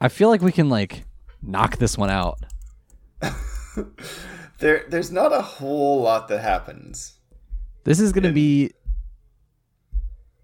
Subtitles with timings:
[0.00, 1.04] I feel like we can like
[1.42, 2.38] knock this one out.
[4.58, 7.18] there, there's not a whole lot that happens.
[7.84, 8.72] This is gonna be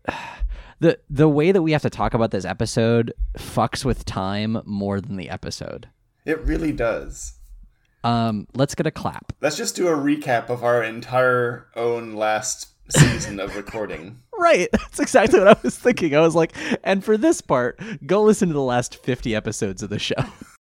[0.80, 5.00] the the way that we have to talk about this episode fucks with time more
[5.00, 5.88] than the episode.
[6.24, 7.34] It really does.
[8.04, 9.32] Um, let's get a clap.
[9.40, 14.18] Let's just do a recap of our entire own last season of recording.
[14.38, 14.68] Right.
[14.70, 16.14] That's exactly what I was thinking.
[16.14, 16.52] I was like,
[16.84, 20.14] and for this part, go listen to the last 50 episodes of the show.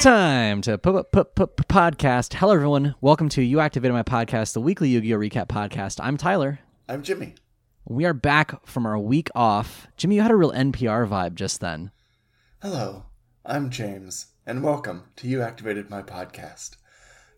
[0.00, 2.32] It's time to put put put podcast.
[2.32, 2.94] Hello, everyone.
[3.02, 6.00] Welcome to You Activated My Podcast, the weekly Yu Gi Oh recap podcast.
[6.02, 6.60] I'm Tyler.
[6.88, 7.34] I'm Jimmy.
[7.84, 9.88] We are back from our week off.
[9.98, 11.90] Jimmy, you had a real NPR vibe just then.
[12.62, 13.04] Hello,
[13.44, 16.76] I'm James, and welcome to You Activated My Podcast.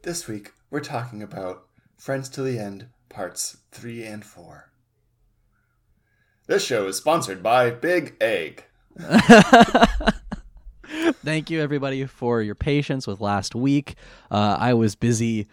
[0.05, 1.65] This week, we're talking about
[1.97, 4.71] Friends to the End, parts 3 and 4.
[6.47, 8.67] This show is sponsored by Big Egg.
[11.25, 13.95] Thank you, everybody, for your patience with last week.
[14.31, 15.47] Uh, I was busy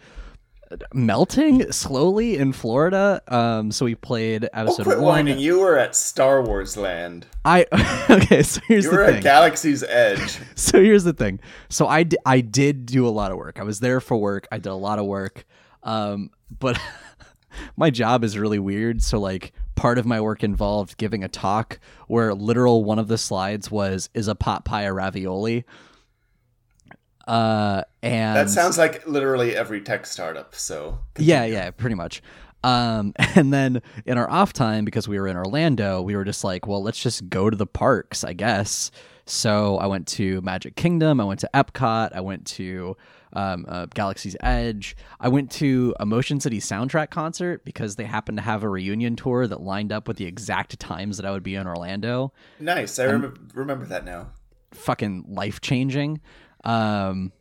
[0.94, 3.20] melting slowly in Florida.
[3.28, 5.02] Um, so we played Oh, episode one.
[5.02, 5.38] whining.
[5.40, 7.26] You were at Star Wars Land.
[7.44, 7.66] I
[8.10, 8.42] okay.
[8.42, 8.90] So here's the thing.
[8.90, 9.16] You the were thing.
[9.16, 10.38] at Galaxy's Edge.
[10.54, 11.40] so here's the thing.
[11.68, 13.58] So I, d- I did do a lot of work.
[13.58, 14.46] I was there for work.
[14.52, 15.44] I did a lot of work.
[15.82, 16.80] Um, but
[17.76, 19.02] my job is really weird.
[19.02, 23.16] So like part of my work involved giving a talk where literal one of the
[23.16, 25.64] slides was is a pot pie a ravioli.
[27.26, 30.98] Uh, and That sounds like literally every tech startup, so.
[31.16, 32.22] yeah, yeah, pretty much.
[32.62, 36.44] Um, and then in our off time, because we were in Orlando, we were just
[36.44, 38.90] like, well, let's just go to the parks, I guess.
[39.24, 42.98] So I went to Magic Kingdom, I went to Epcot, I went to
[43.32, 48.38] um, uh, Galaxy's Edge, I went to a Motion City soundtrack concert because they happened
[48.38, 51.42] to have a reunion tour that lined up with the exact times that I would
[51.42, 52.32] be in Orlando.
[52.58, 52.98] Nice.
[52.98, 54.30] I rem- remember that now.
[54.72, 56.20] Fucking life changing.
[56.64, 57.32] Um,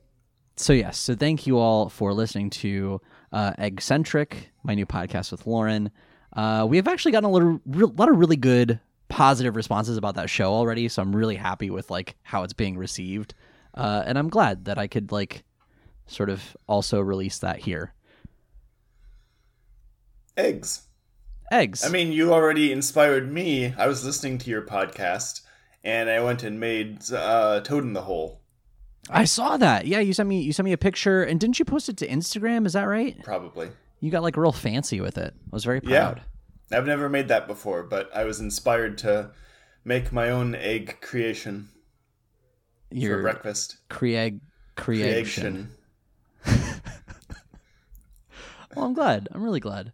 [0.55, 3.01] so yes, so thank you all for listening to
[3.31, 5.89] uh, Eggcentric, my new podcast with Lauren.
[6.33, 10.15] Uh, we have actually gotten a little, re- lot of really good positive responses about
[10.15, 13.33] that show already, so I'm really happy with like how it's being received,
[13.73, 15.43] uh, and I'm glad that I could like
[16.09, 17.93] sort of also release that here.
[20.37, 20.83] Eggs.
[21.51, 21.83] Eggs.
[21.85, 23.73] I mean, you already inspired me.
[23.77, 25.41] I was listening to your podcast,
[25.83, 28.41] and I went and made uh, Toad in the Hole.
[29.09, 29.87] I saw that.
[29.87, 32.07] Yeah, you sent me you sent me a picture, and didn't you post it to
[32.07, 32.65] Instagram?
[32.67, 33.21] Is that right?
[33.23, 33.69] Probably.
[33.99, 35.33] You got like real fancy with it.
[35.35, 36.21] I was very proud.
[36.71, 36.77] Yeah.
[36.77, 39.31] I've never made that before, but I was inspired to
[39.83, 41.69] make my own egg creation
[42.89, 43.77] for Your breakfast.
[43.89, 44.39] creag
[44.75, 45.53] creation.
[45.53, 45.71] Creation.
[48.75, 49.27] Well, I'm glad.
[49.31, 49.93] I'm really glad.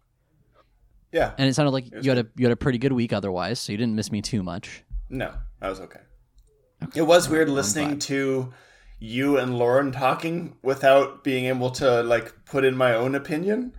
[1.12, 1.32] Yeah.
[1.38, 3.58] And it sounded like was you had a you had a pretty good week otherwise,
[3.58, 4.82] so you didn't miss me too much.
[5.08, 5.32] No,
[5.62, 6.00] I was okay.
[6.94, 8.52] It was weird listening to
[8.98, 13.72] you and Lauren talking without being able to like put in my own opinion.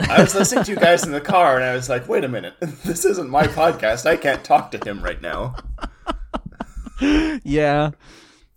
[0.00, 2.28] I was listening to you guys in the car and I was like, wait a
[2.28, 4.04] minute, this isn't my podcast.
[4.06, 5.54] I can't talk to him right now.
[7.42, 7.90] Yeah.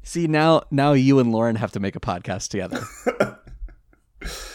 [0.03, 2.83] See now now you and Lauren have to make a podcast together.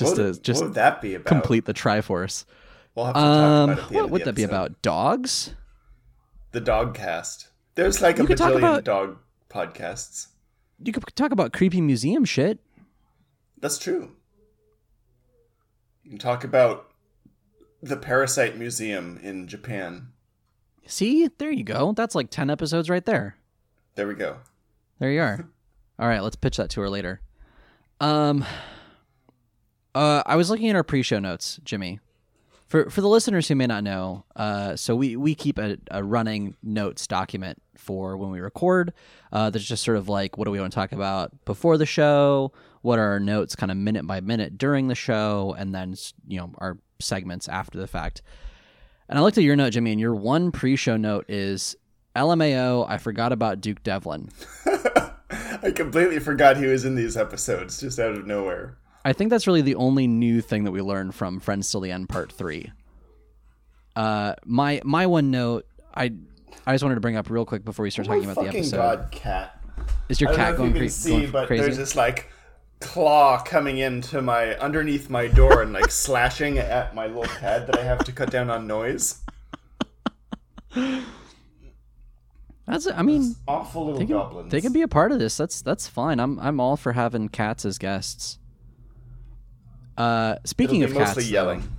[0.00, 1.26] just what, to just what would that be about?
[1.26, 2.44] complete the Triforce.
[2.94, 4.82] We'll have to talk Um, about the end what would that be about?
[4.82, 5.54] Dogs?
[6.52, 7.48] The dog cast.
[7.76, 9.18] There's like a You talk bajillion about- dog
[9.48, 10.26] podcasts.
[10.82, 12.58] You could talk about creepy museum shit.
[13.60, 14.12] That's true.
[16.02, 16.86] You can talk about
[17.82, 20.08] the Parasite Museum in Japan.
[20.86, 21.92] See, there you go.
[21.92, 23.36] That's like ten episodes right there.
[23.94, 24.38] There we go.
[24.98, 25.46] There you are.
[25.98, 27.20] All right, let's pitch that to her later.
[28.00, 28.44] Um,
[29.94, 32.00] uh, I was looking at our pre-show notes, Jimmy.
[32.66, 36.04] For for the listeners who may not know, uh, so we we keep a, a
[36.04, 38.92] running notes document for when we record.
[39.32, 41.86] Uh, that's just sort of like what do we want to talk about before the
[41.86, 42.52] show,
[42.82, 45.96] what are our notes kind of minute by minute during the show, and then
[46.28, 48.22] you know our segments after the fact.
[49.08, 51.74] And I looked at your note, Jimmy, and your one pre-show note is
[52.14, 52.86] LMAO.
[52.88, 54.30] I forgot about Duke Devlin.
[55.62, 58.78] I completely forgot he was in these episodes just out of nowhere.
[59.04, 61.90] I think that's really the only new thing that we learned from Friends Till the
[61.90, 62.70] End Part Three.
[63.96, 66.12] Uh, my my one note, I
[66.66, 68.48] I just wanted to bring up real quick before we start talking oh about the
[68.48, 68.76] episode.
[68.76, 69.60] god, cat!
[70.08, 71.62] Is your I cat going, you can see, going but crazy?
[71.64, 72.30] there's this like
[72.80, 77.78] claw coming into my underneath my door and like slashing at my little pad that
[77.78, 79.20] I have to cut down on noise.
[82.66, 84.52] That's I mean, Awful little they can, goblins.
[84.52, 85.36] they can be a part of this.
[85.36, 86.20] That's that's fine.
[86.20, 88.38] I'm I'm all for having cats as guests.
[89.96, 91.76] Uh, It'll speaking be of mostly cats, though- yelling.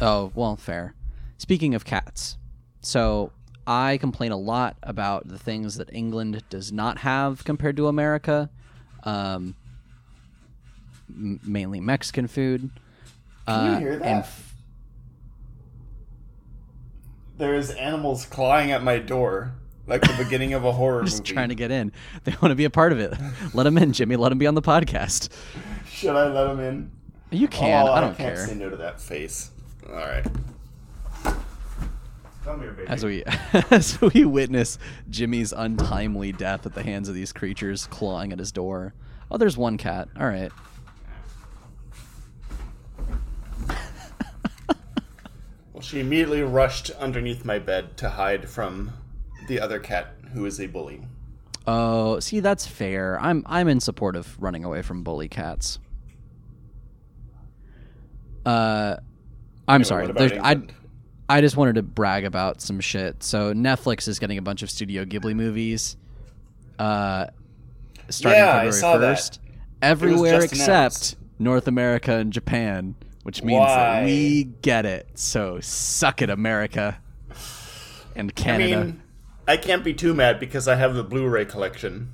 [0.00, 0.94] Oh, well, fair.
[1.38, 2.36] Speaking of cats,
[2.82, 3.32] so
[3.66, 8.50] I complain a lot about the things that England does not have compared to America,
[9.04, 9.54] um,
[11.08, 12.70] m- mainly Mexican food.
[13.46, 14.06] Can you Uh, hear that?
[14.06, 14.54] And f-
[17.38, 19.52] There's animals clawing at my door,
[19.86, 21.32] like the beginning of a horror just movie.
[21.32, 21.90] trying to get in.
[22.24, 23.14] They want to be a part of it.
[23.54, 24.16] Let them in, Jimmy.
[24.16, 25.30] Let them be on the podcast.
[25.88, 26.90] Should I let them in?
[27.30, 27.86] You can.
[27.86, 28.46] oh, I don't can't care.
[28.46, 29.50] say no to that face.
[29.88, 30.26] All right.
[32.44, 32.88] Come here, baby.
[32.88, 33.22] As we
[33.70, 34.78] as we witness
[35.10, 38.94] Jimmy's untimely death at the hands of these creatures clawing at his door.
[39.30, 40.08] Oh, there's one cat.
[40.18, 40.50] All right.
[45.72, 48.92] Well, she immediately rushed underneath my bed to hide from
[49.48, 51.00] the other cat, who is a bully.
[51.66, 53.18] Oh, see, that's fair.
[53.18, 55.78] I'm I'm in support of running away from bully cats.
[58.44, 58.96] Uh,
[59.68, 60.40] I'm Anyway, sorry.
[60.40, 60.60] I
[61.28, 63.22] I just wanted to brag about some shit.
[63.22, 65.96] So Netflix is getting a bunch of Studio Ghibli movies.
[66.78, 67.26] Uh,
[68.08, 69.40] starting Yeah, February first,
[69.80, 71.16] everywhere except announced.
[71.38, 73.74] North America and Japan, which means Why?
[74.00, 75.08] that we get it.
[75.14, 77.00] So suck it, America
[78.16, 78.76] and Canada.
[78.76, 79.02] I mean,
[79.46, 82.12] I can't be too mad because I have the Blu-ray collection.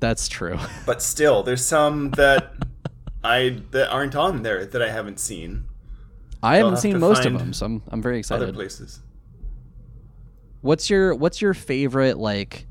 [0.00, 0.58] That's true.
[0.86, 2.52] But still, there's some that
[3.28, 5.64] I that aren't on there that I haven't seen.
[6.42, 8.42] I haven't have seen most of them, so I'm I'm very excited.
[8.42, 9.00] Other places.
[10.60, 12.66] What's your What's your favorite like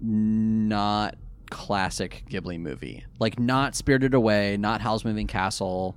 [0.00, 1.16] not
[1.50, 3.04] classic Ghibli movie?
[3.18, 5.96] Like not Spirited Away, not Howl's Moving Castle,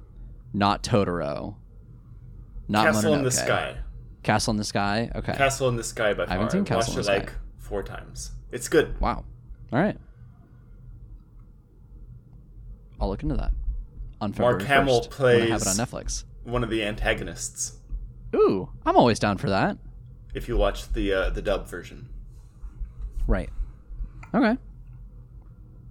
[0.53, 1.55] not Totoro,
[2.67, 3.77] not Castle in the Sky.
[4.23, 5.11] Castle in the Sky.
[5.15, 5.33] Okay.
[5.33, 6.33] Castle in the Sky by far.
[6.33, 7.17] haven't seen I've Castle in the it Sky.
[7.17, 8.31] like four times.
[8.51, 8.99] It's good.
[8.99, 9.25] wow.
[9.71, 9.97] All right.
[13.03, 13.51] I'll look into that.
[14.21, 16.23] On February Mark Hamill 1st, when I have it plays- on Netflix.
[16.45, 17.77] One of the antagonists.
[18.33, 19.77] Ooh, I'm always down for that.
[20.33, 22.07] If you watch the uh, the dub version.
[23.27, 23.49] Right.
[24.33, 24.57] Okay.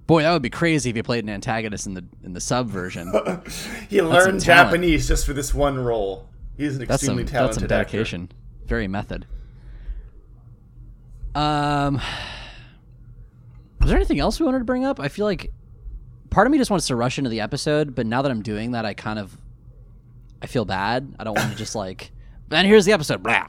[0.06, 2.68] Boy, that would be crazy if you played an antagonist in the in the sub
[2.68, 3.12] version.
[3.90, 4.42] He learned.
[4.42, 6.28] Japanese just for this one role.
[6.56, 8.32] He's an That's some extremely that's some dedication.
[8.64, 9.26] Very method.
[11.34, 11.96] Um,
[13.80, 14.98] was there anything else we wanted to bring up?
[14.98, 15.52] I feel like
[16.32, 18.72] part of me just wants to rush into the episode, but now that I'm doing
[18.72, 19.36] that, I kind of
[20.42, 21.14] I feel bad.
[21.18, 22.10] I don't want to just like.
[22.50, 23.22] And here's the episode.
[23.22, 23.46] Blah.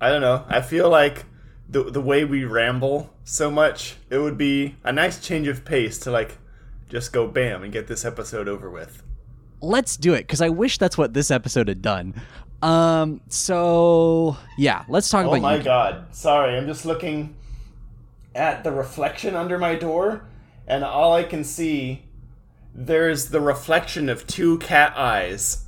[0.00, 0.44] I don't know.
[0.48, 1.24] I feel like
[1.68, 5.98] the the way we ramble so much, it would be a nice change of pace
[6.00, 6.38] to like
[6.90, 9.02] just go bam and get this episode over with.
[9.60, 12.14] let's do it because I wish that's what this episode had done.
[12.62, 15.62] Um, so yeah, let's talk Oh about my you.
[15.62, 16.14] god.
[16.14, 17.34] Sorry, I'm just looking
[18.34, 20.22] at the reflection under my door,
[20.66, 22.04] and all I can see
[22.74, 25.64] there's the reflection of two cat eyes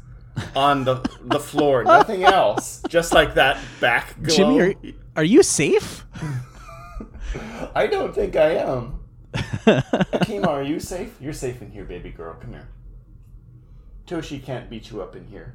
[0.54, 1.84] on the the floor.
[1.84, 2.82] Nothing else.
[2.88, 4.34] Just like that back glow.
[4.34, 4.74] Jimmy, are,
[5.16, 6.04] are you safe?
[7.74, 9.00] I don't think I am.
[9.34, 11.16] Akima, are you safe?
[11.20, 12.34] You're safe in here, baby girl.
[12.40, 12.68] Come here.
[14.06, 15.54] Toshi can't beat you up in here.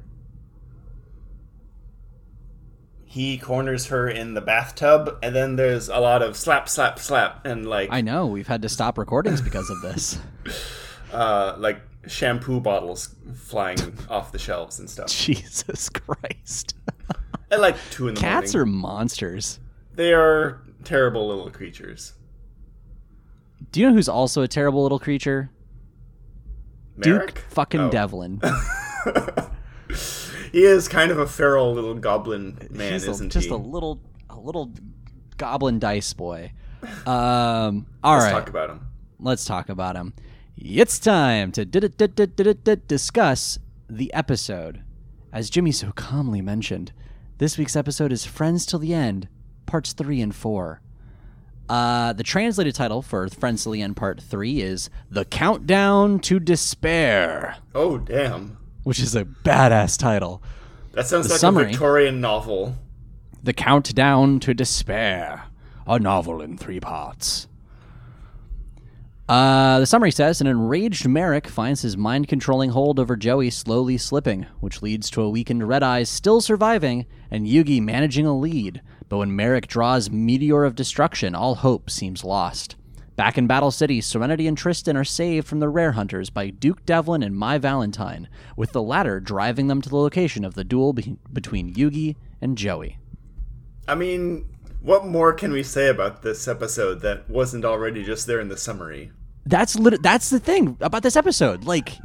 [3.12, 7.44] He corners her in the bathtub, and then there's a lot of slap, slap, slap,
[7.44, 10.18] and like I know we've had to stop recordings because of this.
[11.12, 13.78] uh, like shampoo bottles flying
[14.08, 15.08] off the shelves and stuff.
[15.08, 16.74] Jesus Christ.
[17.50, 18.74] At like two in the Cats morning.
[18.74, 19.60] are monsters.
[19.94, 22.14] They are terrible little creatures.
[23.72, 25.50] Do you know who's also a terrible little creature?
[26.96, 27.34] Marik?
[27.34, 27.90] Duke fucking Oh.
[27.90, 28.40] Devlin.
[30.52, 33.52] He is kind of a feral little goblin man, He's a- isn't just he?
[33.52, 34.72] a little a little
[35.38, 36.52] goblin dice boy.
[37.06, 38.32] Um all Let's right.
[38.32, 38.86] talk about him.
[39.18, 40.14] let's talk about him.
[40.56, 44.82] It's time to di- di- di- di- di- discuss the episode.
[45.32, 46.92] As Jimmy so calmly mentioned,
[47.38, 49.28] this week's episode is Friends Till the End,
[49.66, 50.80] parts 3 and 4.
[51.68, 56.38] Uh, the translated title for Friends Till the End Part 3 is The Countdown to
[56.38, 58.58] Despair, Oh, damn.
[58.84, 60.42] Which is a badass title.
[60.92, 61.64] That sounds The like summary.
[61.64, 62.76] a Victorian novel.
[63.42, 65.44] The Countdown to Despair,
[65.86, 67.48] a novel in three parts.
[69.28, 73.96] Uh, the summary says an enraged Marik finds his mind controlling hold over Joey slowly
[73.96, 78.82] slipping, which leads to a weakened Red Eyes still surviving and Yugi managing a lead.
[79.08, 82.76] But when Marik draws Meteor of Destruction, all hope seems lost.
[83.14, 86.86] Back in Battle City, Serenity and Tristan are saved from the Rare Hunters by Duke
[86.86, 88.26] Devlin and Mai Valentine,
[88.56, 92.56] with the latter driving them to the location of the duel be- between Yugi and
[92.56, 92.98] Joey.
[93.86, 94.46] I mean,
[94.80, 98.56] what more can we say about this episode that wasn't already just there in the
[98.56, 99.12] summary?
[99.44, 101.64] That's lit- that's the thing about this episode.
[101.64, 101.98] Like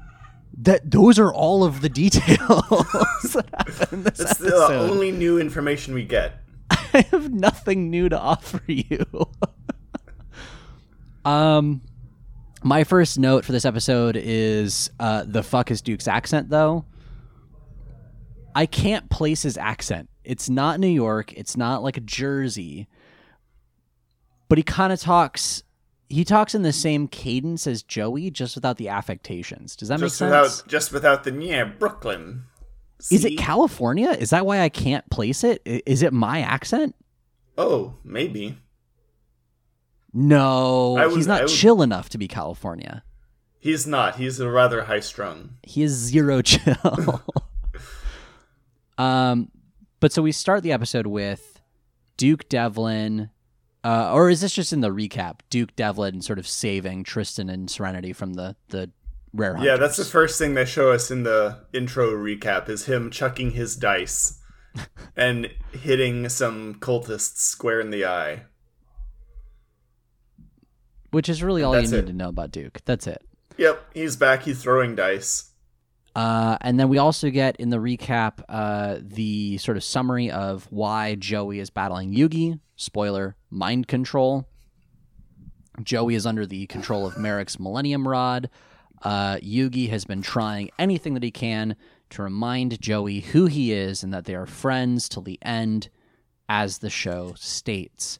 [0.59, 2.37] that those are all of the details
[3.33, 6.41] that happen in this It's the only new information we get.
[6.69, 9.05] I have nothing new to offer you.
[11.27, 11.81] um,
[12.63, 16.85] my first note for this episode is uh, the fuck is Duke's accent though.
[18.55, 20.09] I can't place his accent.
[20.23, 21.33] It's not New York.
[21.33, 22.87] It's not like a Jersey.
[24.49, 25.63] But he kind of talks.
[26.09, 29.75] He talks in the same cadence as Joey, just without the affectations.
[29.75, 30.57] Does that Just make sense?
[30.57, 32.43] without just without the yeah, Brooklyn.
[33.11, 34.09] Is it California?
[34.11, 35.61] Is that why I can't place it?
[35.65, 36.95] Is it my accent?
[37.57, 38.57] Oh, maybe.
[40.13, 43.03] No, would- he's not would- chill enough to be California.
[43.59, 44.15] He's not.
[44.17, 45.55] He's a rather high strung.
[45.63, 47.23] He is zero chill.
[48.97, 49.51] um,
[49.99, 51.59] but so we start the episode with
[52.17, 53.29] Duke Devlin,
[53.83, 55.39] uh, or is this just in the recap?
[55.49, 58.91] Duke Devlin sort of saving Tristan and Serenity from the the
[59.33, 59.57] rare.
[59.59, 63.51] Yeah, that's the first thing they show us in the intro recap is him chucking
[63.51, 64.39] his dice
[65.15, 68.43] and hitting some cultists square in the eye.
[71.11, 72.07] Which is really all you That's need it.
[72.07, 72.81] to know about Duke.
[72.85, 73.21] That's it.
[73.57, 74.43] Yep, he's back.
[74.43, 75.51] He's throwing dice.
[76.15, 80.67] Uh, and then we also get in the recap uh, the sort of summary of
[80.71, 82.59] why Joey is battling Yugi.
[82.75, 84.47] Spoiler: mind control.
[85.83, 88.49] Joey is under the control of Marik's Millennium Rod.
[89.03, 91.75] Uh, Yugi has been trying anything that he can
[92.09, 95.89] to remind Joey who he is and that they are friends till the end,
[96.49, 98.17] as the show states.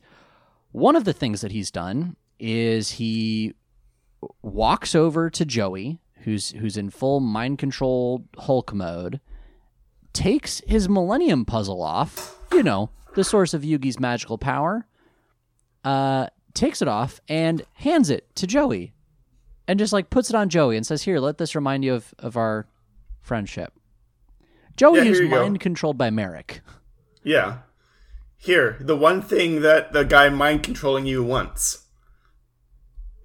[0.72, 3.54] One of the things that he's done is he
[4.42, 9.20] walks over to Joey, who's who's in full mind control Hulk mode,
[10.14, 14.88] takes his Millennium Puzzle off, you know, the source of Yugi's magical power,
[15.84, 18.94] uh, takes it off and hands it to Joey,
[19.68, 22.14] and just like puts it on Joey and says, "Here, let this remind you of
[22.20, 22.68] of our
[23.22, 23.74] friendship."
[24.76, 25.42] Joey Yeah, is you go.
[25.42, 26.62] mind controlled by Marik.
[27.24, 27.60] Yeah.
[28.38, 31.87] Here, the one thing that the guy mind controlling you wants.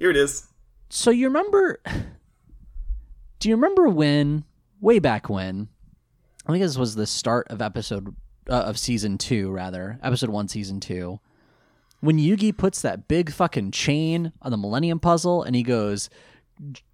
[0.02, 0.48] Here it is.
[0.90, 1.80] So you remember?
[3.38, 4.42] Do you remember when,
[4.80, 5.68] way back when?
[6.44, 8.16] I think this was the start of episode
[8.50, 11.20] uh, of season two, rather episode one, season two.
[12.00, 16.10] When Yugi puts that big fucking chain on the Millennium Puzzle, and he goes,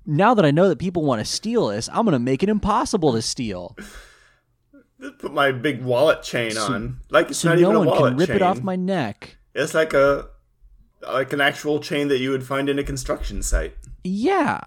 [0.05, 3.15] "Now that I know that people want to steal this, I'm gonna make it impossible
[3.15, 3.75] to steal,
[5.19, 7.01] Put my big wallet chain on.
[7.09, 8.37] Like it's so not no even a one wallet can rip chain.
[8.37, 10.29] it off my neck." It's like a
[11.03, 13.77] like an actual chain that you would find in a construction site.
[14.05, 14.61] Yeah.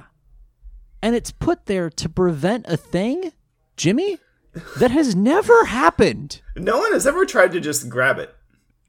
[1.01, 3.31] And it's put there to prevent a thing,
[3.75, 4.19] Jimmy,
[4.77, 6.41] that has never happened.
[6.55, 8.35] No one has ever tried to just grab it.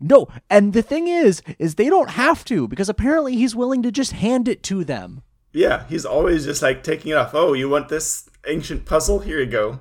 [0.00, 3.92] No, and the thing is, is they don't have to because apparently he's willing to
[3.92, 5.22] just hand it to them.
[5.52, 7.34] Yeah, he's always just like taking it off.
[7.34, 9.20] Oh, you want this ancient puzzle?
[9.20, 9.80] Here you go.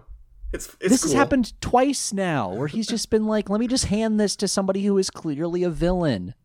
[0.53, 1.11] It's it's this cool.
[1.11, 4.47] has happened twice now, where he's just been like, "Let me just hand this to
[4.47, 6.35] somebody who is clearly a villain."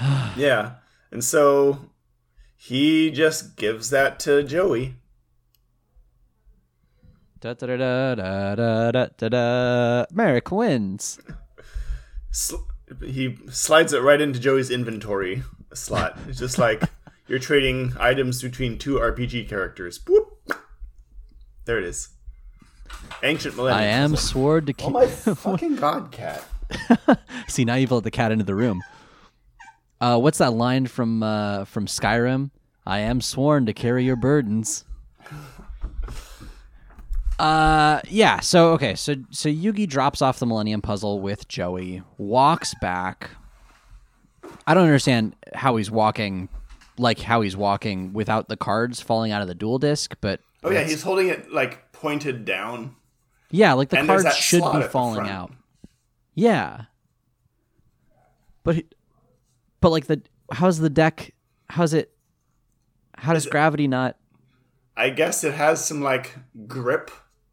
[0.36, 0.74] Yeah,
[1.10, 1.90] and so
[2.56, 4.94] he just gives that to Joey.
[7.40, 10.04] Da da da da da da da da.
[10.12, 11.18] Marik wins.
[12.30, 12.56] Sl-
[13.04, 15.42] he slides it right into Joey's inventory
[15.74, 16.18] slot.
[16.28, 16.82] It's just like
[17.26, 19.98] you're trading items between two RPG characters.
[19.98, 20.28] Boop.
[21.64, 22.08] There it is.
[23.22, 23.82] Ancient Millennium.
[23.82, 24.28] I am Puzzle.
[24.28, 24.86] sword to keep.
[24.86, 26.42] Oh my fucking god, cat!
[27.48, 28.82] See, now you've let the cat into the room.
[30.02, 32.50] Uh, what's that line from uh, from Skyrim?
[32.84, 34.84] I am sworn to carry your burdens.
[37.38, 38.40] Uh, yeah.
[38.40, 38.96] So okay.
[38.96, 43.30] So so Yugi drops off the Millennium Puzzle with Joey, walks back.
[44.66, 46.48] I don't understand how he's walking,
[46.98, 50.70] like how he's walking without the cards falling out of the duel disk, but Oh
[50.72, 52.96] yeah, he's holding it like pointed down.
[53.52, 55.52] yeah, like the And cards should be falling out.
[56.34, 56.82] Yeah.
[58.64, 58.86] But he-
[59.82, 61.34] but like the how's the deck
[61.68, 62.10] how's it
[63.18, 64.16] how does gravity not
[64.96, 66.36] I guess it has some like
[66.66, 67.10] grip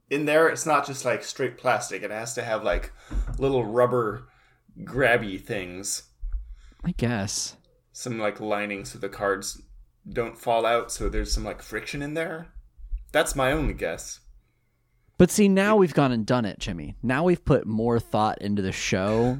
[0.09, 0.50] in there.
[0.50, 2.03] It's not just like straight plastic.
[2.03, 2.91] It has to have like
[3.38, 4.27] little rubber
[4.79, 6.03] grabby things.
[6.83, 7.57] I guess.
[7.91, 9.62] some like lining so the cards
[10.07, 10.91] don't fall out.
[10.91, 12.48] So there's some like friction in there.
[13.12, 14.19] That's my only guess.
[15.17, 16.95] But see, now we've gone and done it, Jimmy.
[17.03, 19.39] Now we've put more thought into the show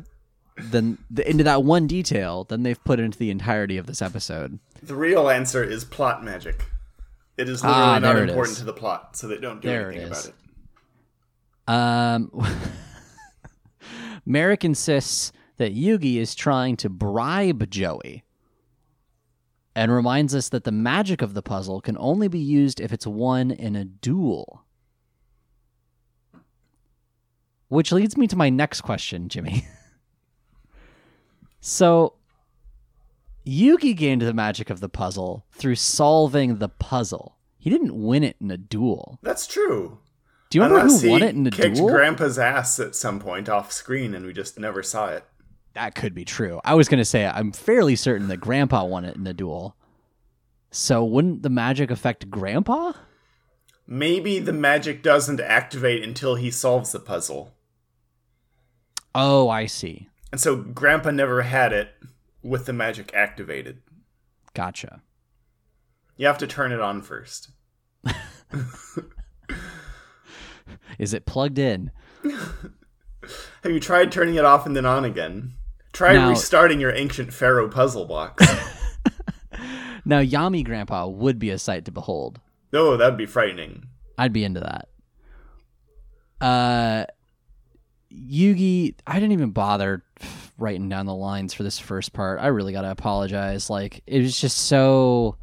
[0.72, 4.60] than the, into that one detail than they've put into the entirety of this episode.
[4.84, 6.66] The real answer is plot magic.
[7.38, 10.08] It is literally Ah, not important to the plot, so they don't do There anything
[10.08, 10.34] it about it.
[11.74, 12.48] Um,
[14.26, 18.24] Marik insists that Yugi is trying to bribe Joey
[19.76, 23.08] and reminds us that the magic of the puzzle can only be used if it's
[23.08, 24.66] won in a duel.
[27.70, 29.66] Which leads me to my next question, Jimmy.
[31.62, 32.14] so,
[33.46, 37.36] Yugi gained the magic of the puzzle through solving the puzzle.
[37.58, 39.20] He didn't win it in a duel.
[39.22, 40.00] That's true.
[40.50, 41.90] Do you remember Unless who won it in a kicked duel?
[41.90, 45.24] Grandpa's ass at some point off screen, and we just never saw it.
[45.74, 46.60] That could be true.
[46.66, 49.76] I was going to say I'm fairly certain that Grandpa won it in a duel.
[50.72, 52.94] So wouldn't the magic affect Grandpa?
[53.88, 57.54] Maybe the magic doesn't activate until he solves the puzzle,
[59.16, 60.08] Oh, I see.
[60.32, 61.90] And so Grandpa never had it
[62.44, 63.82] with the magic activated.
[64.54, 65.02] Gotcha.
[66.18, 67.52] You have to turn it on first.
[70.98, 71.92] Is it plugged in?
[72.24, 75.54] Have you tried turning it off and then on again?
[75.94, 78.46] Try Now- restarting your ancient Pharaoh puzzle box.
[80.06, 82.40] Now, Yami Grandpa would be a sight to behold.
[82.74, 83.84] oh, that'd be frightening.
[84.18, 84.88] I'd be into that.
[86.42, 87.06] Uh,
[88.14, 90.04] Yugi, I didn't even bother
[90.58, 92.40] writing down the lines for this first part.
[92.40, 93.70] I really got to apologize.
[93.70, 95.38] Like, it was just so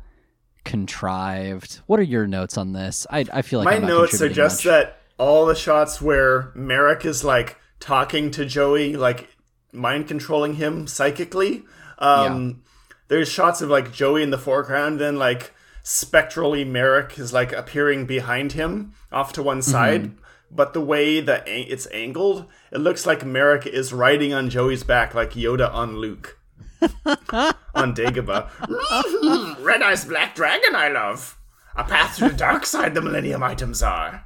[0.65, 1.81] contrived.
[1.87, 3.07] What are your notes on this?
[3.11, 4.65] I, I feel like My notes are just much.
[4.65, 9.29] that all the shots where Marik is like talking to Joey, like
[9.73, 11.65] mind controlling him psychically.
[11.99, 12.63] Um,
[13.09, 18.05] There's shots of like Joey in the foreground, then like spectrally Marik is like appearing
[18.07, 20.13] behind him off to one side.
[20.51, 25.15] But the way that it's angled, it looks like Marik is riding on Joey's back
[25.15, 26.39] like Yoda on Luke.
[26.81, 28.51] on Dagobah.
[28.51, 29.63] Mm-hmm.
[29.65, 31.39] Red Eyes Black Dragon, I love.
[31.75, 34.25] A path to the dark side the Millennium items are.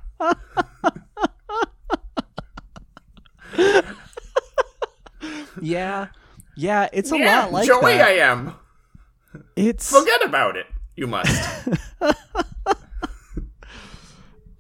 [5.61, 6.09] Yeah.
[6.57, 8.09] Yeah, it's a yeah, lot like Joey that.
[8.09, 8.55] I am.
[9.57, 10.67] it's Forget about it.
[10.97, 11.69] You must.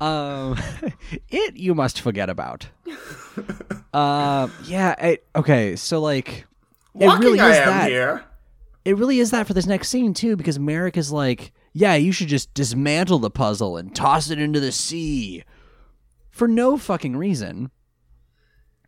[0.01, 0.57] um
[1.29, 2.69] it you must forget about.
[3.93, 6.47] uh yeah, I, okay, so like
[6.99, 7.89] it Walking really I is am that.
[7.91, 8.25] here.
[8.85, 12.13] It really is that for this next scene too because Marik is like, "Yeah, you
[12.13, 15.45] should just dismantle the puzzle and toss it into the sea."
[16.31, 17.71] For no fucking reason.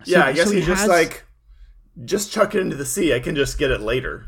[0.04, 1.24] So- yeah, I guess so he he's just has- like,
[2.04, 3.12] just chuck it into the sea.
[3.14, 4.26] I can just get it later.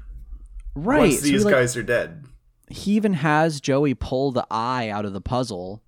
[0.75, 0.99] right.
[0.99, 2.25] Once so he, these like, guys are dead.
[2.69, 5.83] he even has Joey pull the eye out of the puzzle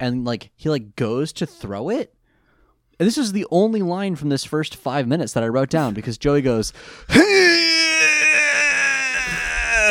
[0.00, 2.14] and like he like goes to throw it.
[2.98, 5.94] And this is the only line from this first 5 minutes that I wrote down
[5.94, 6.72] because Joey goes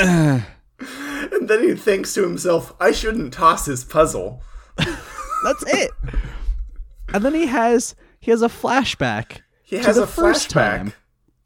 [0.01, 4.41] And then he thinks to himself, I shouldn't toss his puzzle.
[4.77, 5.91] That's it.
[7.13, 10.53] and then he has he has a flashback He to has the a first flashback.
[10.53, 10.93] time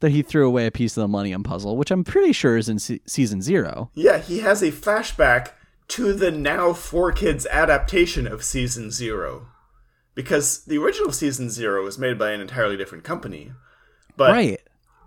[0.01, 2.67] that he threw away a piece of the Millennium Puzzle, which I'm pretty sure is
[2.69, 3.89] in se- season zero.
[3.95, 5.51] Yeah, he has a flashback
[5.93, 9.47] to the now Four Kids adaptation of Season Zero.
[10.15, 13.51] Because the original Season Zero was made by an entirely different company.
[14.17, 14.61] But right.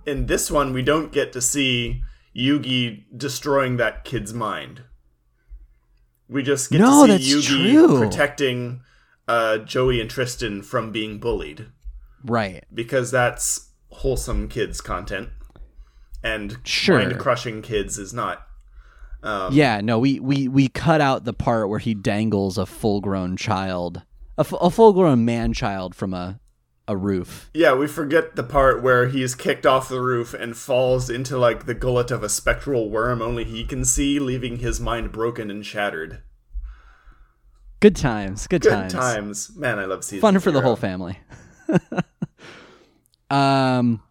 [0.04, 2.02] in this one, we don't get to see
[2.36, 4.82] Yugi destroying that kid's mind.
[6.28, 7.98] We just get No, to see Yugi true.
[7.98, 8.82] protecting
[9.26, 11.66] uh, Joey and Tristan from being bullied.
[12.24, 12.64] Right.
[12.72, 15.30] Because that's wholesome kids content.
[16.22, 16.98] And Sure.
[16.98, 18.45] mind crushing kids is not.
[19.22, 23.00] Um, Yeah, no, we, we, we cut out the part where he dangles a full
[23.00, 24.02] grown child,
[24.38, 26.38] a, f- a full grown man child from a,
[26.86, 27.50] a roof.
[27.52, 31.66] Yeah, we forget the part where he's kicked off the roof and falls into like
[31.66, 35.66] the gullet of a spectral worm only he can see, leaving his mind broken and
[35.66, 36.22] shattered.
[37.80, 38.46] Good times.
[38.46, 38.92] Good, Good times.
[38.92, 39.56] times.
[39.56, 41.18] Man, I love season Fun for the whole family.
[43.30, 44.02] um,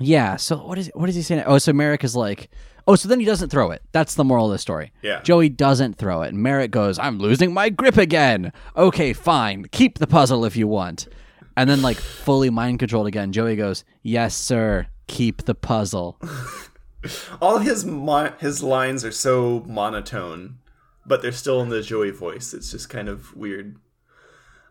[0.00, 0.36] yeah.
[0.36, 1.44] So what is what is he saying?
[1.46, 2.50] Oh, so Marik is like,
[2.86, 3.82] oh, so then he doesn't throw it.
[3.92, 4.92] That's the moral of the story.
[5.02, 5.20] Yeah.
[5.22, 9.66] Joey doesn't throw it, and Marik goes, "I'm losing my grip again." Okay, fine.
[9.72, 11.08] Keep the puzzle if you want.
[11.56, 14.86] And then, like fully mind controlled again, Joey goes, "Yes, sir.
[15.06, 16.18] Keep the puzzle."
[17.40, 20.58] All his mo- his lines are so monotone,
[21.04, 22.54] but they're still in the Joey voice.
[22.54, 23.76] It's just kind of weird.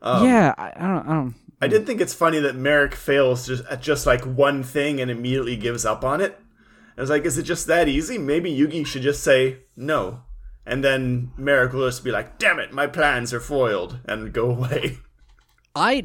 [0.02, 1.08] Um, yeah, I, I don't.
[1.08, 1.36] I don't.
[1.64, 5.12] I did think it's funny that Marik fails just at just like one thing and
[5.12, 6.40] immediately gives up on it.
[6.98, 8.18] I was like, is it just that easy?
[8.18, 10.24] Maybe Yugi should just say no.
[10.66, 14.52] And then Marik will just be like, damn it, my plans are foiled, and go
[14.52, 15.00] away.
[15.76, 16.04] I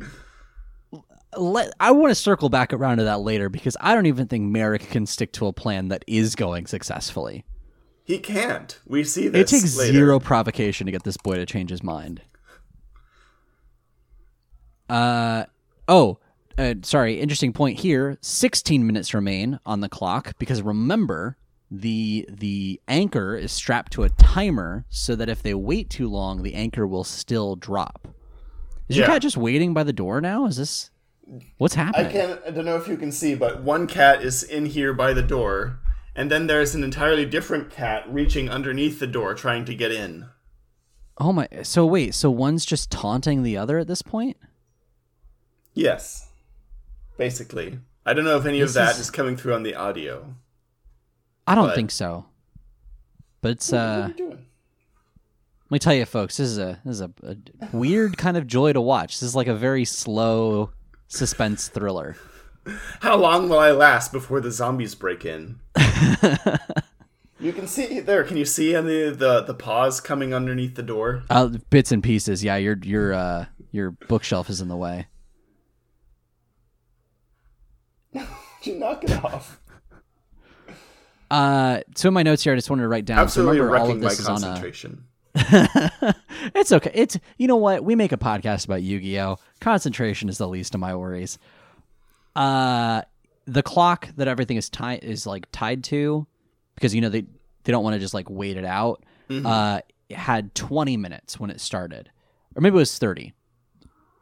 [1.37, 4.45] let I want to circle back around to that later because I don't even think
[4.45, 7.45] Marik can stick to a plan that is going successfully.
[8.05, 8.79] He can't.
[8.87, 9.53] We see this.
[9.53, 9.93] It takes later.
[9.93, 12.23] zero provocation to get this boy to change his mind.
[14.89, 15.47] Uh
[15.89, 16.19] oh,
[16.59, 17.21] uh, sorry.
[17.21, 18.19] Interesting point here.
[18.21, 21.37] Sixteen minutes remain on the clock because remember
[21.71, 26.43] the the anchor is strapped to a timer so that if they wait too long,
[26.43, 28.09] the anchor will still drop.
[28.89, 30.47] Is your cat just waiting by the door now?
[30.47, 30.91] Is this
[31.59, 32.13] what's I happening?
[32.13, 35.13] can I don't know if you can see, but one cat is in here by
[35.13, 35.81] the door,
[36.15, 40.29] and then there's an entirely different cat reaching underneath the door trying to get in.
[41.19, 41.49] Oh my!
[41.63, 44.37] So wait, so one's just taunting the other at this point?
[45.75, 46.26] Yes.
[47.17, 47.79] Basically.
[48.05, 50.35] I don't know if any This of that is- is coming through on the audio.
[51.47, 52.27] I don't But- think so.
[53.43, 54.31] But it's uh, are you doing?
[54.31, 57.37] let me tell you, folks, this is a this is a, a
[57.73, 59.15] weird kind of joy to watch.
[59.21, 60.71] This is like a very slow
[61.09, 62.17] suspense thriller.
[63.01, 65.61] How long will I last before the zombies break in?
[67.39, 68.25] you can see there.
[68.25, 71.23] Can you see any of the the paws coming underneath the door?
[71.31, 72.43] Uh, bits and pieces.
[72.43, 75.07] Yeah, your your uh your bookshelf is in the way.
[78.63, 79.61] You knock it off.
[81.31, 83.19] Uh, so in my notes here, I just wanted to write down.
[83.21, 84.47] Absolutely so remember, all wrecking of my this is on a.
[84.47, 85.05] concentration.
[86.55, 86.91] it's okay.
[86.95, 87.85] It's you know what?
[87.85, 89.39] We make a podcast about Yu-Gi-Oh.
[89.61, 91.39] Concentration is the least of my worries.
[92.35, 93.03] Uh
[93.47, 96.27] the clock that everything is tied is like tied to
[96.75, 97.23] because you know they
[97.65, 99.05] they don't want to just like wait it out.
[99.31, 102.11] Uh it had 20 minutes when it started.
[102.55, 103.33] Or maybe it was 30.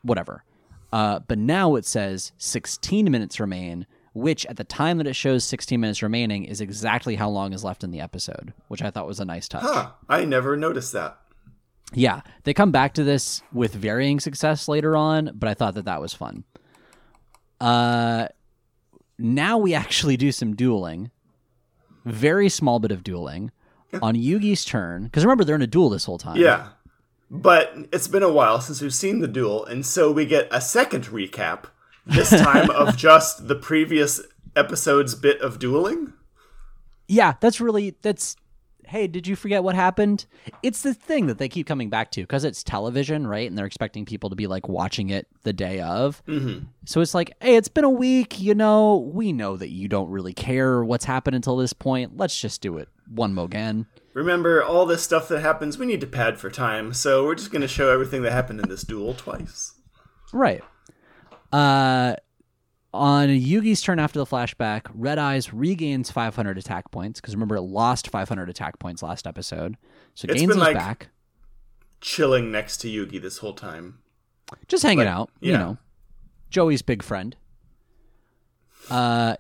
[0.03, 0.43] Whatever.
[0.95, 5.43] Uh but now it says 16 minutes remain, which at the time that it shows
[5.43, 9.09] 16 minutes remaining is exactly how long is left in the episode, which I thought
[9.09, 9.65] was a nice touch.
[9.65, 9.91] Huh.
[10.09, 11.19] I never noticed that.
[11.93, 15.85] Yeah, they come back to this with varying success later on, but I thought that
[15.87, 16.45] that was fun.
[17.61, 18.29] Uh,
[19.19, 21.11] now we actually do some dueling.
[22.05, 23.51] Very small bit of dueling
[24.01, 26.37] on Yugi's turn because remember they're in a duel this whole time.
[26.37, 26.69] Yeah.
[27.35, 30.61] But it's been a while since we've seen the duel, and so we get a
[30.61, 31.65] second recap,
[32.07, 34.21] this time of just the previous
[34.55, 36.13] episode's bit of dueling.
[37.09, 38.37] yeah, that's really that's.
[38.87, 40.27] Hey, did you forget what happened?
[40.63, 43.49] It's the thing that they keep coming back to because it's television, right?
[43.49, 46.23] And they're expecting people to be like watching it the day of.
[46.29, 46.67] Mm-hmm.
[46.85, 48.39] So it's like, hey, it's been a week.
[48.39, 52.19] You know, we know that you don't really care what's happened until this point.
[52.19, 53.87] Let's just do it one more again.
[54.15, 57.51] Remember, all this stuff that happens, we need to pad for time, so we're just
[57.51, 59.73] going to show everything that happened in this duel twice.
[60.33, 60.63] Right.
[61.53, 62.15] Uh,
[62.93, 67.63] on Yugi's turn after the flashback, Red Eyes regains 500 attack points because remember it
[67.63, 69.77] lost 500 attack points last episode,
[70.15, 71.09] so it It's gains been like- back.
[72.01, 73.99] Chilling next to Yugi this whole time.
[74.69, 75.79] Just hanging like, out, you know.
[76.51, 77.35] Joey's big friend.
[78.91, 79.37] Uh,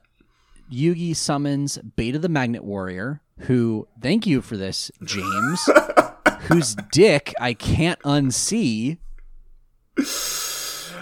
[0.74, 5.68] Yugi summons Beta the Magnet Warrior, who, thank you for this, James,
[6.42, 8.98] whose dick I can't unsee.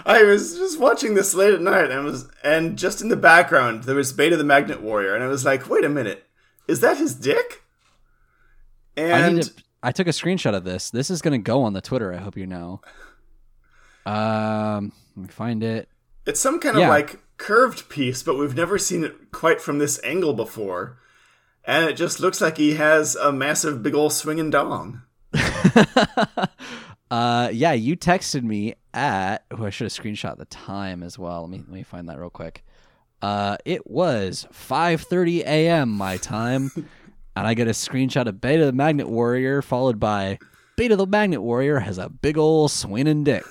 [0.05, 3.83] I was just watching this late at night, and was, and just in the background
[3.83, 6.27] there was Beta the Magnet Warrior, and I was like, "Wait a minute,
[6.67, 7.63] is that his dick?"
[8.95, 9.51] And to.
[9.81, 10.91] I took a screenshot of this.
[10.91, 12.13] This is going to go on the Twitter.
[12.13, 12.81] I hope you know.
[14.05, 15.87] Um, let me find it.
[16.25, 19.99] it's some kind of like curved piece, but we've never seen it quite from this
[20.01, 20.97] angle before,
[21.65, 25.01] and it just looks like he has a massive, big old swinging dong.
[27.11, 29.45] Uh, yeah, you texted me at.
[29.51, 31.41] Oh, I should have screenshot the time as well.
[31.41, 32.65] Let me let me find that real quick.
[33.21, 35.89] Uh, it was 5:30 a.m.
[35.89, 36.71] my time,
[37.35, 40.39] and I get a screenshot of Beta the Magnet Warrior followed by
[40.75, 43.45] Beta the Magnet Warrior has a big ol' swinging dick.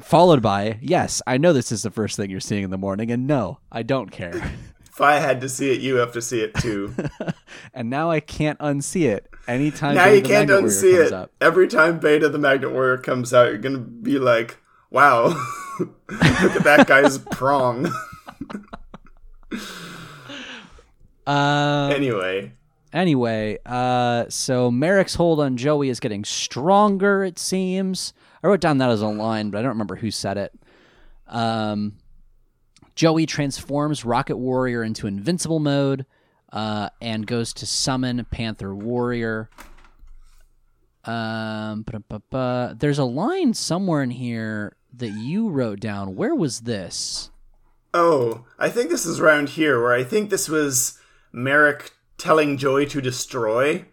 [0.00, 3.10] Followed by yes, I know this is the first thing you're seeing in the morning,
[3.10, 4.52] and no, I don't care.
[4.92, 6.94] If I had to see it, you have to see it too.
[7.74, 9.94] and now I can't unsee it anytime.
[9.94, 11.12] now Beta you the can't Magnet unsee it.
[11.14, 11.30] Up.
[11.40, 14.58] Every time Beta the Magnet Warrior comes out, you're gonna be like,
[14.90, 15.28] "Wow,
[15.80, 17.90] look at that guy's prong."
[21.26, 22.52] Uh, anyway,
[22.92, 27.24] Anyway, uh, so Merrick's hold on Joey is getting stronger.
[27.24, 28.12] It seems.
[28.42, 30.52] I wrote down that as a line, but I don't remember who said it.
[31.28, 31.94] Um,
[32.94, 36.06] Joey transforms Rocket Warrior into invincible mode,
[36.52, 39.48] uh, and goes to summon Panther Warrior.
[41.04, 41.84] Um,
[42.76, 46.14] there's a line somewhere in here that you wrote down.
[46.14, 47.30] Where was this?
[47.94, 50.98] Oh, I think this is around here where I think this was
[51.32, 53.86] Marik telling Joey to destroy,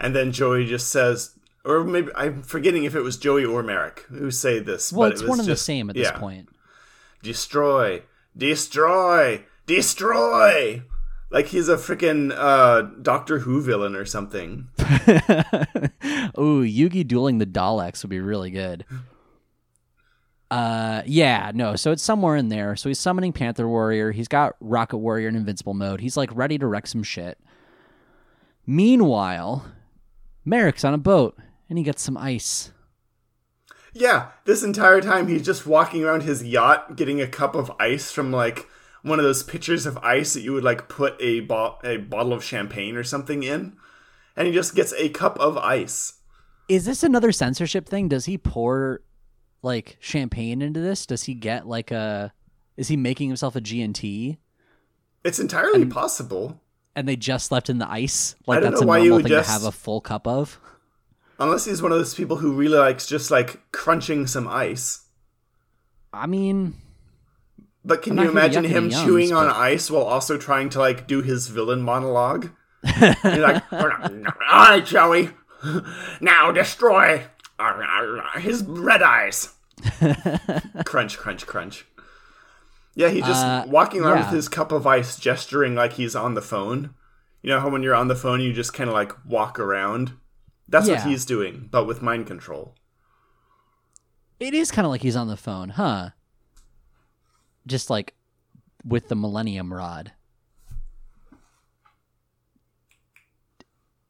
[0.00, 1.37] and then Joey just says,
[1.68, 4.90] or maybe I'm forgetting if it was Joey or Marik who say this.
[4.90, 6.10] Well, but it's it was one and the same at yeah.
[6.10, 6.48] this point.
[7.22, 8.02] Destroy,
[8.36, 10.82] destroy, destroy.
[11.30, 14.68] Like he's a freaking uh, Doctor Who villain or something.
[16.38, 18.86] Ooh, Yugi dueling the Daleks would be really good.
[20.50, 21.76] Uh, yeah, no.
[21.76, 22.76] So it's somewhere in there.
[22.76, 24.12] So he's summoning Panther Warrior.
[24.12, 26.00] He's got Rocket Warrior in invincible mode.
[26.00, 27.38] He's like ready to wreck some shit.
[28.66, 29.66] Meanwhile,
[30.46, 32.72] Marik's on a boat and he gets some ice.
[33.92, 38.10] Yeah, this entire time he's just walking around his yacht getting a cup of ice
[38.12, 38.66] from like
[39.02, 42.32] one of those pitchers of ice that you would like put a, bo- a bottle
[42.32, 43.76] of champagne or something in.
[44.36, 46.14] And he just gets a cup of ice.
[46.68, 48.08] Is this another censorship thing?
[48.08, 49.00] Does he pour
[49.62, 51.06] like champagne into this?
[51.06, 52.32] Does he get like a?
[52.76, 54.38] Is he making himself a G and T?
[55.24, 56.60] It's entirely possible.
[56.94, 58.36] And they just left in the ice.
[58.46, 60.60] Like that's a normal would thing just- to have a full cup of.
[61.38, 65.06] Unless he's one of those people who really likes just like crunching some ice.
[66.12, 66.74] I mean,
[67.84, 70.36] But can I'm you not here to imagine him yums, chewing on ice while also
[70.36, 72.50] trying to like do his villain monologue?
[72.84, 73.88] He's like, all
[74.50, 75.30] right, Joey,
[76.20, 77.24] now destroy
[78.38, 79.54] his red eyes.
[80.84, 81.84] crunch, crunch, crunch.
[82.94, 84.24] Yeah, he's just Uh, walking around yeah.
[84.24, 86.94] with his cup of ice, gesturing like he's on the phone.
[87.42, 90.12] You know how when you're on the phone, you just kind of like walk around?
[90.68, 92.74] That's what he's doing, but with mind control.
[94.38, 96.10] it is kind of like he's on the phone, huh?
[97.66, 98.14] Just like
[98.84, 100.12] with the Millennium Rod.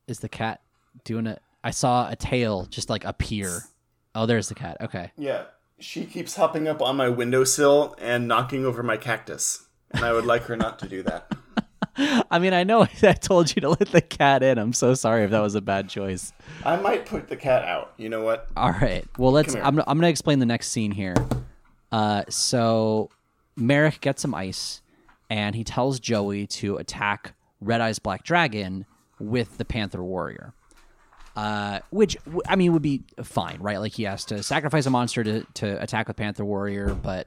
[0.07, 0.63] Is the cat
[1.05, 1.41] doing it?
[1.63, 3.63] I saw a tail just like appear.
[4.15, 4.79] Oh, there's the cat.
[4.81, 5.13] Okay.
[5.17, 5.45] Yeah,
[5.79, 9.67] she keeps hopping up on my windowsill and knocking over my cactus.
[9.93, 11.33] And I would like her not to do that.
[12.31, 14.59] I mean, I know I told you to let the cat in.
[14.59, 16.33] I'm so sorry if that was a bad choice.
[16.65, 17.93] I might put the cat out.
[17.97, 18.49] You know what?
[18.57, 19.05] All right.
[19.19, 19.55] Well, let's.
[19.55, 19.79] I'm.
[19.79, 21.15] I'm going to explain the next scene here.
[21.91, 23.11] Uh, so
[23.57, 24.83] Marik gets some ice,
[25.29, 28.87] and he tells Joey to attack Red Eyes Black Dragon
[29.19, 30.55] with the Panther Warrior.
[31.35, 32.17] Uh, which
[32.49, 33.79] I mean would be fine, right?
[33.79, 37.27] Like he has to sacrifice a monster to to attack with Panther Warrior, but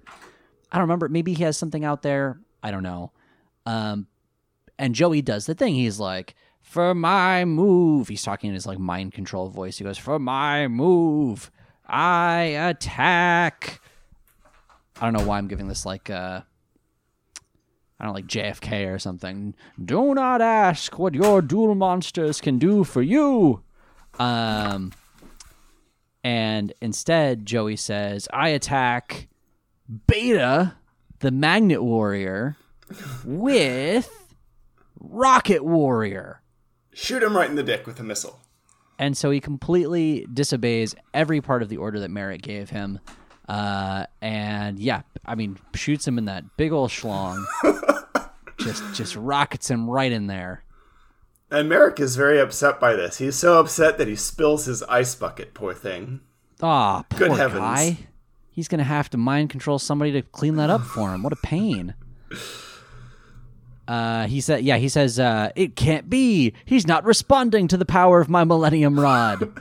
[0.71, 1.09] I don't remember.
[1.09, 2.39] Maybe he has something out there.
[2.63, 3.11] I don't know.
[3.65, 4.07] Um,
[4.81, 5.75] and Joey does the thing.
[5.75, 9.77] He's like, "For my move," he's talking in his like mind control voice.
[9.77, 11.51] He goes, "For my move,
[11.85, 13.79] I attack."
[14.99, 16.41] I don't know why I'm giving this like uh
[17.99, 19.53] I don't know, like JFK or something.
[19.83, 23.61] Do not ask what your duel monsters can do for you.
[24.17, 24.93] Um
[26.23, 29.27] and instead Joey says, "I attack
[30.07, 30.73] Beta,
[31.19, 32.57] the Magnet Warrior,
[33.23, 34.30] with
[35.01, 36.41] Rocket Warrior."
[36.93, 38.39] Shoot him right in the dick with a missile.
[38.99, 42.99] And so he completely disobeys every part of the order that Marik gave him.
[43.49, 47.43] Uh, and yeah, I mean, shoots him in that big old schlong.
[48.59, 50.63] just just rockets him right in there.
[51.49, 53.17] And Marik is very upset by this.
[53.17, 56.21] He's so upset that he spills his ice bucket, poor thing.
[56.61, 57.59] Ah, poor Good heavens.
[57.61, 57.97] guy.
[58.51, 61.23] He's gonna have to mind control somebody to clean that up for him.
[61.23, 61.95] What a pain.
[63.91, 66.53] Uh, he said, yeah, he says, uh, it can't be.
[66.63, 69.51] He's not responding to the power of my Millennium Rod.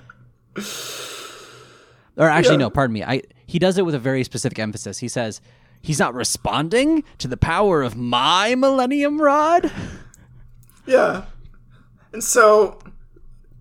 [2.16, 2.58] or actually, Yeah.
[2.58, 3.02] no, pardon me.
[3.02, 4.98] I he does it with a very specific emphasis.
[4.98, 5.40] He says,
[5.82, 9.72] he's not responding to the power of my Millennium Rod.
[10.86, 11.24] Yeah.
[12.12, 12.78] And so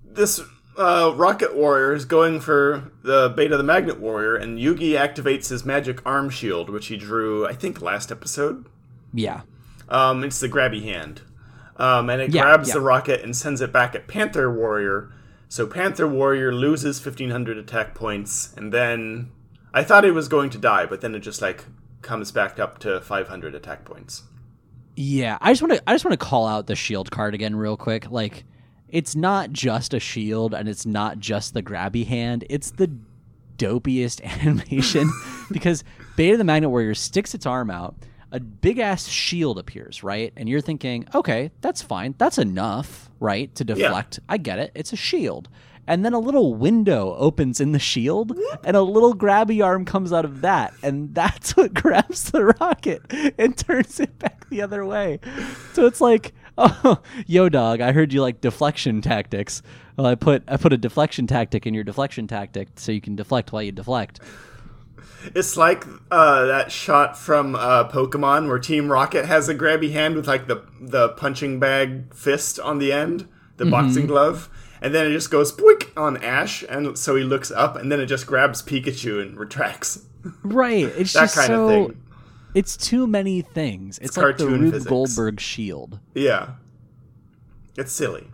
[0.04, 0.40] this
[0.78, 5.66] uh, Rocket Warrior is going for the Beta the Magnet Warrior, and Yugi activates his
[5.66, 8.68] magic arm shield, which he drew, I think, last episode.
[9.14, 9.42] Yeah.
[9.90, 11.22] Um, it's the grabby hand.
[11.78, 12.76] Um, and it Yeah, grabs yeah.
[12.76, 15.10] the rocket and sends it back at Panther Warrior.
[15.48, 19.32] So Panther Warrior loses 1500 attack points, and then
[19.74, 21.66] I thought it was going to die, but then it just like
[22.02, 24.24] comes back up to 500 attack points.
[24.96, 27.56] Yeah, I just want to I just want to call out the shield card again
[27.56, 28.12] real quick.
[28.12, 28.44] Like
[28.90, 32.44] it's not just a shield and it's not just the grabby hand.
[32.50, 32.92] It's the
[33.58, 35.10] dopiest animation
[35.52, 35.84] because
[36.18, 37.96] Beta the Magnet Warrior sticks its arm out,
[38.32, 40.32] a big ass shield appears, right?
[40.38, 42.16] And you're thinking, "Okay, that's fine.
[42.18, 43.54] That's enough, right?
[43.56, 44.20] To deflect.
[44.30, 44.72] I get it.
[44.76, 45.50] It's a shield."
[45.88, 50.14] And then a little window opens in the shield, and a little grabby arm comes
[50.14, 53.02] out of that, and that's what grabs the rocket
[53.40, 55.20] and turns it back the other way.
[55.74, 59.64] So it's like, oh, yo, dog, I heard you like deflection tactics.
[59.98, 63.16] Well, I put I put a deflection tactic in your deflection tactic, so you can
[63.16, 64.20] deflect while you deflect.
[65.36, 70.16] It's like uh, that shot from uh, Pokemon where Team Rocket has a grabby hand
[70.16, 73.28] with like the the punching bag fist on the end,
[73.58, 74.50] the boxing glove,
[74.82, 78.00] and then it just goes boink on Ash, and so he looks up, and then
[78.00, 80.06] it just grabs Pikachu and retracts.
[80.44, 80.84] Right.
[80.84, 81.64] It's That just kind so.
[81.70, 82.04] of thing.
[82.54, 84.00] It's too many things.
[84.00, 84.90] It's, like the Rube physics.
[84.90, 86.00] Goldberg shield.
[86.14, 86.56] Yeah,
[87.78, 88.28] it's silly.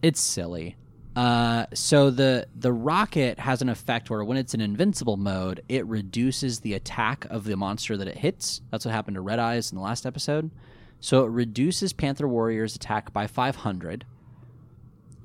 [0.00, 0.76] It's silly.
[1.18, 5.84] Uh, so the the rocket has an effect where when it's in invincible mode, it
[5.86, 8.60] reduces the attack of the monster that it hits.
[8.70, 10.52] That's what happened to Red Eyes in the last episode.
[11.00, 14.04] So it reduces Panther Warrior's attack by 500.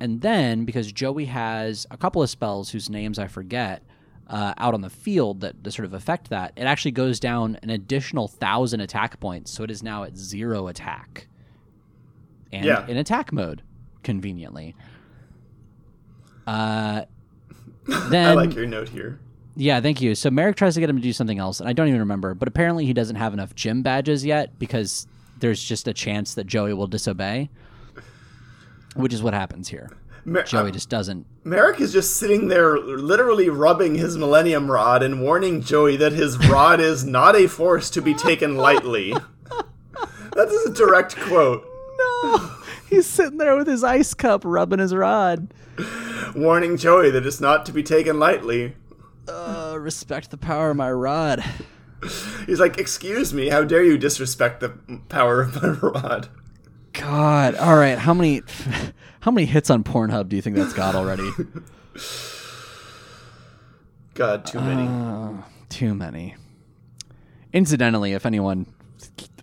[0.00, 3.82] And then because Joey has a couple of spells whose names I forget
[4.26, 7.56] uh, out on the field that, that sort of affect that, it actually goes down
[7.62, 9.52] an additional thousand attack points.
[9.52, 11.28] So it is now at zero attack
[12.50, 12.84] and Yeah.
[12.88, 13.62] in attack mode,
[14.02, 14.74] conveniently.
[16.46, 17.02] Uh,
[17.86, 19.18] then I like your note here.
[19.56, 20.14] yeah, thank you.
[20.14, 22.34] So Marik tries to get him to do something else, and I don't even remember.
[22.34, 25.06] But apparently, he doesn't have enough gym badges yet because
[25.40, 27.50] there's just a chance that Joey will disobey,
[28.96, 29.90] which is what happens here.
[30.26, 31.26] Mer- Joey just doesn't.
[31.44, 36.38] Marik is just sitting there, literally rubbing his Millennium Rod and warning Joey that his
[36.48, 39.12] rod is not a force to be taken lightly.
[40.32, 41.62] that is a direct quote.
[41.98, 42.50] No,
[42.94, 45.52] he's sitting there with his ice cup, rubbing his rod.
[46.34, 48.74] Warning Joey that it's not to be taken lightly.
[49.28, 51.44] Uh, respect the power of my rod.
[52.46, 54.70] He's like, Excuse me, how dare you disrespect the
[55.08, 56.28] power of my rod?
[56.92, 57.98] God, all right.
[57.98, 58.42] How many,
[59.20, 61.30] how many hits on Pornhub do you think that's got already?
[64.14, 64.86] God, too many.
[64.86, 66.36] Uh, too many.
[67.52, 68.66] Incidentally, if anyone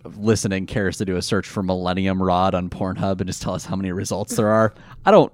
[0.04, 3.66] listening cares to do a search for Millennium Rod on Pornhub and just tell us
[3.66, 5.32] how many results there are, I don't.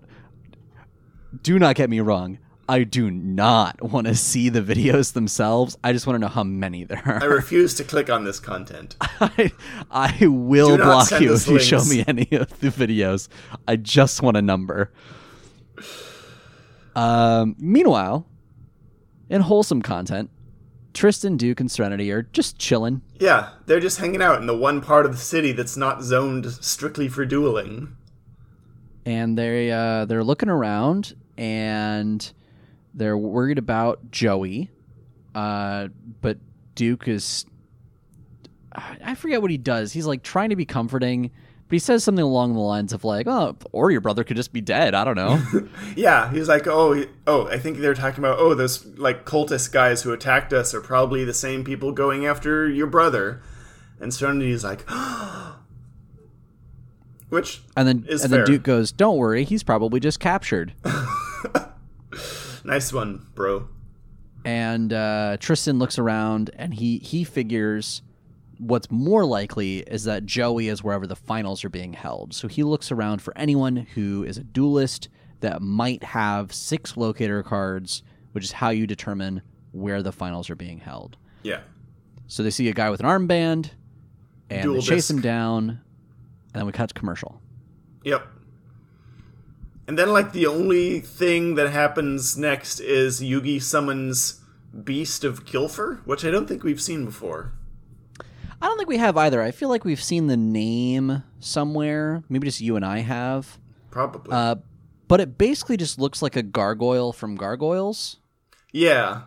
[1.42, 2.38] Do not get me wrong.
[2.70, 5.78] I do not want to see the videos themselves.
[5.82, 7.22] I just want to know how many there are.
[7.22, 8.96] I refuse to click on this content.
[9.00, 9.52] I,
[9.90, 13.28] I will block you if you show me any of the videos.
[13.66, 14.92] I just want a number.
[16.94, 18.26] Um, meanwhile,
[19.30, 20.30] in wholesome content,
[20.98, 23.02] Tristan, Duke, and Serenity are just chilling.
[23.20, 26.46] Yeah, they're just hanging out in the one part of the city that's not zoned
[26.60, 27.96] strictly for dueling.
[29.06, 32.32] and they uh, they're looking around and
[32.94, 34.70] they're worried about Joey,
[35.36, 35.86] uh,
[36.20, 36.38] but
[36.74, 37.46] Duke is
[38.74, 39.92] I I forget what he does.
[39.92, 41.30] He's like trying to be comforting,
[41.68, 44.52] but he says something along the lines of like, "Oh, or your brother could just
[44.52, 45.68] be dead." I don't know.
[45.96, 50.02] Yeah, he's like, oh, oh, I think they're talking about, oh, those like cultist guys
[50.02, 53.42] who attacked us are probably the same people going after your brother.
[54.00, 54.88] And Serenity's like,
[57.30, 58.44] which And then Is and then.
[58.44, 60.72] Duke goes, "Don't worry, he's probably just captured."
[62.64, 63.68] nice one, bro.
[64.44, 68.02] and uh, Tristan looks around and he he figures
[68.58, 72.34] what's more likely is that Joey is wherever the finals are being held.
[72.34, 75.08] So he looks around for anyone who is a duelist
[75.40, 79.42] that might have six locator cards, which is how you determine
[79.72, 81.16] where the finals are being held.
[81.42, 81.60] Yeah,
[82.26, 83.70] So they see a guy with an armband
[84.50, 85.10] and Dual they chase disc.
[85.10, 85.80] him down, and
[86.54, 87.40] then we cut to commercial.
[88.04, 88.26] yep.
[89.86, 94.40] And then like the only thing that happens next is Yugi summons
[94.84, 97.52] Beast of Gilfer, which I don't think we've seen before.
[98.60, 99.40] I don't think we have either.
[99.42, 102.22] I feel like we've seen the name somewhere.
[102.28, 103.58] Maybe just you and I have.
[103.90, 104.32] Probably.
[104.32, 104.56] Uh,
[105.06, 108.18] but it basically just looks like a gargoyle from Gargoyles.
[108.72, 109.22] yeah.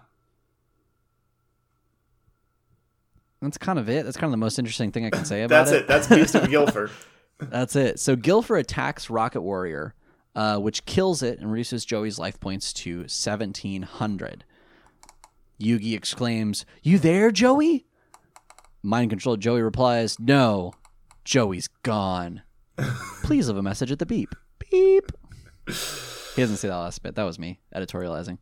[3.41, 4.05] That's kind of it.
[4.05, 5.87] That's kind of the most interesting thing I can say about it.
[5.87, 6.13] That's it.
[6.21, 6.91] That's Beast of Gilfer.
[7.39, 7.99] That's it.
[7.99, 9.95] So Gilfer attacks Rocket Warrior,
[10.35, 14.43] uh, which kills it and reduces Joey's life points to 1700.
[15.59, 17.85] Yugi exclaims, You there, Joey?
[18.83, 20.73] Mind controlled Joey replies, No,
[21.23, 22.41] Joey's gone.
[23.23, 24.33] Please leave a message at the beep.
[24.59, 25.11] Beep.
[25.67, 27.15] He doesn't say that last bit.
[27.15, 28.37] That was me editorializing.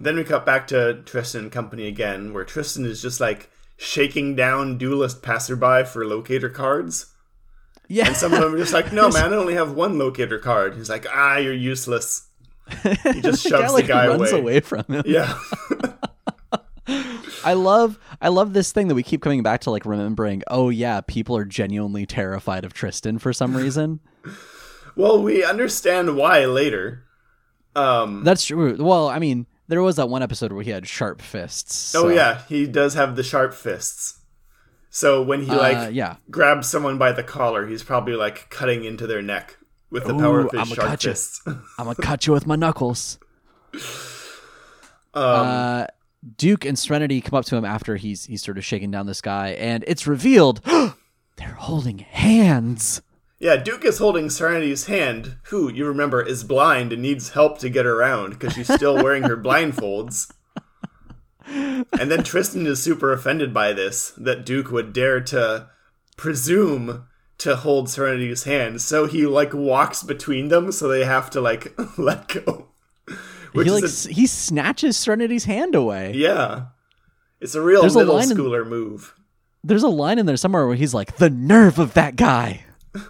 [0.00, 4.34] Then we cut back to Tristan and company again, where Tristan is just like shaking
[4.36, 7.12] down duelist passerby for locator cards.
[7.88, 8.06] Yeah.
[8.08, 10.74] And some of them are just like, no, man, I only have one locator card.
[10.76, 12.28] He's like, ah, you're useless.
[12.82, 14.40] He just The shoves guy, like, the guy runs away.
[14.40, 15.02] away from him.
[15.06, 15.38] Yeah.
[17.46, 20.68] I love I love this thing that we keep coming back to like remembering, oh
[20.68, 24.00] yeah, people are genuinely terrified of Tristan for some reason.
[24.96, 27.04] well, we understand why later.
[27.76, 28.76] Um, That's true.
[28.82, 31.94] Well, I mean, there was that one episode where he had sharp fists.
[31.94, 34.20] oh, yeah, he does have the sharp fists.
[34.90, 36.16] So when he Uh, like yeah.
[36.30, 39.58] grabs someone by the collar, he's probably like cutting into their neck
[39.90, 41.42] with the power of his I'ma sharp fists.
[41.46, 43.18] I'm gonna cut you with my knuckles.
[43.74, 43.80] um,
[45.14, 45.86] uh
[46.36, 49.20] Duke and Serenity come up to him after he's he's sort of shaking down this
[49.20, 50.60] guy, and it's revealed
[51.36, 53.02] they're holding hands.
[53.38, 57.68] Yeah, Duke is holding Serenity's hand, who you remember is blind and needs help to
[57.68, 60.30] get around because she's still wearing her blindfolds.
[61.48, 65.70] And then Tristan is super offended by this that Duke would dare to
[66.16, 67.06] presume
[67.38, 68.80] to hold Serenity's hand.
[68.80, 72.70] So he like walks between them so they have to like let go.
[73.64, 76.12] He like a, he snatches Serenity's hand away.
[76.14, 76.66] Yeah.
[77.40, 79.14] It's a real There's middle a schooler in, move.
[79.62, 82.64] There's a line in there somewhere where he's like, "The nerve of that guy."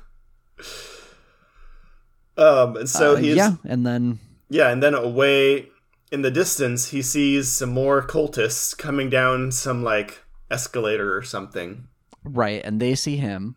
[2.38, 4.18] Um, and so uh, he's yeah, and then
[4.50, 5.68] yeah, and then away
[6.12, 11.88] in the distance, he sees some more cultists coming down some like escalator or something.
[12.24, 13.56] Right, and they see him.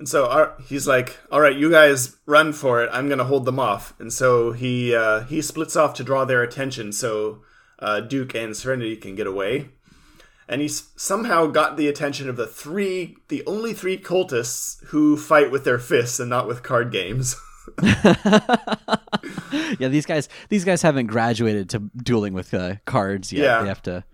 [0.00, 2.88] And so uh, he's like, "All right, you guys run for it.
[2.90, 6.42] I'm gonna hold them off." And so he uh, he splits off to draw their
[6.42, 7.42] attention so
[7.80, 9.68] uh, Duke and Serenity can get away.
[10.48, 15.50] And he's somehow got the attention of the three, the only three cultists who fight
[15.50, 17.36] with their fists and not with card games.
[17.82, 23.42] yeah, these guys these guys haven't graduated to dueling with uh, cards yet.
[23.42, 23.62] Yeah.
[23.62, 24.04] They have to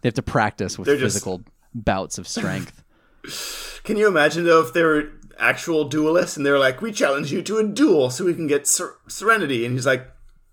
[0.00, 1.50] they have to practice with They're physical just...
[1.74, 2.82] bouts of strength.
[3.84, 7.42] Can you imagine though if they were actual duelists and they're like, "We challenge you
[7.42, 10.08] to a duel so we can get ser- Serenity," and he's like,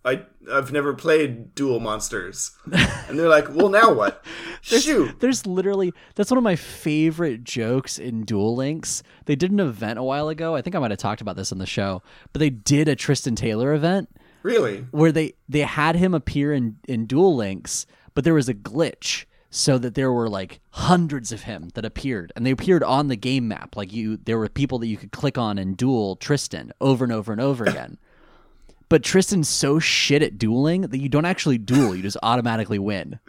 [0.05, 0.21] I
[0.51, 4.23] I've never played Duel Monsters, and they're like, well, now what?
[4.69, 5.19] there's, Shoot!
[5.19, 9.01] There's literally that's one of my favorite jokes in Duel Links.
[9.25, 10.55] They did an event a while ago.
[10.55, 12.95] I think I might have talked about this on the show, but they did a
[12.95, 14.09] Tristan Taylor event.
[14.43, 14.85] Really?
[14.91, 19.25] Where they they had him appear in in Duel Links, but there was a glitch
[19.55, 23.15] so that there were like hundreds of him that appeared and they appeared on the
[23.15, 26.73] game map like you there were people that you could click on and duel Tristan
[26.81, 27.97] over and over and over again
[28.89, 33.19] but Tristan's so shit at dueling that you don't actually duel; you just automatically win.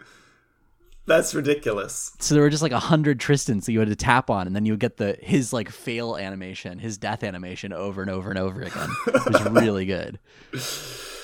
[1.05, 2.11] That's ridiculous.
[2.19, 4.55] So there were just like a hundred Tristans that you had to tap on, and
[4.55, 8.29] then you would get the his like fail animation, his death animation over and over
[8.29, 8.89] and over again.
[9.07, 10.19] It was really good.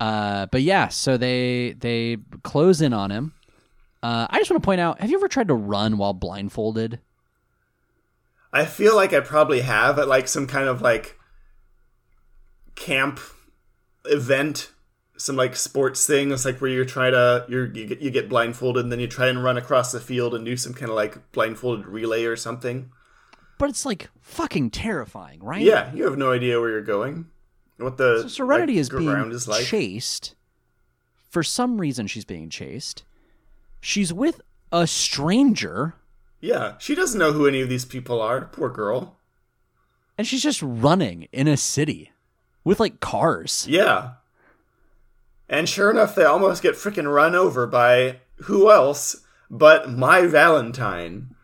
[0.00, 3.34] Uh, but yeah, so they they close in on him.
[4.02, 7.00] Uh, I just want to point out: Have you ever tried to run while blindfolded?
[8.52, 11.18] I feel like I probably have at like some kind of like
[12.74, 13.20] camp
[14.04, 14.72] event
[15.16, 18.84] some like sports thing it's like where you're trying to you get, you get blindfolded
[18.84, 21.32] and then you try and run across the field and do some kind of like
[21.32, 22.90] blindfolded relay or something
[23.58, 27.26] but it's like fucking terrifying right yeah you have no idea where you're going
[27.78, 29.64] what the so serenity like, is being is like.
[29.64, 30.34] chased
[31.30, 33.04] for some reason she's being chased
[33.80, 34.40] she's with
[34.72, 35.94] a stranger
[36.40, 39.18] yeah she doesn't know who any of these people are poor girl
[40.18, 42.10] and she's just running in a city
[42.64, 43.66] with like cars.
[43.68, 44.14] Yeah.
[45.48, 51.34] And sure enough, they almost get freaking run over by who else but Mai Valentine.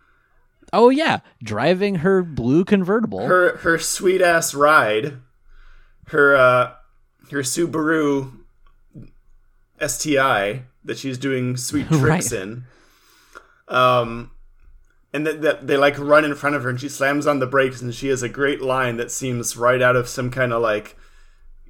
[0.72, 3.24] Oh yeah, driving her blue convertible.
[3.26, 5.18] Her her sweet ass ride.
[6.08, 6.72] Her uh
[7.30, 8.32] her Subaru
[9.84, 12.42] STI that she's doing sweet tricks right.
[12.42, 12.64] in.
[13.68, 14.30] Um
[15.14, 17.46] and that, that they like run in front of her and she slams on the
[17.46, 20.60] brakes and she has a great line that seems right out of some kind of
[20.60, 20.96] like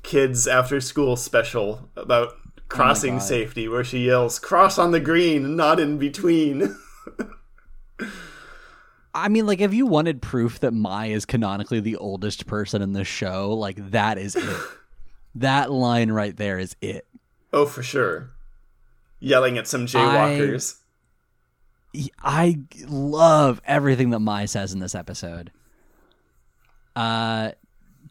[0.03, 4.99] kids after school special about oh crossing oh safety where she yells cross on the
[4.99, 6.75] green not in between
[9.15, 12.93] I mean, like, if you wanted proof that Mai is canonically the oldest person in
[12.93, 14.57] the show, like, that is it.
[15.37, 17.07] that line right there is it.
[17.53, 18.31] Oh, for sure.
[19.21, 20.77] Yelling at some jaywalkers.
[21.95, 22.59] I, I
[22.89, 25.53] love everything that Mai says in this episode.
[26.97, 27.53] Uh,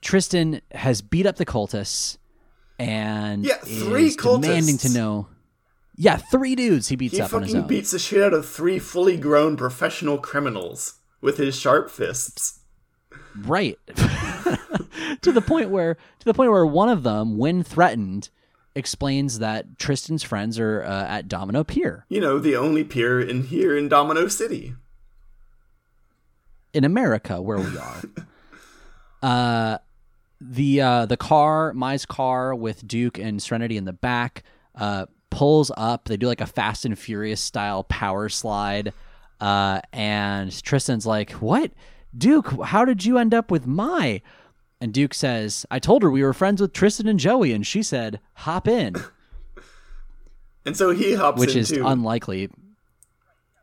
[0.02, 2.18] Tristan has beat up the cultists
[2.80, 4.42] and yeah, three is cultists.
[4.42, 5.28] demanding to know.
[5.96, 7.68] Yeah, three dudes he beats he up on his own.
[7.68, 12.60] beats the shit out of three fully grown professional criminals with his sharp fists.
[13.38, 13.78] Right.
[15.22, 18.30] to the point where to the point where one of them, when threatened,
[18.76, 22.06] explains that Tristan's friends are uh, at Domino Pier.
[22.10, 24.76] You know, the only pier in here in Domino City.
[26.74, 28.02] In America, where we are.
[29.22, 29.78] uh
[30.42, 34.44] the uh, the car, Mai's car with Duke and Serenity in the back,
[34.76, 36.06] uh, pulls up.
[36.06, 38.94] They do like a Fast and Furious style power slide,
[39.42, 41.72] uh, and Tristan's like, "What,
[42.16, 42.64] Duke?
[42.64, 44.22] How did you end up with Mai?"
[44.80, 47.82] And Duke says, "I told her we were friends with Tristan and Joey, and she
[47.82, 48.96] said hop in."
[50.66, 51.86] and so he hops, in, which is too.
[51.86, 52.50] unlikely.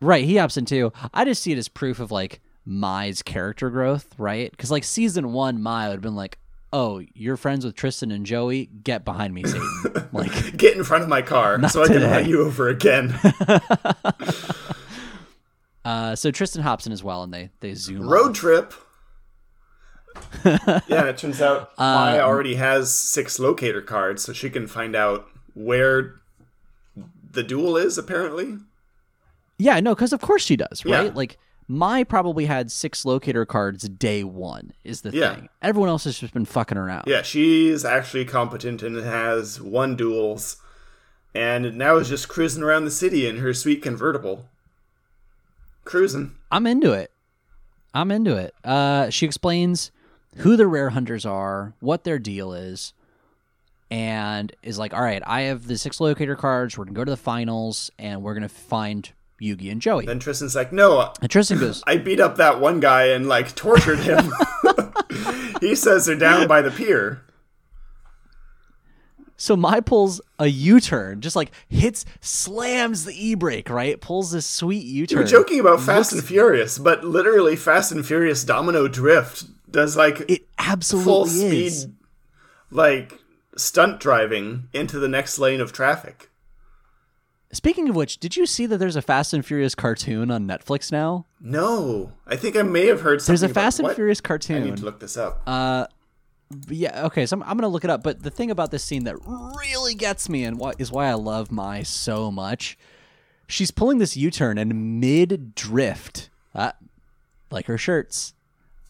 [0.01, 0.93] Right, he hops in too.
[1.15, 4.51] I just see it as proof of like Mai's character growth, right?
[4.51, 6.39] Because like season one, Mai would have been like,
[6.73, 8.67] "Oh, you're friends with Tristan and Joey?
[8.67, 12.11] Get behind me, Satan!" like, Get in front of my car so I can today.
[12.11, 13.19] run you over again.
[15.85, 18.09] uh, so Tristan hops in as well, and they they zoom.
[18.09, 18.75] Road trip.
[20.45, 24.67] yeah, and it turns out Um, Mai already has six locator cards, so she can
[24.67, 26.17] find out where
[27.33, 27.97] the duel is.
[27.97, 28.59] Apparently,
[29.59, 31.07] Yeah, no, because of course she does, right?
[31.07, 31.13] Yeah.
[31.15, 31.39] Like
[31.73, 35.37] Mai probably had six locator cards day one is the Yeah.
[35.37, 35.49] thing.
[35.63, 37.05] Everyone else has just been fucking around.
[37.07, 40.57] yeah, she's actually competent and has won duels,
[41.33, 44.49] and now is just cruising around the city in her sweet convertible.
[45.85, 46.33] Cruising.
[46.51, 47.13] I'm into it.
[47.95, 48.53] I'm into it.
[48.65, 49.93] Uh, she explains
[50.39, 52.95] who the rare hunters are, what their deal is,
[53.93, 56.77] and is like, "All right, I have the six locator cards.
[56.77, 59.09] We're gonna go to the finals, and we're gonna find
[59.41, 62.61] Yugi and Joey." Then Tristan's like, "No, uh, And Tristan goes, I beat up that
[62.61, 64.33] one guy and like tortured him."
[65.61, 67.23] he says they're down by the pier.
[69.37, 73.99] So Mai pulls a U-turn, just like hits, slams the e-brake, right?
[73.99, 75.21] Pulls this sweet U-turn.
[75.21, 80.21] We're joking about Fast and Furious, but literally Fast and Furious Domino Drift does like
[80.29, 81.89] It absolutely full absolutely speed, is.
[82.71, 83.19] like
[83.57, 86.29] stunt driving into the next lane of traffic.
[87.53, 90.93] Speaking of which, did you see that there's a Fast and Furious cartoon on Netflix
[90.93, 91.27] now?
[91.41, 93.41] No, I think I may have heard something.
[93.41, 93.97] There's a Fast and what?
[93.97, 94.63] Furious cartoon.
[94.63, 95.43] I need to look this up.
[95.47, 95.87] Uh,
[96.69, 98.05] yeah, okay, so I'm, I'm gonna look it up.
[98.05, 101.15] But the thing about this scene that really gets me and what is why I
[101.15, 102.79] love Mai so much,
[103.49, 106.73] she's pulling this U-turn and mid drift, uh,
[107.51, 108.35] like her shirts,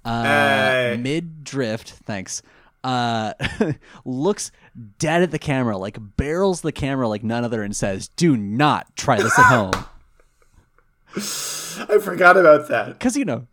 [0.05, 0.99] uh, Hey.
[1.01, 1.91] mid drift.
[2.05, 2.43] Thanks.
[2.85, 3.33] Uh,
[4.05, 4.51] looks
[4.99, 8.95] dead at the camera, like barrels the camera like none other, and says, "Do not
[8.97, 9.73] try this at home."
[11.17, 12.89] I forgot about that.
[12.89, 13.47] because you know,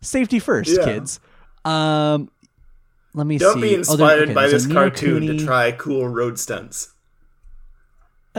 [0.00, 0.84] safety first, Yeah.
[0.84, 1.20] kids.
[1.64, 2.30] Um,
[3.14, 3.60] let me Don't see.
[3.60, 6.92] be Oh, inspired okay, by this cartoon Cooney- to try cool road stunts.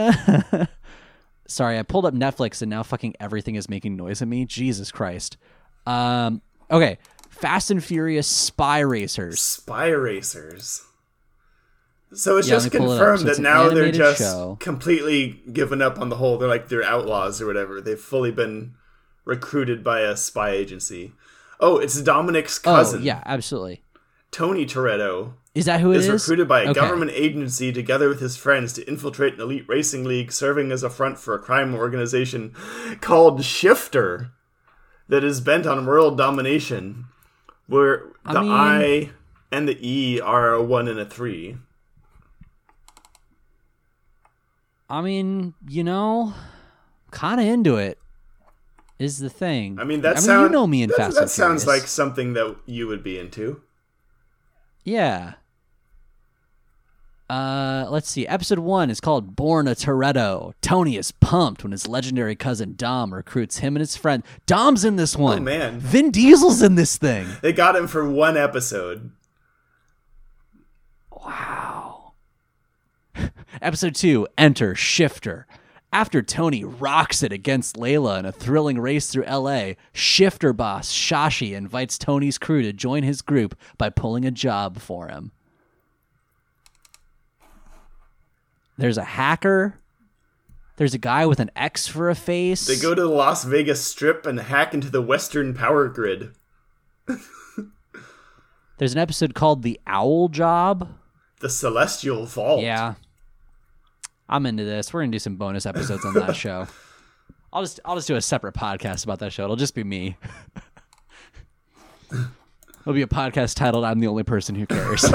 [1.46, 4.44] Sorry, I pulled up Netflix and now fucking everything is making noise at me.
[4.46, 5.36] Jesus Christ.
[5.86, 9.40] Um, okay, Fast and Furious Spy Racers.
[9.42, 10.82] Spy Racers.
[12.12, 14.56] So it's Yeah, just pull it confirmed So that now they're just show.
[14.60, 16.38] completely given up on the whole.
[16.38, 17.80] They're like they're outlaws or whatever.
[17.80, 18.74] They've fully been
[19.24, 21.12] recruited by a spy agency.
[21.60, 23.82] Oh, it's Dominic's Oh cousin, yeah, absolutely.
[24.32, 26.22] Tony Toretto, Is that who it is is?
[26.22, 26.80] recruited by a Okay.
[26.80, 30.90] government agency together with his friends to infiltrate an elite racing league serving as a
[30.90, 32.54] front for a crime organization
[33.00, 34.30] called Shifter
[35.08, 37.06] that is bent on world domination,
[37.66, 39.10] where I the mean- I
[39.52, 41.56] and the E are a 1 and a 3.
[44.90, 46.34] I mean, you know,
[47.10, 47.98] kind of into it.
[48.98, 49.78] Is the thing.
[49.80, 52.54] I mean, that I mean, you know me in Fast that sounds like something that
[52.66, 53.62] you would be into.
[54.84, 55.34] Yeah.
[57.30, 58.26] Uh, let's see.
[58.26, 63.14] Episode one is called "Born a Toretto." Tony is pumped when his legendary cousin Dom
[63.14, 64.22] recruits him and his friend.
[64.44, 65.38] Dom's in this one.
[65.38, 65.78] Oh, man.
[65.78, 67.26] Vin Diesel's in this thing.
[67.40, 69.12] They got him for one episode.
[71.10, 71.89] Wow.
[73.60, 74.26] Episode two.
[74.38, 75.46] Enter Shifter.
[75.92, 81.52] After Tony rocks it against Layla in a thrilling race through LA, Shifter boss Shashi
[81.52, 85.32] invites Tony's crew to join his group by pulling a job for him.
[88.78, 89.74] There's a hacker.
[90.76, 92.66] There's a guy with an X for a face.
[92.66, 96.32] They go to the Las Vegas Strip and hack into the Western power grid.
[98.78, 100.88] There's an episode called The Owl Job.
[101.40, 102.62] The Celestial Vault.
[102.62, 102.94] Yeah.
[104.30, 104.94] I'm into this.
[104.94, 106.68] We're gonna do some bonus episodes on that show.
[107.52, 109.42] I'll just I'll just do a separate podcast about that show.
[109.42, 110.16] It'll just be me.
[112.12, 115.04] It'll be a podcast titled "I'm the only person who cares."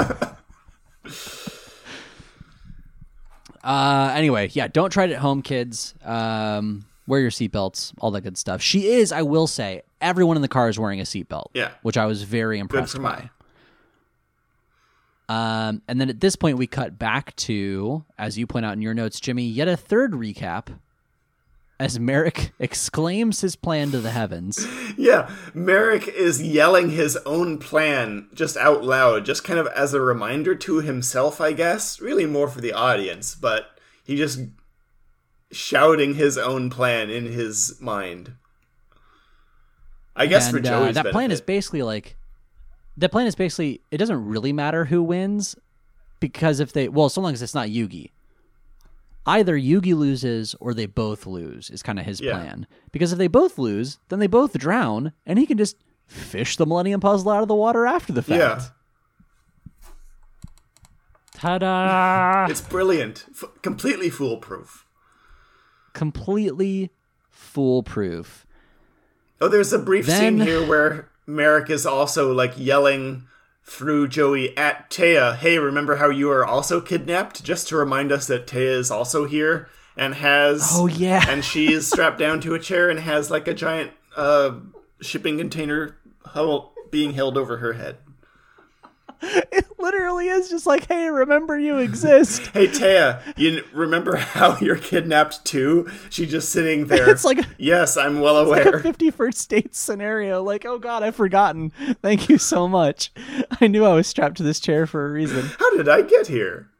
[3.64, 5.94] uh, anyway, yeah, don't try it at home, kids.
[6.04, 8.60] Um, wear your seatbelts, all that good stuff.
[8.60, 11.46] She is, I will say, everyone in the car is wearing a seatbelt.
[11.54, 11.70] Yeah.
[11.82, 13.30] which I was very impressed by.
[15.28, 18.82] Um, and then at this point, we cut back to, as you point out in
[18.82, 20.68] your notes, Jimmy, yet a third recap
[21.78, 24.66] as Marik exclaims his plan to the heavens.
[24.96, 30.00] Yeah, Marik is yelling his own plan just out loud, just kind of as a
[30.00, 32.00] reminder to himself, I guess.
[32.00, 34.40] Really more for the audience, but he just
[35.50, 38.32] shouting his own plan in his mind.
[40.14, 42.16] I guess for and uh, Joey's that plan is basically like,
[42.96, 45.54] the plan is basically, it doesn't really matter who wins
[46.20, 48.10] because if they, well, so long as it's not Yugi.
[49.26, 52.32] Either Yugi loses or they both lose is kind of his Yeah.
[52.32, 52.66] plan.
[52.92, 55.76] Because if they both lose, then they both drown, and he can just
[56.06, 58.38] fish the Millennium Puzzle out of the water after the fact.
[58.38, 59.88] Yeah.
[61.34, 62.46] Ta-da!
[62.50, 64.86] It's brilliant, F- completely foolproof.
[65.92, 66.90] Completely
[67.30, 68.46] foolproof.
[69.40, 73.24] Oh, there's a brief Then- scene here where Marik is also like yelling
[73.64, 78.26] through Joey at Taya, "Hey, remember how you are also kidnapped?" Just to remind us
[78.26, 81.24] that Taya is also here and has Oh yeah.
[81.28, 84.52] and she is strapped down to a chair and has like a giant uh,
[85.00, 85.96] shipping container
[86.90, 87.96] being held over her head.
[89.22, 92.42] it literally is just like, hey, remember you exist.
[92.56, 95.90] Hey Taya, you remember how you're kidnapped too?
[96.08, 97.10] She's just sitting there.
[97.10, 98.80] It's like yes, I'm well aware.
[98.80, 100.42] 51st dates scenario.
[100.42, 101.70] Like, oh god, I've forgotten.
[102.02, 103.12] Thank you so much.
[103.60, 105.44] I knew I was strapped to this chair for a reason.
[105.58, 106.70] How did I get here?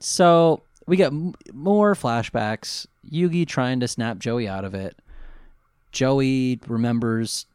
[0.00, 2.86] So we get m- more flashbacks.
[3.10, 4.96] Yugi trying to snap Joey out of it.
[5.92, 7.46] Joey remembers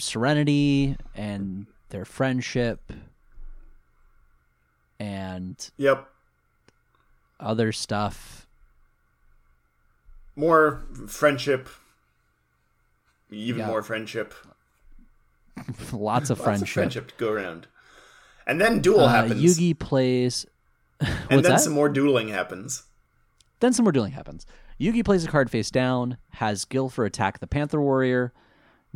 [0.00, 2.92] Serenity and their friendship
[4.98, 6.08] and Yep,
[7.40, 8.46] other stuff.
[10.36, 11.68] more friendship.
[13.30, 13.66] Even Yeah.
[13.66, 14.34] more friendship.
[15.56, 16.68] Lots of Lots of friendship.
[16.68, 17.66] friendship to go around.
[18.46, 19.42] And then duel Uh, happens.
[19.42, 20.46] Yugi plays.
[21.00, 21.60] and then that?
[21.60, 22.84] some more dueling happens.
[23.60, 24.46] Then some more dueling happens.
[24.80, 28.32] Yugi plays a card face down, has Gilfer attack the Panther Warrior.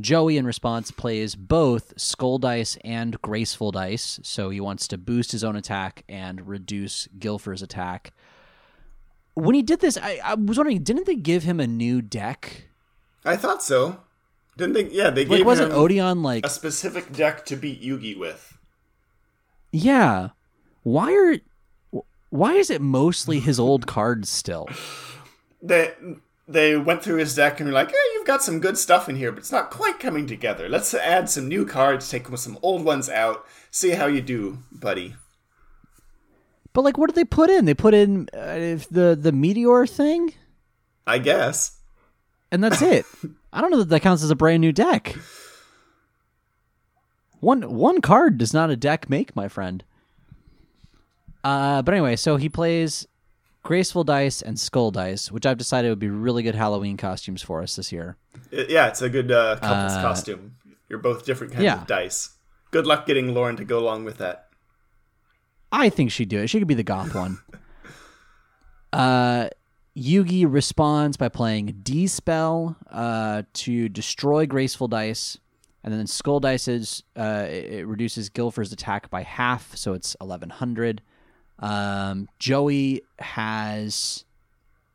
[0.01, 5.33] Joey, in response, plays both Skull Dice and Graceful Dice, so he wants to boost
[5.33, 8.13] his own attack and reduce Gilfer's attack.
[9.35, 12.69] When he did this, I, I was wondering, didn't they give him a new deck?
[13.25, 14.01] I thought so.
[14.57, 14.85] Didn't they?
[14.89, 18.59] Yeah, they Like, gave wasn't him Odion like, a specific deck to beat Yugi with.
[19.73, 20.31] yeah?
[20.83, 24.69] Why are, why is it mostly his old cards still?
[25.63, 25.95] They
[26.49, 29.17] they went through his deck and were like, "Yeah, you've got some good stuff in
[29.17, 30.69] here, but it's not quite coming together.
[30.69, 35.15] Let's add some new cards, take some old ones out, see how you do, buddy."
[36.73, 37.65] But like, what did they put in?
[37.67, 40.35] They put in uh, the the meteor thing.
[41.07, 41.79] I guess.
[42.51, 43.05] and that's it.
[43.53, 45.17] I don't know that that counts as a brand new deck.
[47.41, 49.85] One one card does not a deck make, my friend.
[51.45, 53.07] Uh, but anyway, so he plays
[53.63, 57.63] graceful dice and skull dice, which I've decided would be really good Halloween costumes for
[57.63, 58.17] us this year.
[58.51, 60.57] Yeah, it's a good uh, couple's Uh, costume.
[60.89, 61.81] You're both different kinds yeah.
[61.83, 62.31] of dice.
[62.71, 64.49] Good luck getting Lauren to go along with that.
[65.71, 66.49] I think she'd do it.
[66.49, 67.39] She could be the goth one.
[68.93, 69.49] Uh,
[69.97, 75.39] Yugi responds by playing De-Spell uh, to destroy graceful dice,
[75.83, 80.51] and then skull dices uh, it, it reduces Gilfer's attack by half, so it's eleven
[80.51, 81.01] hundred.
[81.63, 84.25] Um, Joey has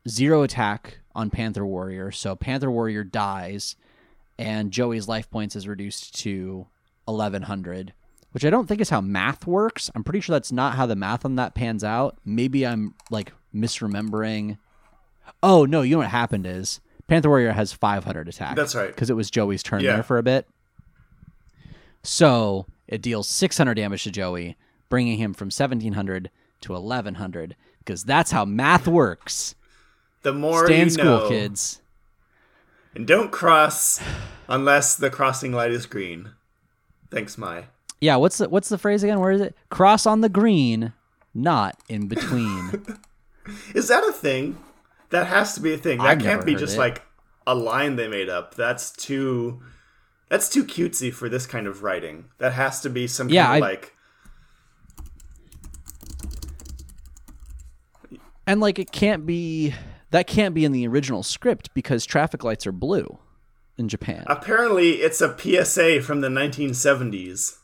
[0.07, 3.75] zero attack on Panther Warrior, so Panther Warrior dies,
[4.37, 6.67] and Joey's life points is reduced to
[7.07, 7.93] eleven hundred
[8.33, 9.89] which I don't think is how math works.
[9.95, 12.17] I'm pretty sure that's not how the math on that pans out.
[12.23, 14.57] Maybe I'm like misremembering.
[15.41, 18.55] Oh no, you know what happened is Panther Warrior has 500 attack.
[18.55, 18.87] That's right.
[18.89, 19.93] because it was Joey's turn Yeah.
[19.93, 20.45] there for a bit.
[22.03, 24.55] So it deals 600 damage to Joey,
[24.89, 26.29] bringing him from 1700
[26.61, 29.55] to 1100 because that's how math works.
[30.23, 31.29] The more Stay in school, know.
[31.29, 31.81] kids.
[32.95, 34.01] And don't cross
[34.47, 36.31] unless the crossing light is green.
[37.11, 37.65] Thanks, Mai.
[38.01, 39.19] Yeah, what's the what's the phrase again?
[39.19, 39.55] Where is it?
[39.69, 40.93] Cross on the green,
[41.33, 42.85] not in between.
[43.73, 44.57] Is that a thing?
[45.09, 45.99] That has to be a thing.
[45.99, 46.79] That I've can't be just it.
[46.79, 47.01] like
[47.47, 48.55] a line they made up.
[48.55, 49.61] That's too
[50.29, 52.25] that's too cutesy for this kind of writing.
[52.39, 53.93] That has to be some Yeah, kind of I- like
[58.47, 59.75] And like it can't be
[60.11, 63.19] that can't be in the original script because traffic lights are blue
[63.77, 64.23] in Japan.
[64.27, 67.57] apparently it's a PSA from the 1970s.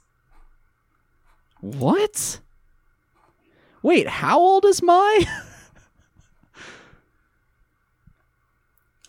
[1.62, 2.40] what?
[3.82, 5.26] Wait, how old is Mai?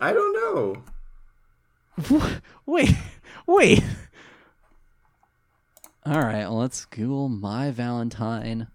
[0.01, 0.83] I don't know.
[2.67, 2.91] wait,
[3.47, 3.83] wait.
[6.07, 8.67] All right, well, let's Google Mai Valentine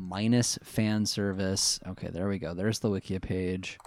[0.00, 1.78] minus fan service.
[1.86, 2.54] Okay, there we go.
[2.54, 3.78] There's the Wikia page.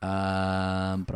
[0.00, 1.06] Um,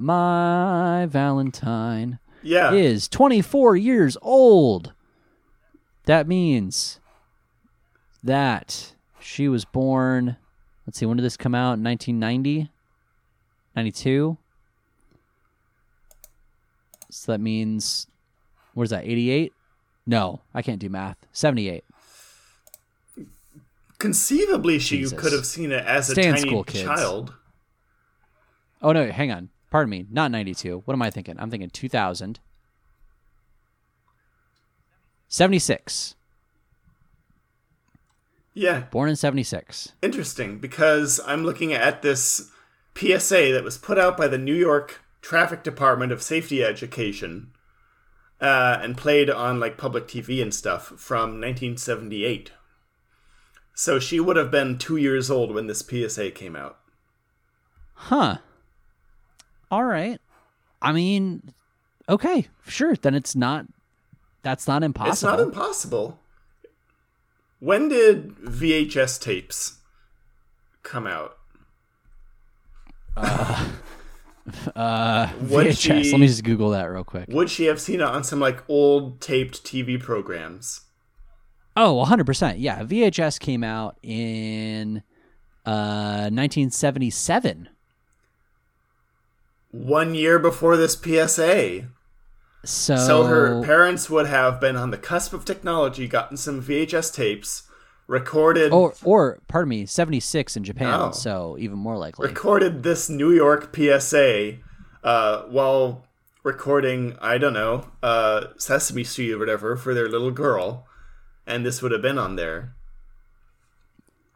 [0.00, 2.18] Mai Valentine.
[2.42, 2.72] Yeah.
[2.72, 4.92] is 24 years old.
[6.04, 7.00] That means
[8.22, 10.36] that she was born.
[10.86, 11.78] Let's see, when did this come out?
[11.78, 12.70] 1990?
[13.74, 14.36] 92?
[17.10, 18.06] So that means,
[18.74, 19.52] what is that, 88?
[20.06, 21.16] No, I can't do math.
[21.32, 21.84] 78.
[23.98, 25.18] Conceivably she Jesus.
[25.18, 27.34] could have seen it as a Stay in tiny school, child.
[28.82, 29.48] Oh, no, hang on.
[29.70, 30.06] Pardon me.
[30.10, 30.82] Not 92.
[30.84, 31.36] What am I thinking?
[31.38, 32.38] I'm thinking 2000.
[35.28, 36.14] 76.
[38.56, 39.92] Yeah, Born in 76.
[40.00, 42.52] interesting because I'm looking at this
[42.94, 47.50] PSA that was put out by the New York Traffic Department of Safety Education
[48.40, 52.52] uh, and played on like public TV and stuff from 1978.
[53.74, 56.78] So she would have been two years old when this PSA came out.
[57.94, 58.38] Huh.
[59.70, 60.20] All right.
[60.80, 61.42] I mean,
[62.08, 62.94] okay, sure.
[62.96, 63.66] Then it's not.
[64.42, 65.12] That's not impossible.
[65.12, 66.18] It's not impossible.
[67.60, 69.78] When did VHS tapes
[70.82, 71.38] come out?
[73.16, 73.72] uh,
[75.40, 75.78] Would VHS.
[76.04, 77.26] she- Let me just Google that real quick.
[77.30, 80.82] Would she have seen it on some like old taped TV programs?
[81.76, 82.56] Oh, 100%.
[82.58, 82.82] Yeah.
[82.82, 85.02] VHS came out in
[85.66, 87.68] uh, 1977.
[89.72, 91.88] One year before this PSA.
[92.64, 97.12] So, So her parents would have been on the cusp of technology, gotten some VHS
[97.12, 97.64] tapes,
[98.06, 101.00] recorded or, or, pardon me, 76 in Japan.
[101.00, 101.10] Oh.
[101.10, 102.28] So even more likely.
[102.28, 104.58] recorded this New York PSA
[105.02, 106.04] uh, while
[106.42, 110.86] recording, I don't know, uh, Sesame Street or whatever for their little girl,
[111.46, 112.74] and this would have been on there.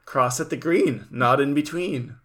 [0.05, 2.17] Cross at the green, not in between.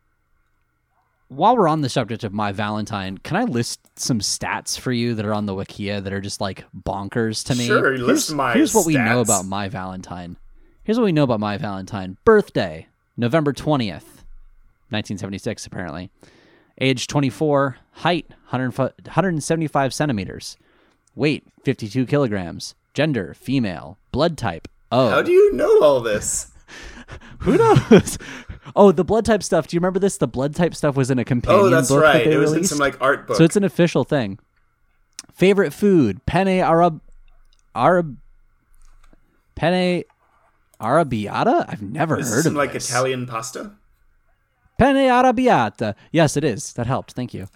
[1.28, 5.16] While we're on the subject of Mai Valentine, can I list some stats for you
[5.16, 7.66] that are on the Wikia that are just like bonkers to me?
[7.66, 10.38] Sure, list here's, my Here's what we know about Mai Valentine.
[10.84, 12.18] Here's what we know about Mai Valentine.
[12.24, 14.24] Birthday, November 20th,
[14.90, 16.12] 1976, apparently.
[16.80, 17.78] Age 24.
[17.98, 20.58] Height, 100 175 centimeters.
[21.16, 22.76] Weight, 52 kilograms.
[22.94, 23.98] Gender, female.
[24.12, 25.10] Blood type, O.
[25.10, 26.52] How do you know all this?
[27.40, 28.18] Who knows?
[28.76, 29.68] oh, the blood type stuff.
[29.68, 30.18] Do you remember this?
[30.18, 32.26] The blood type stuff was in a companion Oh, that's book that right.
[32.26, 33.38] they It was in some like art book.
[33.38, 34.40] So it's an official thing.
[35.34, 37.02] Favorite food: penne arab,
[37.76, 38.18] arab,
[39.56, 40.04] penne
[40.80, 41.66] arrabbiata.
[41.68, 42.90] I've never Is heard of like this.
[42.90, 43.72] Italian pasta?
[44.80, 45.96] Penne arrabbiata.
[46.12, 46.74] Yes, it is.
[46.74, 47.14] That helped.
[47.14, 47.48] Thank you.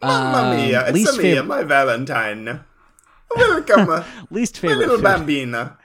[0.00, 2.60] Mamma Um, mia, it's a mia, Mai Valentine.
[3.36, 5.04] Welcome, least favorite little food.
[5.04, 5.76] bambina.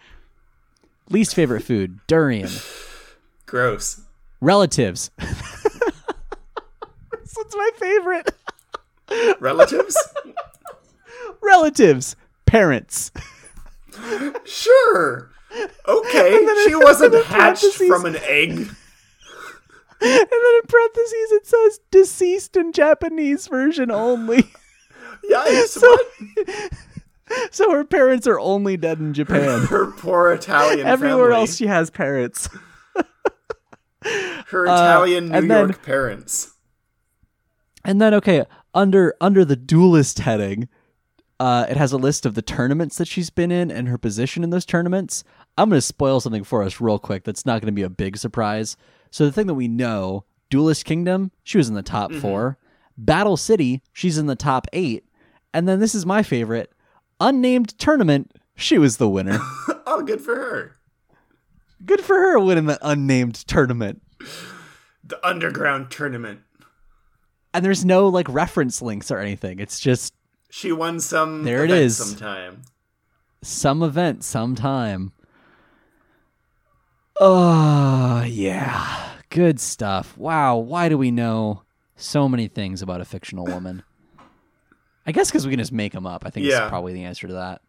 [1.10, 2.50] Least favorite food: durian.
[3.45, 4.02] Gross.
[4.41, 5.10] Relatives.
[5.18, 5.34] this
[7.36, 8.32] one's my favorite.
[9.39, 9.98] Relatives?
[11.41, 12.16] Relatives.
[12.45, 13.12] Parents.
[14.45, 15.32] sure.
[15.88, 18.52] Okay, she wasn't hatched from an egg.
[18.52, 18.70] And
[20.00, 24.43] then in parentheses it says deceased in Japanese version only.
[25.32, 26.72] Yikes, So- what?
[27.51, 29.61] so her parents are only dead in Japan.
[29.67, 31.39] Her poor Italian Everywhere family.
[31.41, 32.49] else she has parents.
[34.47, 36.53] Her Italian New and then- York parents.
[37.84, 40.67] And then okay, under under the duelist heading,
[41.39, 44.43] uh, it has a list of the tournaments that she's been in and her position
[44.43, 45.23] in those tournaments.
[45.57, 47.23] I'm going to spoil something for us real quick.
[47.23, 48.75] That's not going to be a big surprise.
[49.09, 52.57] So the thing that we know, Duelist Kingdom, she was in the top four.
[52.97, 55.05] Battle City, she's in the top eight.
[55.53, 56.71] And then this is my favorite,
[57.20, 58.32] unnamed tournament.
[58.55, 59.39] She was the winner.
[59.89, 60.76] Oh, good for her.
[61.86, 64.01] Good for her winning the unnamed tournament.
[65.01, 66.41] The underground tournament.
[67.53, 69.59] And there's no like reference links or anything.
[69.59, 70.13] It's just
[70.49, 71.97] She won some There it event is.
[71.97, 72.63] sometime.
[73.41, 75.13] some event sometime.
[77.20, 79.11] Oh, yeah.
[79.30, 80.18] Good stuff.
[80.18, 80.57] Wow.
[80.57, 81.63] Why do we know
[81.95, 83.84] so many things about a fictional woman?
[85.08, 86.24] I guess because we can just make them up.
[86.26, 86.60] I think Yeah.
[86.60, 87.62] that's probably the answer to that.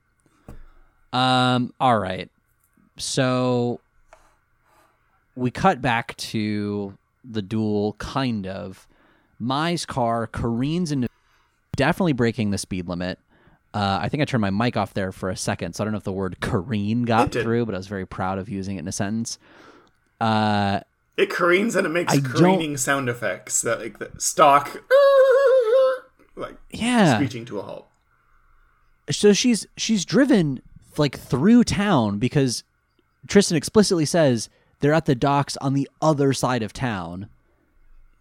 [1.16, 1.72] Um.
[1.80, 2.28] All right.
[2.96, 3.80] So
[5.36, 8.86] we cut back to the duel, kind of.
[9.38, 11.08] Mai's car careens into
[11.76, 13.18] definitely breaking the speed limit.
[13.72, 15.92] Uh, I think I turned my mic off there for a second, so I don't
[15.92, 18.80] know if the word careen got through, but I was very proud of using it
[18.80, 19.38] in a sentence.
[20.20, 20.80] Uh,
[21.16, 24.82] It careens and it makes I careening sound effects that like the stock
[26.38, 27.14] like yeah.
[27.14, 27.88] screeching to a halt.
[29.10, 30.60] so she's she's driven
[30.96, 32.64] like through town because
[33.26, 34.48] Tristan explicitly says
[34.80, 37.28] they're at the docks on the other side of town.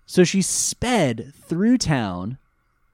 [0.06, 2.38] So she sped through town.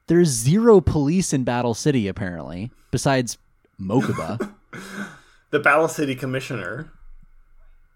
[0.06, 3.38] There's zero police in Battle City apparently, besides
[3.80, 4.54] Mokuba.
[5.50, 6.90] The Battle City Commissioner.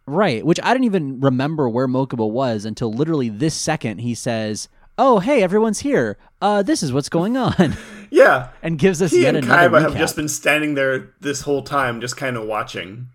[0.07, 4.68] right, which I didn't even remember where Mokuba was until literally this second he says,
[4.99, 6.18] "Oh, hey, everyone's here.
[6.42, 7.76] Uh this is what's going on."
[8.11, 8.49] Yeah.
[8.62, 11.62] and gives us He yet and another Kaiba have just been standing there this whole
[11.62, 13.09] time, just kind of watching.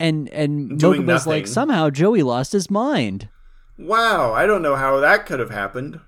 [0.00, 3.28] and and Doing Mokuba's like somehow Joey lost his mind.
[3.78, 6.00] Wow, I don't know how that could have happened.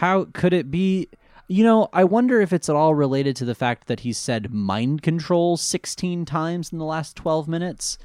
[0.00, 1.08] How could it be?
[1.46, 4.50] You know, I wonder if it's at all related to the fact that he said
[4.52, 7.98] mind control 16 times in the last 12 minutes.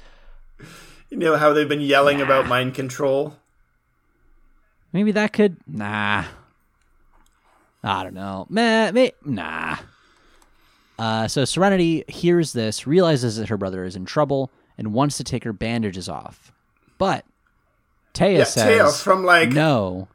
[1.08, 3.36] You know how they've been yelling about mind control?
[4.92, 5.56] Maybe that could.
[5.66, 6.24] Nah.
[7.82, 8.46] I don't know.
[8.50, 9.76] Meh, meh, nah.
[10.98, 15.24] Uh, so Serenity hears this, realizes that her brother is in trouble, and wants to
[15.24, 16.52] take her bandages off.
[16.98, 17.24] But
[18.12, 20.08] Taya Yeah, says, Taya from like no.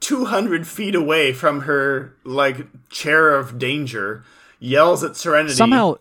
[0.00, 4.24] 200 feet away from her like chair of danger
[4.60, 5.96] yells at Serenity Somehow,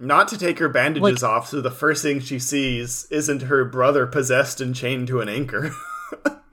[0.00, 3.64] not to take her bandages Like- off so the first thing she sees isn't her
[3.64, 5.70] brother possessed and chained to an anchor.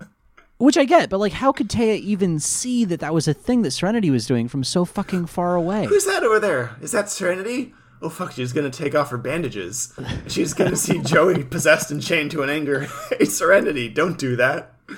[0.61, 3.63] which I get, but like, how could Taya even see that that was a thing
[3.63, 5.85] that Serenity was doing from so fucking far away?
[5.85, 6.75] Who's that over there?
[6.81, 7.73] Is that Serenity?
[8.01, 9.93] Oh fuck, she's gonna take off her bandages.
[10.27, 12.87] She's gonna see Joey possessed and chained to an anger.
[13.17, 14.73] hey Serenity, don't do that.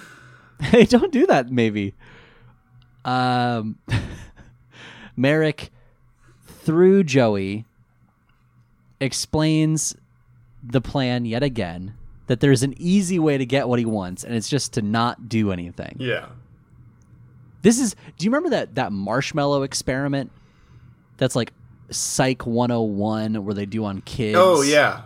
[0.62, 1.94] Hey, don't do that, maybe.
[3.04, 3.80] Um,
[5.18, 5.72] Marik,
[6.48, 7.66] through Joey,
[9.02, 9.94] explains
[10.64, 11.96] the plan yet again
[12.34, 15.30] that there's an easy way to get what he wants, and it's just to not
[15.30, 15.98] do anything.
[16.00, 16.30] Yeah.
[17.62, 17.96] This is.
[18.18, 20.32] Do you remember that that marshmallow experiment?
[21.18, 21.54] That's like
[21.92, 24.36] Psych 101, where they do on kids.
[24.40, 25.04] Oh yeah.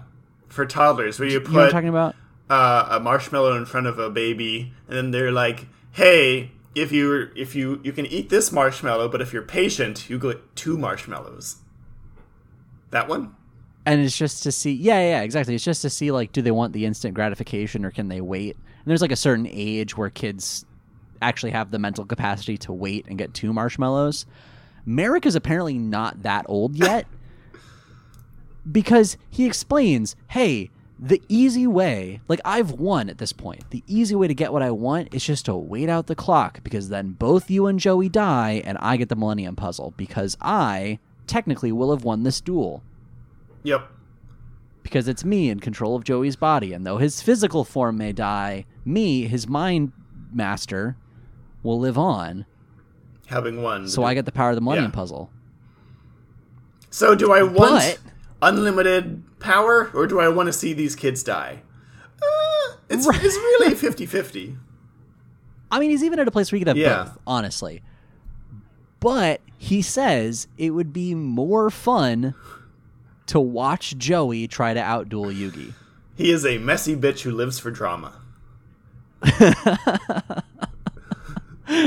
[0.47, 2.15] For toddlers, where you You know put talking about?
[2.49, 7.29] uh, a marshmallow in front of a baby, and then they're like, "Hey, if you
[7.35, 11.57] if you you can eat this marshmallow, but if you're patient, you get two marshmallows."
[12.91, 13.35] That one?
[13.87, 15.55] And it's just to see yeah yeah exactly.
[15.55, 18.57] It's just to see like do they want the instant gratification or can they wait?
[18.57, 20.65] And there's like a certain age where kids
[21.21, 24.25] actually have the mental capacity to wait and get two marshmallows.
[24.85, 27.07] Marik is apparently not that old yet
[28.71, 30.69] because he explains hey
[30.99, 33.69] the easy way like i've won at this point.
[33.69, 36.61] The easy way to get what i want is just to wait out the clock
[36.61, 40.99] because then both you and joey die and i get the millennium puzzle because i
[41.25, 42.83] technically will have won this duel
[43.67, 43.89] Yep.
[44.83, 46.71] because it's me in control of Joey's body.
[46.73, 49.91] And though his physical form may die, me, his mind
[50.31, 50.95] master,
[51.63, 52.45] will live on.
[53.27, 53.87] Having won.
[53.89, 54.95] So I get the power of the Millennium Yeah.
[54.95, 55.29] Puzzle.
[56.89, 57.55] So do I want
[57.99, 57.99] But-
[58.41, 61.61] unlimited power, or do I want to see these kids die?
[62.21, 63.19] Uh, it's, Right.
[63.21, 64.55] it's really 50-50.
[65.69, 67.03] I mean, he's even at a place where he could have Yeah.
[67.03, 67.81] both, honestly.
[69.01, 72.33] But he says it would be more fun
[73.27, 75.73] to watch Joey try to outduel Yugi.
[76.15, 78.13] He is a messy bitch who lives for drama.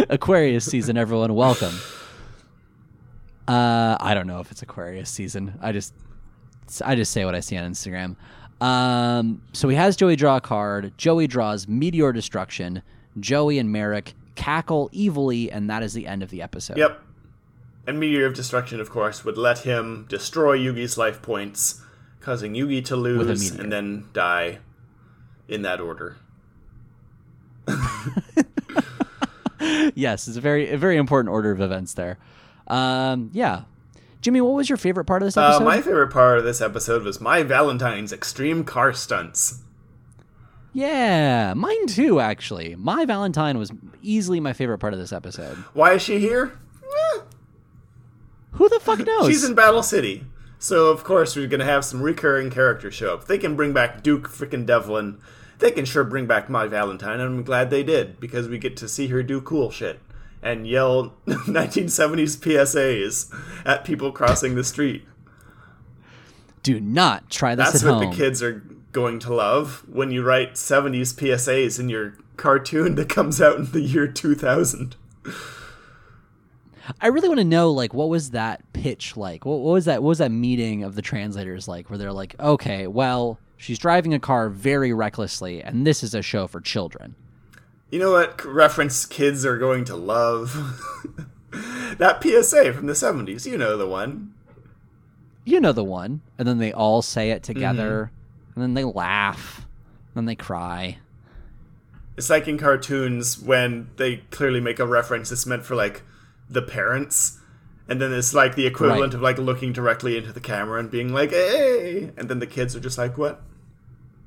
[0.08, 1.74] Aquarius season, everyone, welcome.
[3.48, 5.58] Uh, I don't know if it's Aquarius season.
[5.60, 5.94] I just,
[6.84, 8.16] I just say what I see on Instagram.
[8.60, 10.92] Um, so he has Joey draw a card.
[10.96, 12.82] Joey draws Meteor Destruction.
[13.18, 16.76] Joey and Marik cackle evilly, and that is the end of the episode.
[16.76, 17.02] Yep.
[17.90, 21.82] And Meteor of Destruction, of course, would let him destroy Yugi's life points,
[22.20, 24.58] causing Yugi to lose and then die
[25.48, 26.14] in that order.
[29.96, 32.16] Yes, it's a very, a very important order of events there.
[32.68, 33.62] Um, yeah,
[34.20, 35.64] Jimmy, what was your favorite part of this Uh, episode?
[35.64, 39.62] my favorite part of this episode was Mai Valentine's extreme car stunts.
[40.72, 42.20] yeah, mine too.
[42.20, 45.56] Actually, Mai Valentine was easily my favorite part of this episode.
[45.74, 46.52] Why is she here?
[46.84, 47.20] Eh,
[48.52, 49.26] Who the fuck knows?
[49.28, 50.24] She's in Battle City.
[50.58, 53.26] So, of course, we're going to have some recurring characters show up.
[53.26, 55.18] They can bring back Duke frickin' Devlin.
[55.58, 58.76] They can sure bring back Mai Valentine, and I'm glad they did, because we get
[58.78, 60.00] to see her do cool shit
[60.42, 63.34] and yell 1970s PSAs
[63.66, 65.06] at people crossing the street.
[66.62, 68.10] Do not try this That's at what home.
[68.10, 73.08] the kids are going to love when you write 70s PSAs in your cartoon that
[73.08, 74.96] comes out in the year 2000.
[77.00, 79.44] I really want to know, like, what was that pitch like?
[79.44, 80.02] What, what was that?
[80.02, 81.90] What was that meeting of the translators like?
[81.90, 86.22] Where they're like, okay, well, she's driving a car very recklessly, and this is a
[86.22, 87.14] show for children.
[87.90, 90.54] You know what reference kids are going to love?
[91.98, 93.46] that PSA from the 70s.
[93.46, 94.32] You know the one.
[95.44, 96.20] You know the one.
[96.38, 98.60] And then they all say it together, Mm-hmm.
[98.60, 99.66] and then they laugh,
[100.08, 100.98] and then they cry.
[102.16, 106.02] It's like in cartoons when they clearly make a reference that's meant for like
[106.50, 107.38] the parents.
[107.88, 109.14] And then it's like the equivalent Right.
[109.14, 112.10] of like looking directly into the camera and being like, hey!
[112.16, 113.42] And then the kids are just like, what?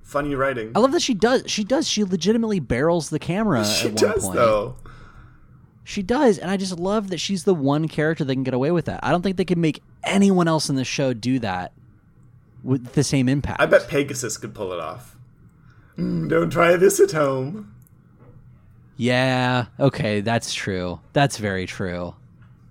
[0.01, 0.71] Funny writing.
[0.75, 1.43] I love that she does.
[1.47, 1.87] She does.
[1.87, 4.35] She legitimately barrels the camera she at one does, point.
[4.35, 4.75] though.
[5.85, 8.71] She does, and I just love that she's the one character that can get away
[8.71, 9.01] with that.
[9.03, 11.73] I don't think they could make anyone else in the show do that
[12.63, 13.61] with the same impact.
[13.61, 15.17] I bet Pegasus could pull it off.
[15.97, 17.73] Mm, don't try this at home.
[18.97, 19.65] Yeah.
[19.79, 20.99] Okay, that's true.
[21.13, 22.15] That's very true.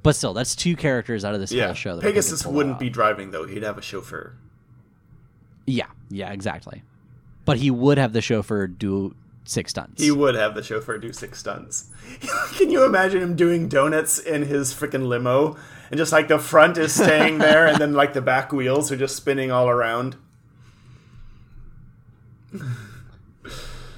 [0.03, 1.97] But still, that's two characters out of this Yeah, whole show.
[1.97, 2.81] That Pegasus wouldn't out.
[2.81, 4.35] be driving though; he'd have a chauffeur.
[5.67, 6.83] Yeah, yeah, exactly.
[7.45, 9.15] But he would have the chauffeur do
[9.45, 10.03] six stunts.
[10.03, 11.91] He would have the chauffeur do six stunts.
[12.57, 15.57] Can you imagine him doing donuts in his freaking limo,
[15.91, 18.97] and just like the front is staying there, and then like the back wheels are
[18.97, 20.17] just spinning all around?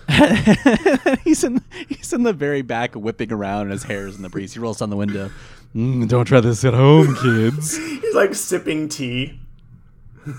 [1.25, 4.53] he's in he's in the very back, whipping around, and his hair's in the breeze.
[4.55, 5.31] He rolls down the window.
[5.75, 7.77] Mm, don't try this at home, kids.
[8.01, 9.41] He's like sipping tea,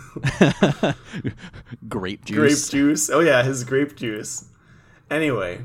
[1.87, 2.35] Grape juice.
[2.37, 2.69] grape juice.
[2.69, 3.09] juice.
[3.09, 4.45] Oh yeah, his grape juice.
[5.09, 5.61] Anyway,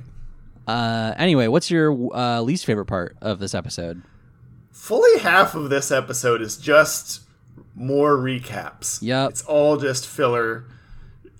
[0.66, 4.02] Uh, anyway, what's your uh, least favorite part of this episode?
[4.72, 7.20] fully half of this episode is just
[7.74, 8.98] more recaps.
[9.02, 10.64] Yeah, It's all just filler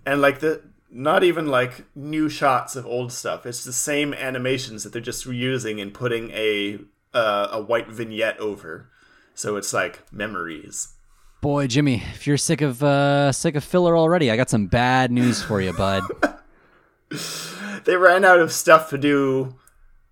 [0.04, 0.61] and like the
[0.91, 3.47] not even like new shots of old stuff.
[3.47, 6.78] It's the same animations that they're just reusing and putting a
[7.14, 8.88] uh, a white vignette over.
[9.34, 10.95] So it's like memories.
[11.41, 15.11] Boy, Jimmy, if you're sick of uh, sick of filler already, I got some bad
[15.11, 16.03] news for you, bud.
[17.84, 19.57] They ran out of stuff to do.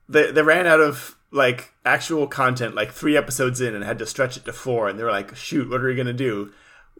[0.08, 4.06] They they ran out of like actual content like 3 episodes in and had to
[4.06, 6.50] stretch it to 4 and they were like, "Shoot, what are we going to do?"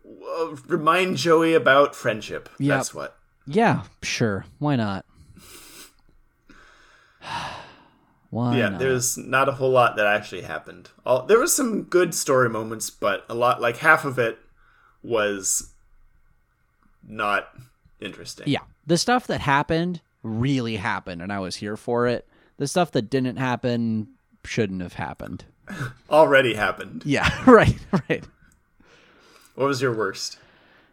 [0.05, 2.49] Well, remind Joey about friendship.
[2.59, 2.69] Yep.
[2.77, 3.18] That's what.
[3.49, 4.45] Yeah, sure.
[4.59, 5.05] Why not?
[8.31, 8.79] Why yeah, not?
[8.79, 10.91] there's not a whole lot that actually happened.
[11.07, 14.39] All, there was some good story moments, but a lot, like half of it,
[15.03, 15.73] was
[17.07, 17.49] not
[18.01, 18.49] interesting.
[18.49, 18.61] Yeah.
[18.87, 22.29] The stuff that happened really happened, and I was here for it.
[22.59, 24.09] The stuff that didn't happen
[24.45, 25.45] shouldn't have happened.
[26.11, 27.03] already happened.
[27.05, 27.79] Yeah, right,
[28.09, 28.25] right.
[29.55, 30.39] What was your worst?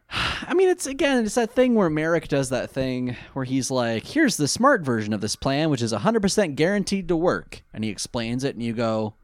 [0.10, 4.06] I mean, it's again, it's that thing where Marik does that thing where he's like,
[4.06, 7.64] here's the smart version of this plan, which is 100% guaranteed to work.
[7.74, 9.16] And he explains it, and you go,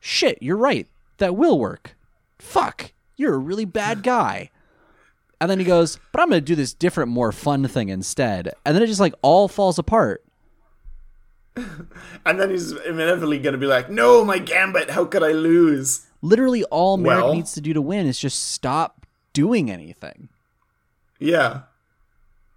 [0.00, 0.88] shit, you're right.
[1.18, 1.96] That will work.
[2.38, 4.50] Fuck, you're a really bad guy.
[5.40, 8.52] And then he goes, but I'm going to do this different, more fun thing instead.
[8.66, 10.24] And then it just like all falls apart.
[12.26, 14.90] And then he's inevitably going to be like, "No, my gambit.
[14.90, 18.50] How could I lose?" Literally, all Marik Well- needs to do to win is just
[18.52, 18.99] stop
[19.32, 20.28] doing anything.
[21.18, 21.62] Yeah,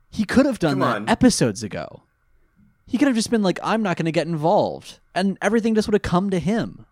[0.10, 1.10] He could have done Come that on.
[1.10, 2.04] episodes ago.
[2.86, 5.00] He could have just been like, I'm not going to get involved.
[5.16, 6.86] And everything just would have come to him.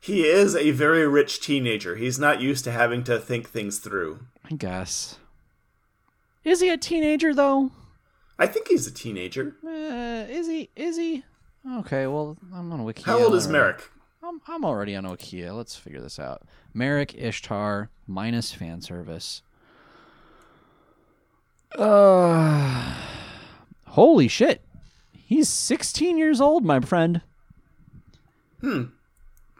[0.00, 1.96] he is a very rich teenager.
[1.96, 4.20] He's not used to having to think things through.
[4.50, 5.18] I guess.
[6.44, 7.70] Is he a teenager, though?
[8.38, 9.54] I think he's a teenager.
[9.64, 10.70] Uh, is he?
[10.74, 11.22] Is he?
[11.78, 13.04] Okay, well, I'm on Wikia.
[13.04, 13.52] How old is already.
[13.66, 13.90] Marik?
[14.24, 15.56] I'm, I'm already on Wikia.
[15.56, 16.42] Let's figure this out.
[16.74, 19.42] Marik Ishtar minus fan service.
[21.78, 22.94] Uh,
[23.86, 24.62] holy shit.
[25.12, 27.22] He's 16 years old, my friend.
[28.60, 28.84] Hmm.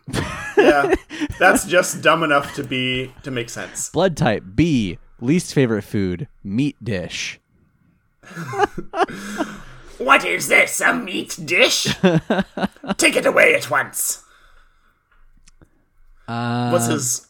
[0.59, 0.95] yeah,
[1.39, 3.89] that's just dumb enough to be to make sense.
[3.91, 4.99] Blood type B.
[5.21, 7.41] Least favorite food meat dish.
[10.03, 10.81] What is this?
[10.81, 11.85] A meat dish?
[12.97, 14.22] Take it away at once.
[16.29, 17.27] Uh, What's his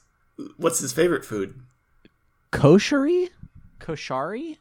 [0.57, 1.61] What's his favorite food?
[2.53, 3.31] koshari?
[3.81, 4.59] Koshari?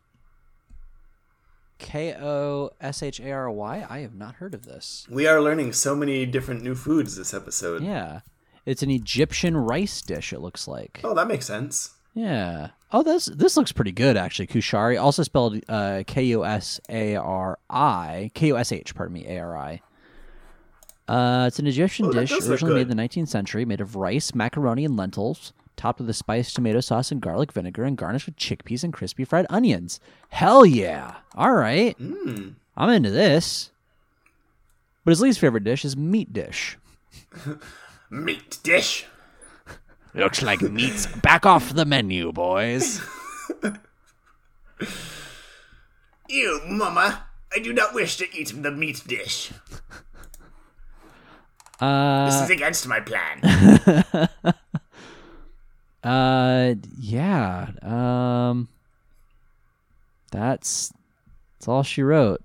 [1.78, 3.86] K O S H A R Y?
[3.90, 5.08] I have not heard of this.
[5.10, 7.84] We are learning so many different new foods this episode.
[7.84, 8.22] Yeah.
[8.66, 11.02] It's an Egyptian rice dish, it looks like.
[11.04, 11.96] Oh, that makes sense.
[12.14, 12.70] Yeah.
[12.92, 14.48] Oh, this this looks pretty good actually.
[14.48, 19.14] Kushari, also spelled uh, K U S A R I, K U S H, pardon
[19.14, 19.82] me, A R I.
[21.12, 24.34] Uh, it's an Egyptian Oh, dish originally made in the 19th century, made of rice,
[24.34, 28.38] macaroni, and lentils, topped with a spiced tomato sauce and garlic vinegar, and garnished with
[28.38, 30.00] chickpeas and crispy fried onions.
[30.30, 31.16] Hell yeah!
[31.36, 32.54] All right, Mm.
[32.78, 33.72] I'm into this.
[35.04, 36.78] But his least favorite dish is meat dish.
[38.10, 39.06] Meat dish.
[40.14, 43.02] Looks like meat's back off the menu, boys.
[46.30, 47.24] Ew, Mama.
[47.54, 49.52] I do not wish to eat the meat dish.
[51.82, 53.42] Uh, This is against my plan.
[56.04, 57.70] Uh, yeah.
[57.84, 58.68] Um,
[60.32, 60.92] that's
[61.60, 62.42] that's all she wrote.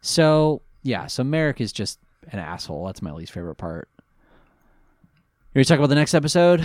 [0.00, 1.98] So yeah, so Marik is just
[2.32, 2.86] an asshole.
[2.86, 3.88] That's my least favorite part.
[4.02, 6.64] You ready to talk about the next episode?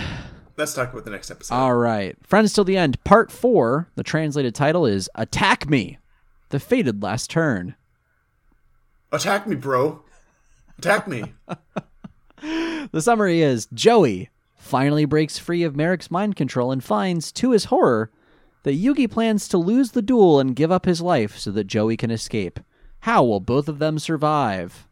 [0.56, 1.54] Let's talk about the next episode.
[1.54, 3.02] All right, friends till the end.
[3.04, 3.88] Part four.
[3.94, 5.98] The translated title is "Attack Me,"
[6.48, 7.76] the fated last turn.
[9.12, 10.02] Attack me, bro.
[10.78, 11.34] Attack me.
[12.92, 17.64] The summary is Joey finally breaks free of Marik's mind control and finds, to his
[17.66, 18.10] horror,
[18.62, 21.96] that Yugi plans to lose the duel and give up his life so that Joey
[21.96, 22.60] can escape.
[23.00, 24.86] How will both of them survive?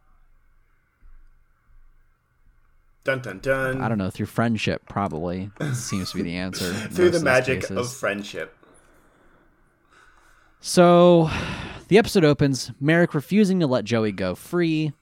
[3.04, 3.80] Dun dun dun.
[3.80, 7.76] I don't know through friendship probably seems to be the answer Through the magic cases.
[7.76, 8.56] of friendship.
[10.60, 11.30] So
[11.88, 14.92] the episode opens, Marik refusing to let Joey go free.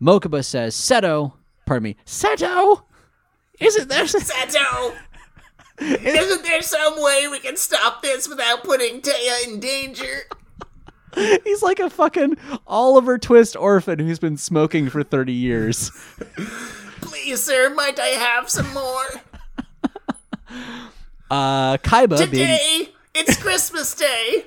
[0.00, 1.32] Mokuba says, Seto,
[1.64, 2.82] pardon me, Seto,
[3.60, 4.04] isn't there?
[4.04, 4.94] Seto?
[5.78, 10.22] Isn't there some way we can stop this without putting Taya in danger?
[11.44, 12.36] He's like a fucking
[12.66, 15.90] Oliver Twist orphan who's been smoking for 30 years.
[17.00, 19.06] Please, sir, might I have some more?
[21.30, 24.44] Uh, Kaiba being, Today, it's Christmas Day.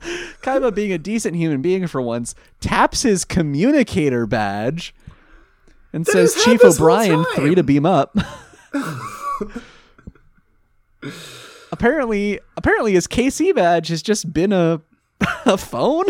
[0.42, 4.94] Kaiba being a decent human being for once, taps his communicator badge
[5.92, 8.16] and says, Chief O'Brien, three to beam up.
[11.72, 14.80] apparently, apparently his KC badge has just been a,
[15.46, 16.06] a phone.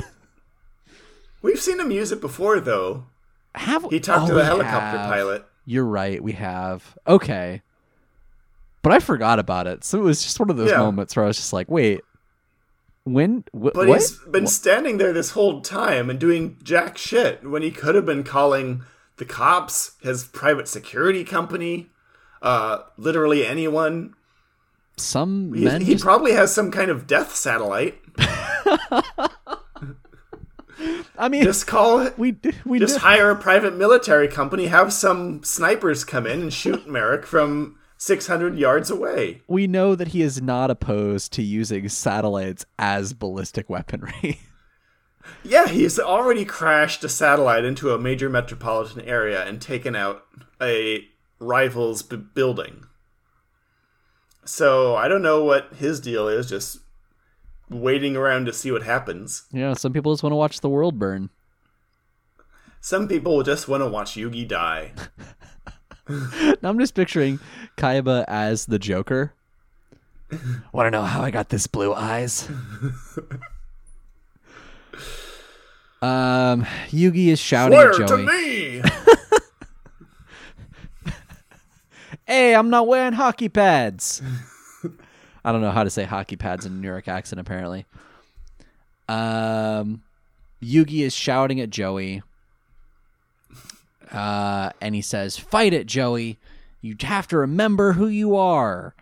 [1.43, 3.07] We've seen him use it before, though.
[3.55, 5.12] Have He talked oh, to the helicopter have.
[5.12, 5.47] pilot.
[5.64, 6.97] You're right, we have.
[7.07, 7.62] Okay.
[8.82, 9.84] But I forgot about it.
[9.84, 10.78] So it was just one of those Yeah.
[10.78, 12.01] moments where I was just like, wait,
[13.05, 13.45] when?
[13.55, 14.01] Wh- But what?
[14.01, 18.07] he's been standing there this whole time and doing jack shit when he could have
[18.07, 18.83] been calling
[19.17, 21.89] the cops, his private security company,
[22.43, 24.15] uh, literally anyone.
[24.97, 27.99] Some He, men he just, probably has some kind of death satellite.
[31.19, 32.19] I mean, Just call it.
[32.19, 36.53] we we Just did- hire a private military company, have some snipers come in and
[36.53, 39.43] shoot Marik from 600 yards away.
[39.47, 44.41] we know that he is not opposed to using satellites as ballistic weaponry.
[45.45, 50.25] Yeah, he's already crashed a satellite into a major metropolitan area and taken out
[50.61, 51.05] a
[51.39, 52.87] rival's b- building.
[54.47, 56.79] So I don't know what his deal is, just
[57.69, 59.45] waiting around to see what happens.
[59.53, 61.29] Yeah, some people just want to watch the world burn.
[62.81, 64.93] Some people just want to watch Yugi die.
[66.63, 67.39] Now I'm just picturing
[67.77, 69.33] Kaiba as the Joker.
[70.73, 72.49] Want to know how I got this blue eyes?
[76.03, 78.83] um, Yugi is shouting Swear at to me!
[82.27, 84.23] Hey, I'm not wearing hockey pads.
[85.45, 87.41] I don't know how to say hockey pads in a New York accent.
[87.41, 87.87] Apparently,
[89.09, 90.03] um,
[90.63, 92.23] Yugi is shouting at Joey,
[94.13, 96.39] uh, and he says, "Fight it, Joey!
[96.81, 98.95] You have to remember who you are."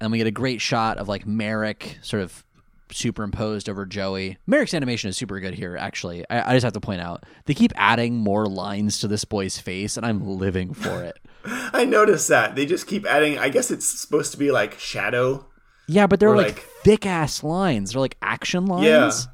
[0.00, 2.44] And we get a great shot of like Marik sort of
[2.90, 4.36] superimposed over Joey.
[4.46, 6.24] Marik's animation is super good here, actually.
[6.28, 9.58] I, I just have to point out they keep adding more lines to this boy's
[9.58, 11.18] face, and I'm living for it.
[11.44, 12.54] I noticed that.
[12.54, 15.46] They just keep adding, I guess it's supposed to be like shadow.
[15.88, 17.92] Yeah, but they're like, like- thick ass lines.
[17.92, 18.84] They're like action lines.
[18.86, 19.31] Yeah.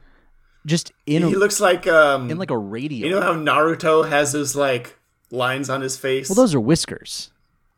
[0.67, 3.07] Just in a, He looks like, um, in like a radio.
[3.07, 4.99] you know how Naruto has those like
[5.31, 6.29] lines on his face?
[6.29, 7.31] well, those are whiskers.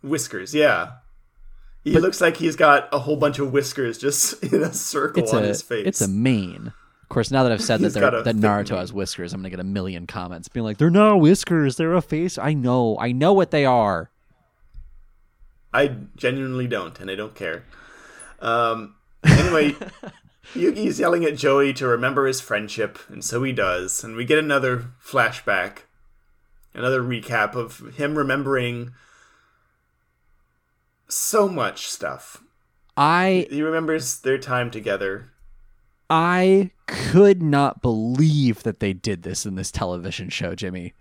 [0.02, 0.92] whiskers, yeah.
[1.84, 5.44] He looks like he's got a whole bunch of whiskers just in a circle on
[5.44, 5.86] a his face.
[5.86, 6.72] it's a mane.
[7.02, 9.60] Of course, now that I've said that they're, that Naruto has whiskers, I'm gonna get
[9.60, 11.76] a million comments being like, "They're not whiskers.
[11.76, 12.96] They're a face." I know.
[13.00, 14.10] I know what they are.
[15.72, 17.64] I genuinely don't, and I don't care.
[18.40, 19.74] Um, anyway,
[20.54, 24.02] Yugi's yelling at Joey to remember his friendship, and so he does.
[24.02, 25.82] And we get another flashback,
[26.74, 28.92] another recap of him remembering
[31.08, 32.42] so much stuff.
[32.96, 35.30] I He remembers their time together.
[36.08, 40.94] I could not believe that they did this in this television show, Jimmy.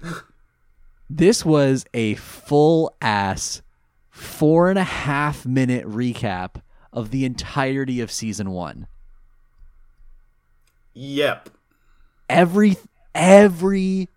[1.10, 3.62] this was a full ass
[4.10, 6.62] four and a half minute recap
[6.94, 8.86] of the entirety of season one.
[10.94, 11.50] Yep.
[12.30, 12.76] Every
[13.14, 14.08] every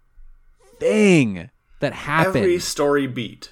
[0.80, 1.50] thing
[1.80, 3.52] that happened Every story beat.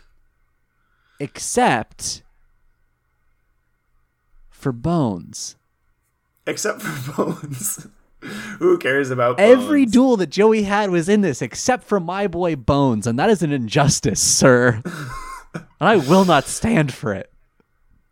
[1.19, 2.22] except
[4.49, 5.56] for Bones.
[6.47, 7.88] Except for Bones.
[8.60, 9.49] Who cares about Bones?
[9.64, 13.30] Every duel that Joey had was in this, except for my boy Bones, and that
[13.30, 14.81] is an injustice, sir.
[15.53, 17.31] and I will not stand for it.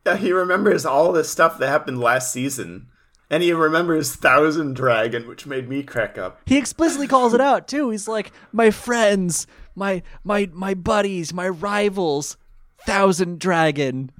[0.05, 2.87] Yeah, he remembers all the stuff that happened last season.
[3.29, 6.41] And he remembers Thousand Dragon, which made me crack up.
[6.45, 7.89] He explicitly calls it out too.
[7.89, 12.37] He's like, "My friends, my my my buddies, my rivals,
[12.85, 14.11] Thousand Dragon."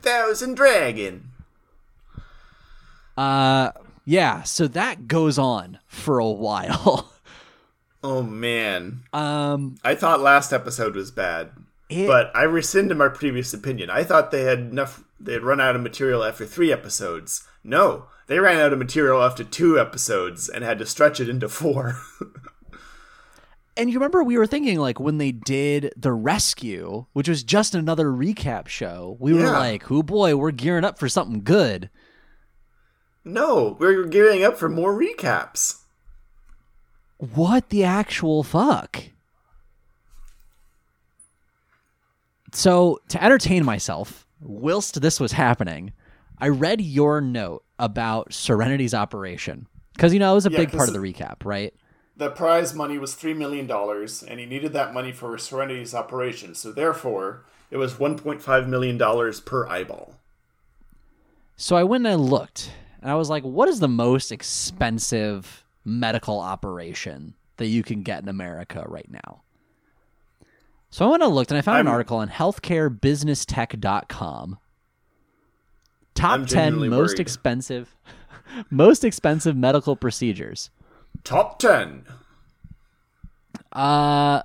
[0.00, 1.30] Thousand Dragon.
[3.16, 3.72] Uh,
[4.04, 4.42] yeah.
[4.44, 7.10] So that goes on for a while.
[8.06, 9.00] Oh man.
[9.14, 11.52] um, I thought last episode was bad.
[11.88, 13.90] It, But I rescind my previous opinion.
[13.90, 17.46] I thought they had enough they had run out of material after three episodes.
[17.62, 18.06] No.
[18.26, 21.98] They ran out of material after two episodes and had to stretch it into four.
[23.76, 27.74] and you remember we were thinking like when they did the rescue, which was just
[27.74, 31.90] another recap show, we were like, "Oh boy, we're gearing up for something good."
[33.24, 35.80] No, we're gearing up for more recaps.
[37.18, 39.04] What the actual fuck?
[42.54, 45.92] So, to entertain myself, whilst this was happening,
[46.38, 49.66] I read your note about Serenity's operation.
[49.94, 51.74] Because, you know, it was a Yeah, big part of the recap, right?
[52.16, 56.70] The prize money was $3 million, and he needed that money for Serenity's operation, so
[56.70, 60.14] therefore, it was $1.5 million per eyeball.
[61.56, 62.70] So, I went and I looked,
[63.02, 68.22] and I was like, what is the most expensive medical operation that you can get
[68.22, 69.42] in America right now?
[70.94, 74.58] So, I went and looked, and I found an I'm- article on healthcarebusinesstech.com.
[76.14, 77.18] Top I'm 10 most worried.
[77.18, 77.96] expensive
[78.70, 80.70] most expensive medical procedures.
[81.24, 82.04] Top 10.
[83.72, 84.42] Uh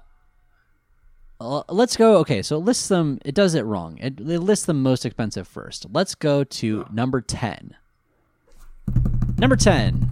[1.39, 3.99] let's go okay, so it lists them it does it wrong.
[3.99, 5.85] It, it lists them most expensive first.
[5.93, 7.75] Let's go to number 10.
[9.37, 10.09] Number 10.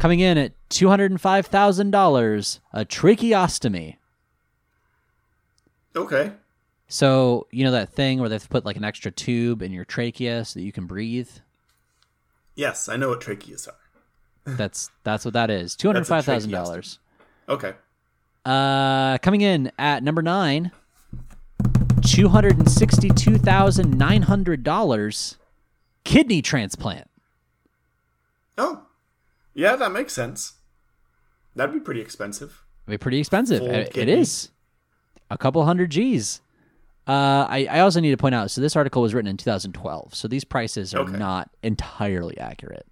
[0.00, 3.98] Coming in at $205,000, a tracheostomy.
[5.96, 6.32] Okay.
[6.88, 10.44] So, you know that thing where they've put like an extra tube in your trachea
[10.44, 11.30] so that you can breathe?
[12.54, 13.74] Yes, I know what tracheas are.
[14.56, 15.74] That's that's what that is.
[15.76, 16.98] $205,000.
[17.48, 17.72] Okay.
[18.44, 20.70] Uh, coming in at number nine,
[22.02, 25.38] two hundred and sixty-two thousand nine hundred dollars,
[26.04, 27.08] kidney transplant.
[28.58, 28.82] Oh.
[29.54, 30.54] Yeah, that makes sense.
[31.56, 32.62] That'd be pretty expensive.
[32.86, 33.60] It'd be pretty expensive.
[33.60, 34.12] Full It- it kidney.
[34.20, 34.50] is
[35.34, 36.40] a couple hundred G's.
[37.06, 38.50] Uh, I, I also need to point out.
[38.50, 40.14] So this article was written in 2012.
[40.14, 41.18] So these prices are Okay.
[41.18, 42.86] not entirely accurate.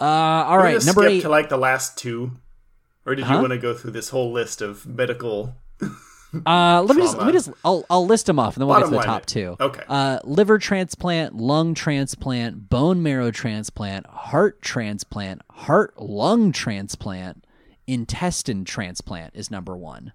[0.00, 1.20] Uh, all We're right, number skip eight.
[1.22, 2.32] to like the last two,
[3.04, 3.34] or did Huh?
[3.34, 5.54] you want to go through this whole list of medical?
[6.46, 8.76] Uh, let me just let me just I'll I'll list them off and then we'll
[8.78, 9.26] Bottom get to the top it.
[9.26, 9.56] two.
[9.60, 9.82] Okay.
[9.88, 17.44] Uh, liver transplant, lung transplant, bone marrow transplant, heart transplant, heart lung transplant,
[17.88, 20.12] intestine transplant is number one.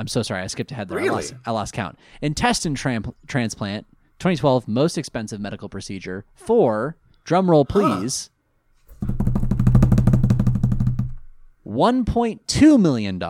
[0.00, 0.98] I'm so sorry, I skipped ahead there.
[0.98, 1.98] I lost, I lost count.
[2.22, 3.86] Intestine tram- transplant,
[4.18, 6.24] 2012, most expensive medical procedure.
[6.34, 8.30] Four, drum roll please.
[11.66, 13.22] $1.2 million.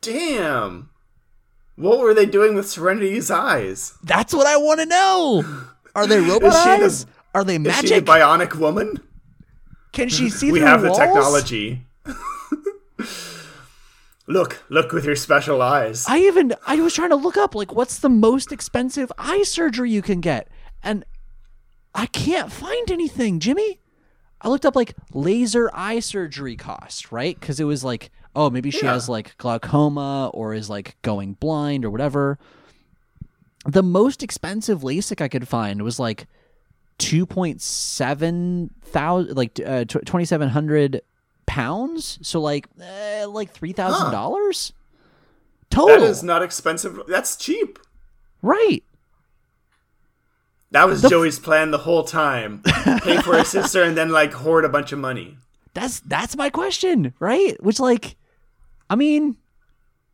[0.00, 0.90] Damn.
[1.74, 3.94] What were they doing with Serenity's eyes?
[4.04, 5.44] That's what I want to know.
[5.96, 7.06] Are they robot she the- eyes?
[7.34, 8.04] Are they Is she a magic?
[8.04, 9.00] bionic woman?
[9.92, 11.86] Can she see We through have the technology.
[14.30, 16.06] Look, look with your special eyes.
[16.08, 19.90] I even I was trying to look up like what's the most expensive eye surgery
[19.90, 20.48] you can get,
[20.82, 21.04] and
[21.94, 23.80] I can't find anything, Jimmy.
[24.40, 27.38] I looked up like laser eye surgery cost, right?
[27.38, 28.92] Because it was like, oh, maybe she Yeah.
[28.94, 32.38] has like glaucoma or is like going blind or whatever.
[33.66, 36.26] The most expensive LASIK I could find was like
[36.96, 41.02] two point seven thousand, like uh, twenty seven hundred
[41.50, 42.20] pounds.
[42.22, 44.72] So like, uh, like three thousand dollars
[45.68, 46.00] total.
[46.00, 47.00] that is not expensive.
[47.08, 47.78] That's cheap.
[48.40, 48.84] right.
[50.72, 52.62] That was Joey's plan the whole time.
[53.02, 55.36] Pay for his sister and then like hoard a bunch of money.
[55.74, 57.60] That's that's my question, right?
[57.60, 58.16] Which like,
[58.88, 59.36] I mean,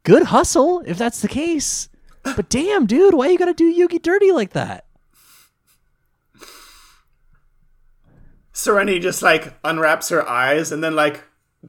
[0.04, 1.90] good hustle if that's the case.
[2.22, 4.85] But damn, dude, why you gotta do Yugi dirty like that?
[8.56, 11.22] Serenity just like unwraps her eyes and then like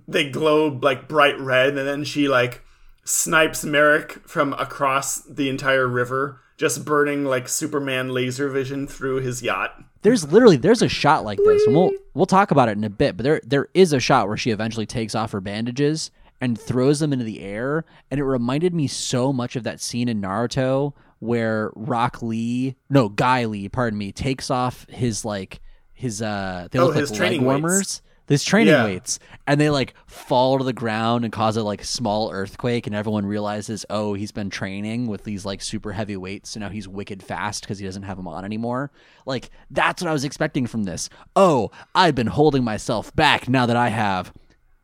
[0.08, 2.64] they glow like bright red and then she like
[3.04, 9.44] snipes Marik from across the entire river, just burning like Superman laser vision through his
[9.44, 9.84] yacht.
[10.02, 12.90] There's literally there's a shot like this, and we'll we'll talk about it in a
[12.90, 13.18] bit.
[13.18, 16.10] But there there is a shot where she eventually takes off her bandages
[16.40, 20.08] and throws them into the air, and it reminded me so much of that scene
[20.08, 25.60] in Naruto where Rock Lee, no Guy Lee, pardon me, takes off his like
[25.98, 27.62] his uh they Oh, look like leg training weights.
[27.62, 28.02] warmers.
[28.28, 28.84] This training Yeah.
[28.84, 32.94] weights, and they like fall to the ground and cause a like small earthquake, and
[32.94, 36.90] everyone realizes, oh, he's been training with these like super heavy weights, so now he's
[36.90, 38.92] wicked fast because he doesn't have them on anymore.
[39.26, 41.10] Like that's what I was expecting from this.
[41.38, 44.34] Oh, I've been holding myself back now that I have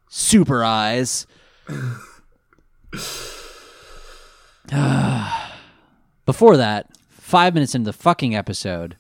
[0.10, 1.28] super eyes.
[6.26, 8.98] Before that, five minutes into the fucking episode,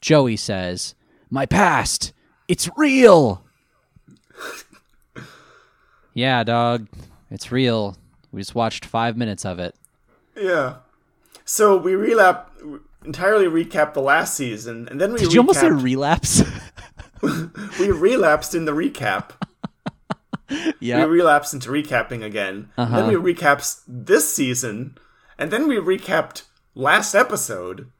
[0.00, 0.94] Joey says,
[1.32, 2.12] "My past,
[2.46, 3.42] it's real."
[6.14, 6.86] yeah, dog,
[7.30, 7.96] it's real.
[8.30, 9.74] We just watched five minutes of it.
[10.36, 10.76] Yeah.
[11.44, 12.46] So we relap
[13.04, 16.42] entirely recap the last season and then we Did you almost say relapse?
[17.80, 19.30] we relapsed in the recap.
[20.80, 21.04] Yeah.
[21.06, 22.70] We relapse into recapping again.
[22.76, 23.08] Then Uh-huh.
[23.18, 24.96] we recaps this season,
[25.38, 26.42] and then we recapped
[26.74, 27.90] last episode.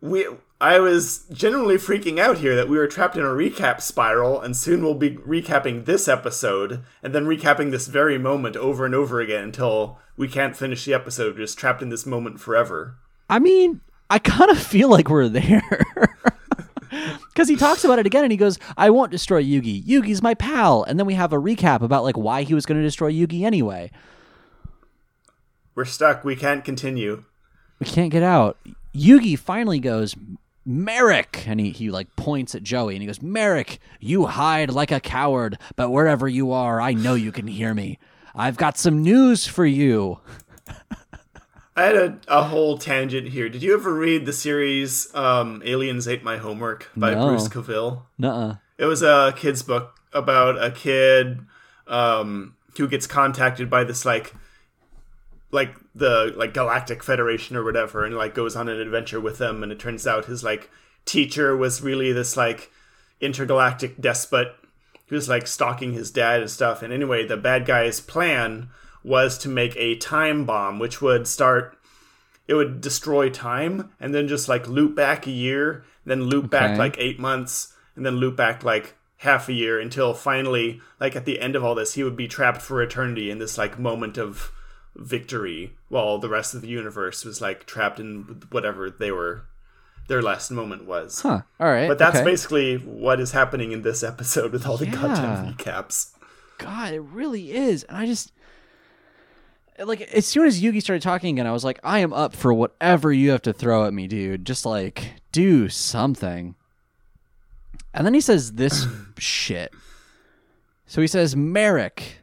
[0.00, 0.26] We
[0.60, 4.56] I was genuinely freaking out here that we were trapped in a recap spiral, and
[4.56, 9.20] soon we'll be recapping this episode, and then recapping this very moment over and over
[9.20, 12.96] again until we can't finish the episode, just trapped in this moment forever.
[13.28, 15.84] I mean, I kind of feel like we're there.
[17.34, 19.84] Because he talks about it again and he goes, I won't destroy Yugi.
[19.84, 20.84] Yugi's my pal.
[20.84, 23.42] And then we have a recap about like why he was going to destroy Yugi
[23.42, 23.90] anyway.
[25.74, 26.24] We're stuck.
[26.24, 27.24] We can't continue.
[27.80, 28.58] We can't get out.
[28.94, 30.14] Yugi finally goes,
[30.64, 31.46] Marik!
[31.46, 35.00] And he, he like points at Joey and he goes, Marik, you hide like a
[35.00, 37.98] coward, but wherever you are, I know you can hear me.
[38.34, 40.20] I've got some news for you.
[41.76, 43.48] I had a, a whole tangent here.
[43.48, 47.28] Did you ever read the series um, Aliens Ate My Homework by No.
[47.28, 48.06] Bruce Coville?
[48.16, 48.56] Nuh-uh.
[48.78, 51.40] It was a kid's book about a kid
[51.88, 54.34] um, who gets contacted by this like
[55.54, 59.62] like the like Galactic Federation or whatever and like goes on an adventure with them
[59.62, 60.68] and it turns out his like
[61.04, 62.72] teacher was really this like
[63.20, 64.48] intergalactic despot
[65.06, 66.82] who was like stalking his dad and stuff.
[66.82, 68.68] And anyway the bad guy's plan
[69.04, 71.78] was to make a time bomb which would start
[72.48, 76.76] it would destroy time and then just like loop back a year then loop back
[76.76, 81.26] like 8 months and then loop back like half a year until finally like at
[81.26, 84.18] the end of all this he would be trapped for eternity in this like moment
[84.18, 84.50] of
[84.96, 89.44] victory while the rest of the universe was like trapped in whatever they were
[90.06, 91.40] their last moment was Huh.
[91.58, 91.88] All right.
[91.88, 92.24] but that's okay.
[92.24, 94.92] basically what is happening in this episode with all the Yeah.
[94.92, 96.10] goddamn recaps
[96.58, 97.82] God, it really is.
[97.84, 98.32] And I just
[99.84, 102.54] like as soon as Yugi started talking again, I was like, I am up for
[102.54, 104.44] whatever you have to throw at me, dude.
[104.44, 106.54] Just like do something.
[107.92, 108.86] And then he says this
[109.18, 109.72] shit.
[110.86, 112.18] So he says, Marik,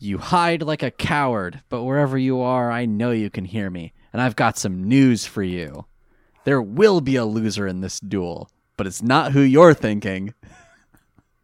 [0.00, 3.92] you hide like a coward, but wherever you are, I know you can hear me.
[4.12, 5.84] And I've got some news for you.
[6.44, 10.34] There will be a loser in this duel, but it's not who you're thinking.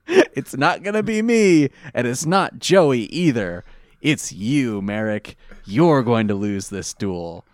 [0.08, 3.64] It's not going to be me, and it's not Joey either.
[4.00, 5.34] It's you, Marik.
[5.64, 7.44] You're going to lose this duel.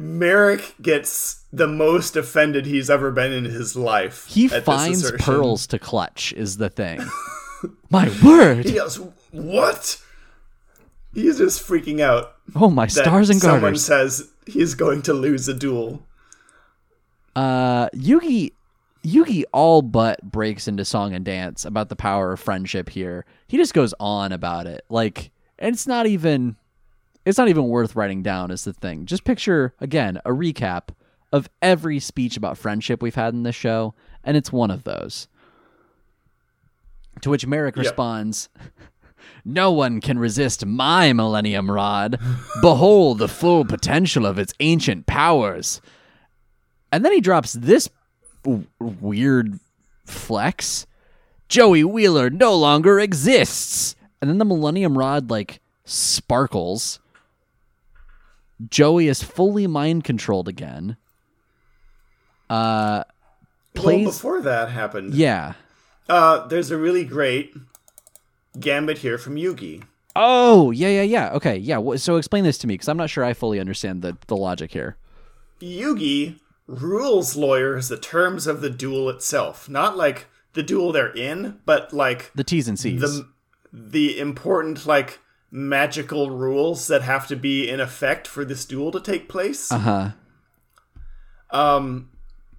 [0.00, 5.78] marik gets the most offended he's ever been in his life He finds pearls to
[5.78, 7.00] clutch, is the thing.
[7.90, 8.64] My word.
[8.66, 8.96] he goes
[9.30, 10.00] what
[11.14, 13.84] he's just freaking out Oh, my stars and someone garters.
[13.84, 16.02] says he's going to lose a duel
[17.36, 18.52] Uh, Yugi.
[19.04, 23.24] Yugi all but breaks into song and dance about the power of friendship here.
[23.48, 24.84] He just goes on about it.
[24.88, 26.56] Like, and it's not even
[27.24, 29.06] it's not even worth writing down is the thing.
[29.06, 30.88] Just picture again a recap
[31.32, 35.26] of every speech about friendship we've had in this show, and it's one of those.
[37.20, 37.84] To which Marik Yep.
[37.84, 38.48] responds,
[39.44, 42.18] No one can resist my Millennium Rod.
[42.60, 45.80] Behold the full potential of its ancient powers.
[46.90, 47.88] And then he drops this
[48.44, 49.58] w- weird
[50.04, 50.86] flex.
[51.48, 53.94] Joey Wheeler no longer exists.
[54.20, 56.98] And then the Millennium Rod like sparkles.
[58.68, 60.96] Joey is fully mind controlled again.
[62.48, 63.04] Uh
[63.74, 65.54] well before that happened Yeah.
[66.12, 67.54] Uh there's a really great
[68.60, 69.82] gambit here from yugi
[70.14, 71.30] Oh, yeah, yeah, yeah.
[71.32, 71.80] Okay, yeah.
[71.96, 74.70] So explain this to me because I'm not sure I fully understand the, the logic
[74.70, 74.98] here.
[75.62, 81.60] Yugi rules lawyers the terms of the duel itself, not like the duel they're in,
[81.64, 83.00] but like The T's and C's.
[83.00, 83.26] the
[83.72, 85.18] the important like
[85.50, 89.72] magical rules that have to be in effect for this duel to take place.
[89.72, 90.10] uh huh.
[91.50, 92.10] Um,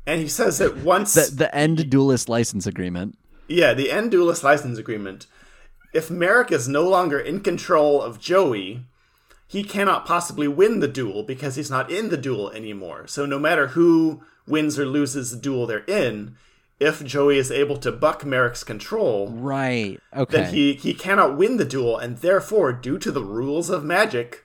[0.07, 3.15] and he says that once The the end duelist license agreement.
[3.47, 5.27] Yeah, the end duelist license agreement.
[5.93, 8.85] If Marik is no longer in control of Joey,
[9.47, 13.05] he cannot possibly win the duel because he's not in the duel anymore.
[13.07, 16.35] So no matter who wins or loses the duel they're in,
[16.79, 19.99] if Joey is able to buck Marik's control, Right.
[20.15, 20.37] Okay.
[20.37, 24.43] then he, he cannot win the duel, and therefore, due to the rules of magic,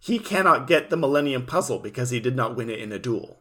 [0.00, 3.38] he cannot get the Millennium Puzzle because he did not win it in a duel.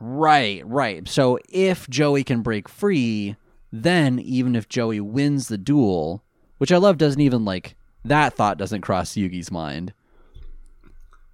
[0.00, 1.06] Right, right.
[1.08, 3.36] So if Joey can break free,
[3.72, 6.22] then even if Joey wins the duel,
[6.58, 9.92] which I love doesn't even like that thought doesn't cross Yugi's mind.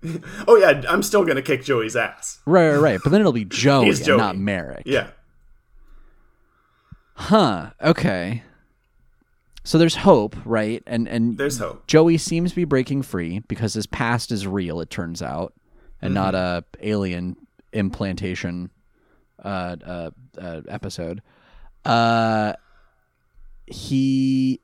[0.46, 2.38] Oh yeah, I'm still gonna kick Joey's ass.
[2.44, 3.00] Right, right, right.
[3.02, 4.82] But then it'll be Joey, He's and not Marik.
[4.84, 5.08] Yeah.
[7.14, 7.70] Huh.
[7.80, 8.42] Okay.
[9.62, 10.82] So there's hope, right?
[10.86, 11.86] And and There's hope.
[11.86, 15.54] Joey seems to be breaking free because his past is real, it turns out,
[16.02, 17.36] and not a alien
[17.72, 18.68] implantation
[19.42, 21.22] uh, uh, uh, episode.
[21.84, 22.54] Uh,
[23.66, 24.60] he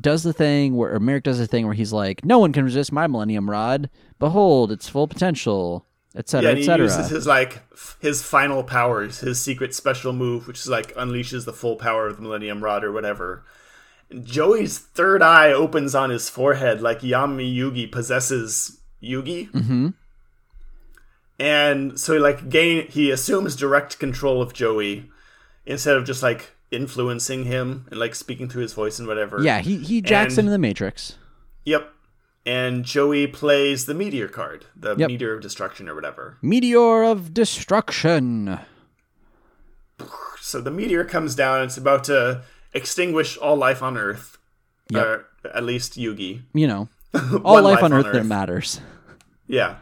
[0.00, 2.64] does the thing where or Marik does the thing where he's like, "No one can
[2.64, 3.90] resist my Millennium Rod.
[4.18, 5.84] Behold, its full potential."
[6.14, 6.50] Etc.
[6.50, 6.82] Yeah, Etc.
[6.82, 7.62] uses his like
[8.00, 12.16] his final powers, his secret special move, which is like unleashes the full power of
[12.16, 13.44] the Millennium Rod or whatever.
[14.22, 19.50] Joey's third eye opens on his forehead like Yami Yugi possesses Yugi.
[19.50, 19.88] Mm-hmm.
[21.38, 25.10] And so he like gain he assumes direct control of Joey
[25.66, 29.42] instead of just like influencing him and like speaking through his voice and whatever.
[29.42, 31.16] Yeah, he he jacks And- into the Matrix.
[31.64, 31.92] Yep.
[32.44, 35.08] And Joey plays the meteor card, the Yep.
[35.08, 36.36] meteor of destruction or whatever.
[36.42, 38.60] Meteor of destruction.
[40.40, 41.64] So the meteor comes down.
[41.64, 42.42] It's about to
[42.72, 44.38] extinguish all life on Earth,
[44.90, 45.04] Yep.
[45.04, 46.42] or at least Yugi.
[46.54, 46.88] You know,
[47.42, 48.80] all One life on Earth, that matters.
[49.48, 49.76] Yeah.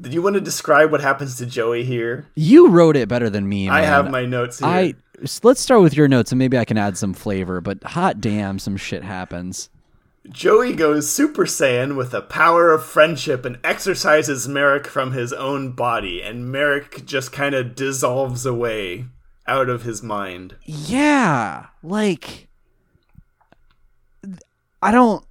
[0.00, 2.26] Did you want to describe what happens to Joey here?
[2.34, 3.68] You wrote it better than me.
[3.70, 4.68] I have my notes here.
[4.68, 4.94] I
[5.42, 7.60] let's start with your notes and maybe I can add some flavor.
[7.60, 9.70] But hot damn, some shit happens.
[10.30, 15.72] Joey goes Super Saiyan with the power of friendship and exorcises Marik from his own
[15.72, 19.04] body, and Marik just kind of dissolves away
[19.46, 20.56] out of his mind.
[20.64, 22.48] Yeah, like
[24.80, 25.24] I don't.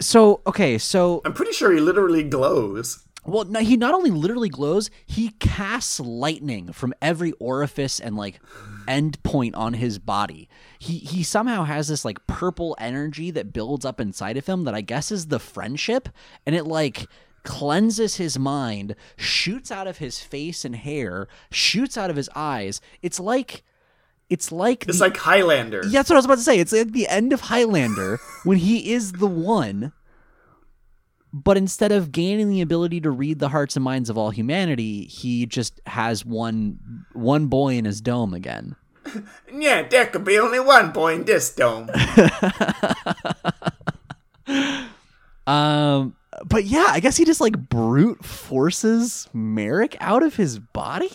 [0.00, 3.04] So okay, so I'm pretty sure he literally glows.
[3.24, 8.40] Well, no, he not only literally glows, he casts lightning from every orifice and like
[8.86, 10.48] end point on his body.
[10.78, 14.74] He he somehow has this like purple energy that builds up inside of him that
[14.74, 16.08] I guess is the friendship,
[16.46, 17.06] and it like
[17.44, 22.80] cleanses his mind, shoots out of his face and hair, shoots out of his eyes.
[23.02, 23.62] It's like
[24.30, 25.82] it's like It's the- like Highlander.
[25.86, 26.58] yeah, that's what I was about to say.
[26.58, 29.92] It's like the end of Highlander when he is the one,
[31.32, 35.04] but instead of gaining the ability to read the hearts and minds of all humanity,
[35.04, 36.78] he just has one
[37.12, 38.76] one boy in his dome again.
[39.50, 41.88] Yeah, there could be only one boy in this dome.
[45.48, 46.14] Um,
[46.44, 51.10] but yeah, I guess he just like brute forces Marik out of his body.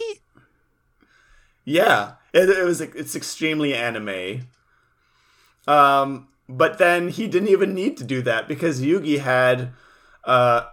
[1.63, 2.81] Yeah, it, it was.
[2.81, 4.47] It's extremely anime.
[5.67, 9.71] Um, but then he didn't even need to do that because Yugi had
[10.25, 10.65] uh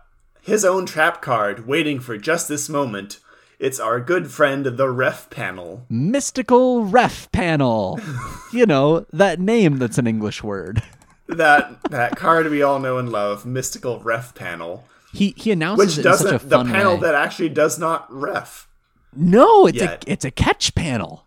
[0.42, 3.18] his own trap card waiting for just this moment.
[3.58, 5.84] It's our good friend the ref panel.
[5.90, 8.00] Mystical ref panel.
[8.52, 10.82] you know that name that's an English word.
[11.28, 15.98] That that card we all know and love, mystical ref panel, He he announces which
[15.98, 17.00] it in such a doesn't the panel way.
[17.02, 18.66] that actually does not ref.
[19.14, 20.04] no, it's yet.
[20.06, 21.26] a it's a catch panel.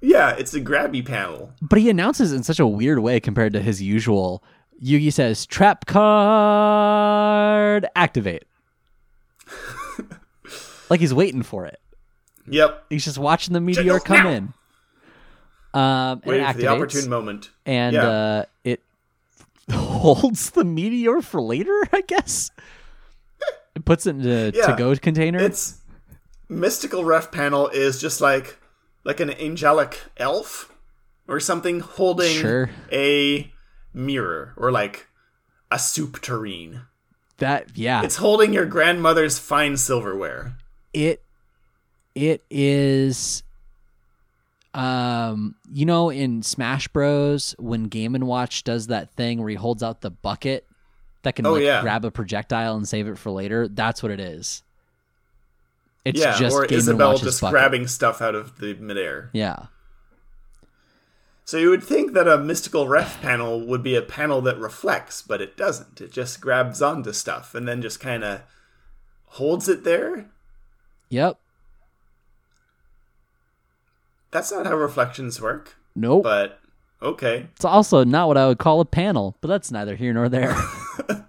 [0.00, 1.52] Yeah, it's a grabby panel.
[1.60, 4.42] But he announces it in such a weird way compared to his usual.
[4.82, 8.44] Yugi says, "Trap card activate."
[10.90, 11.80] like he's waiting for it.
[12.48, 14.30] Yep, He's just watching the meteor Jiggles come now.
[14.30, 14.52] in.
[15.74, 17.50] Um, waiting for the opportune moment.
[17.66, 18.06] and Yeah.
[18.08, 18.82] uh, it
[19.72, 21.76] holds the meteor for later.
[21.92, 22.50] I guess
[23.74, 24.66] it puts it in a Yeah.
[24.66, 25.38] to-go container.
[25.40, 25.78] It's
[26.48, 28.58] mystical ref panel is just like
[29.04, 30.72] like an angelic elf
[31.28, 32.70] or something holding Sure.
[32.92, 33.52] a
[33.96, 35.08] mirror or like
[35.70, 36.82] a soup tureen.
[37.38, 38.02] that yeah.
[38.04, 40.56] It's holding your grandmother's fine silverware.
[40.92, 41.22] it
[42.14, 43.42] it is
[44.74, 49.54] um you know in smash bros when game and watch does that thing where he
[49.54, 50.66] holds out the bucket
[51.22, 51.80] that can Oh, like yeah.
[51.82, 54.62] grab a projectile and save it for later that's what it is
[56.04, 57.52] it's yeah, just or game and Isabel just bucket.
[57.52, 59.30] grabbing stuff out of the midair.
[59.32, 59.66] yeah
[61.46, 65.22] So you would think that a mystical ref panel would be a panel that reflects,
[65.22, 66.00] but it doesn't.
[66.00, 68.42] It just grabs onto stuff and then just kind of
[69.26, 70.26] holds it there.
[71.08, 71.38] yep
[74.32, 76.58] That's not how reflections work, nope but
[77.00, 77.46] okay.
[77.54, 80.54] it's also not what i would call a panel but that's neither here nor there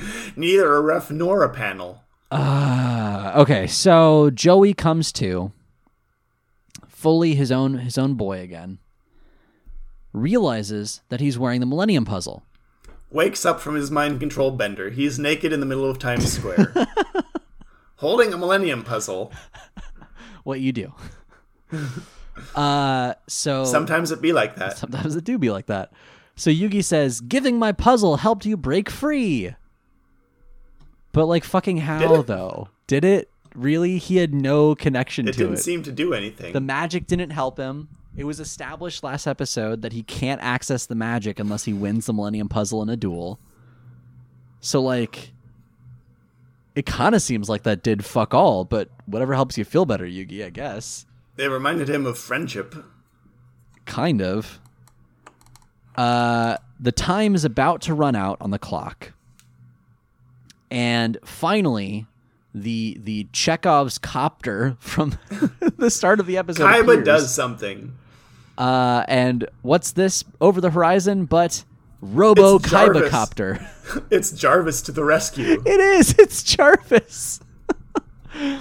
[0.36, 2.02] Neither a ref nor a panel.
[2.30, 5.52] Uh, okay, so Joey comes to
[6.88, 8.78] fully his own his own boy again.
[10.12, 12.42] Realizes that he's wearing the Millennium Puzzle.
[13.10, 14.90] Wakes up from his mind control bender.
[14.90, 16.72] He's naked in the middle of Times Square.
[18.00, 19.32] holding a millennium puzzle.
[20.42, 20.92] What you do?
[22.54, 24.78] uh, so Sometimes it be like that.
[24.78, 25.92] sometimes it do be like that.
[26.34, 29.54] So Yugi says, "Giving my puzzle helped you break free."
[31.12, 32.68] But like fucking how Did though?
[32.86, 33.98] Did it really?
[33.98, 35.44] He had no connection It to it.
[35.44, 36.52] It didn't seem to do anything.
[36.54, 37.88] The magic didn't help him.
[38.16, 42.12] It was established last episode that he can't access the magic unless he wins the
[42.12, 43.38] Millennium Puzzle in a duel.
[44.60, 45.32] So, like,
[46.74, 50.04] it kind of seems like that did fuck all, but whatever helps you feel better,
[50.04, 51.06] Yugi, I guess.
[51.36, 52.74] They reminded him of friendship.
[53.86, 54.60] kind of.
[55.96, 59.12] Uh, the time is about to run out on the clock,
[60.70, 62.06] and finally,
[62.54, 65.18] the the Chekhov's copter from
[65.76, 66.64] the start of the episode.
[66.66, 67.04] Kaiba appears.
[67.04, 67.96] does something.
[68.60, 71.24] Uh, and what's this over the horizon?
[71.24, 71.64] But
[72.02, 73.02] Robo It's Jarvis.
[73.02, 73.70] Kaiba copter.
[74.10, 75.62] It's Jarvis to the rescue.
[75.66, 76.14] it is.
[76.18, 77.40] It's Jarvis.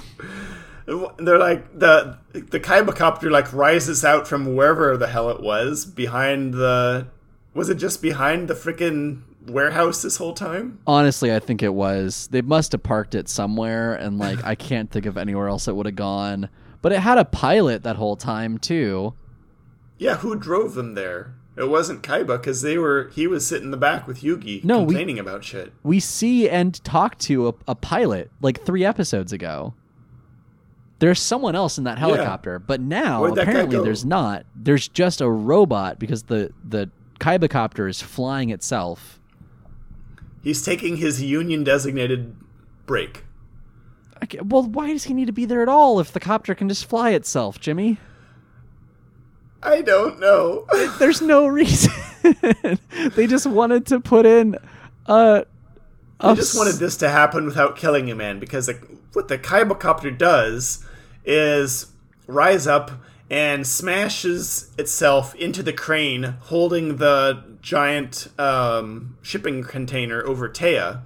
[0.86, 5.86] They're like the the Kaiba copter like rises out from wherever the hell it was
[5.86, 7.08] behind the
[7.54, 10.80] was it just behind the freaking warehouse this whole time?
[10.88, 12.28] Honestly, I think it was.
[12.32, 15.76] They must have parked it somewhere, and like I can't think of anywhere else it
[15.76, 16.50] would have gone.
[16.82, 19.14] But it had a pilot that whole time too.
[20.00, 21.36] Yeah, who drove them there?
[21.56, 24.80] It wasn't Kaiba because they were he was sitting in the back with Yugi No,
[24.80, 25.74] we- complaining about shit.
[25.84, 29.74] We see and talk to a, a pilot like three episodes ago.
[31.00, 34.46] There's someone else in that helicopter, but now Where'd that guy apparently there's not.
[34.56, 36.90] There's just a robot because the the
[37.20, 39.20] Kaiba copter is flying itself.
[40.42, 42.36] He's taking his union designated
[42.86, 43.26] break.
[44.24, 46.68] Okay, well, why does he need to be there at all if the copter can
[46.70, 47.98] just fly itself, Jimmy?
[49.62, 50.66] I don't know.
[51.00, 51.94] There's no reason.
[53.16, 54.58] they just wanted to put in
[55.06, 55.46] a.
[56.22, 58.82] I just wanted this to happen without killing a man because like,
[59.14, 60.86] what the Kaiba copter does
[61.24, 61.88] is
[62.28, 62.92] rise up
[63.30, 71.02] and smashes itself into the crane holding the giant um, shipping container over Taya,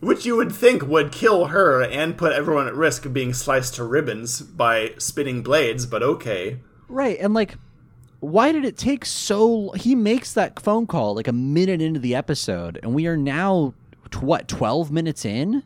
[0.00, 3.74] which you would think would kill her and put everyone at risk of being sliced
[3.76, 6.58] to ribbons by spinning blades, but okay.
[6.90, 7.54] Right, and like,
[8.20, 9.70] why did it take so?
[9.72, 13.72] He makes that phone call like a minute into the episode, and we are now
[14.10, 15.62] t- what twelve minutes in?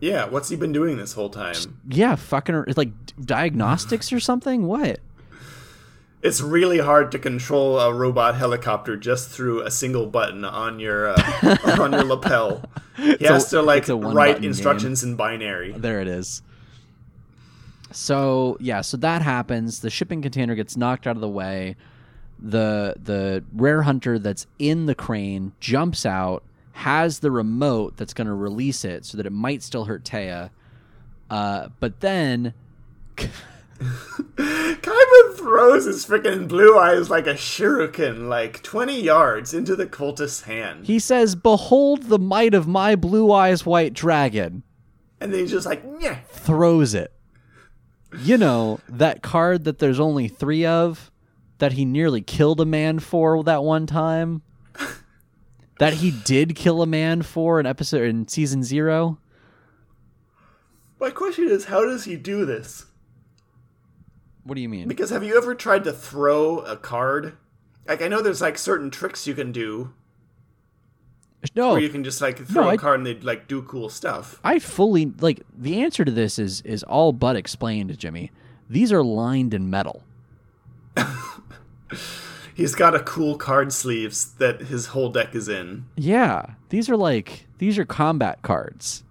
[0.00, 1.54] Yeah, what's he been doing this whole time?
[1.88, 2.90] Yeah, fucking it's like
[3.24, 4.66] diagnostics or something.
[4.66, 5.00] What?
[6.22, 11.08] It's really hard to control a robot helicopter just through a single button on your
[11.08, 12.62] uh, on your lapel.
[12.96, 14.44] He has a- to like it's write game.
[14.44, 15.72] instructions in binary.
[15.72, 16.42] There it is.
[17.94, 19.80] So yeah, so that happens.
[19.80, 21.76] The shipping container gets knocked out of the way.
[22.38, 26.42] The the rare hunter that's in the crane jumps out,
[26.72, 30.50] has the remote that's going to release it so that it might still hurt Taya.
[31.30, 32.52] Uh, but then
[33.16, 33.30] Kaiba
[35.36, 40.86] throws his freaking blue eyes like a shuriken, like twenty yards into the cultist's hand,
[40.86, 44.64] he says, "Behold the might of my blue eyes, white dragon."
[45.24, 46.18] and then he's just like, yeah.
[46.28, 47.10] Throws it.
[48.18, 51.10] You know that card that there's only three of,
[51.58, 54.42] that he nearly killed a man for that one time.
[55.78, 59.18] that he did kill a man for an episode in season zero.
[61.00, 62.86] My question is, how does he do this?
[64.44, 64.88] What do you mean?
[64.88, 67.36] Because have you ever tried to throw a card?
[67.86, 69.92] Like I know there's like certain tricks you can do
[71.54, 73.62] No, where you can just like throw No, a I- card and they like do
[73.62, 74.40] cool stuff.
[74.44, 78.30] I fully like the answer to this is is all but explained, Jimmy.
[78.68, 80.02] These are lined in metal.
[82.54, 85.86] He's got a cool card sleeves that his whole deck is in.
[85.96, 89.02] Yeah, these are like these are combat cards.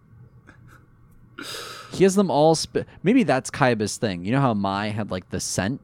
[1.92, 2.56] He has them all.
[2.56, 4.24] Sp- Maybe that's Kaiba's thing.
[4.26, 5.82] You know how Mai had like the scent,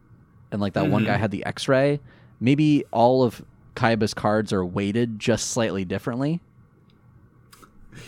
[0.52, 1.22] and like that one guy mm-hmm.
[1.22, 2.00] had the X-ray.
[2.40, 3.44] Maybe all of
[3.76, 6.41] Kaiba's cards are weighted just slightly differently.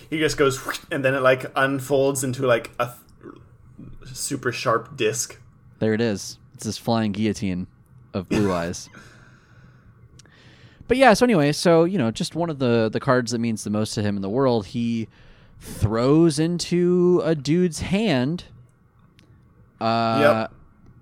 [0.09, 0.61] He just goes
[0.91, 5.37] and then it like unfolds into like a th- super sharp disc.
[5.79, 6.37] There it is.
[6.53, 7.67] It's this flying guillotine
[8.13, 8.89] of blue eyes.
[10.87, 13.63] But yeah, so anyway, so you know, just one of the the cards that means
[13.63, 15.07] the most to him in the world, he
[15.59, 18.45] throws into a dude's hand,
[19.79, 20.53] uh, Yep.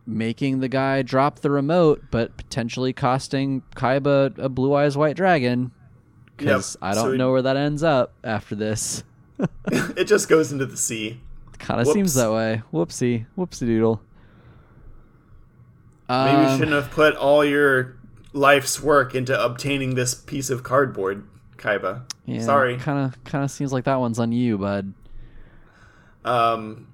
[0.10, 5.72] Making the guy drop the remote, but potentially costing Kaiba a blue eyes white dragon.
[6.38, 9.03] Because Yep, I don't so know where that ends up after this.
[9.72, 11.19] it just goes into the sea.
[11.60, 12.61] Kind of seems that way.
[12.73, 14.02] Whoopsie, whoopsie doodle.
[16.07, 17.98] Maybe you Um, shouldn't have put all your
[18.34, 21.23] life's work into obtaining this piece of cardboard,
[21.57, 22.03] Kaiba.
[22.26, 22.77] Yeah, Sorry.
[22.77, 24.94] Kind of, kind of seems like that one's on you, bud.
[26.26, 26.88] Um,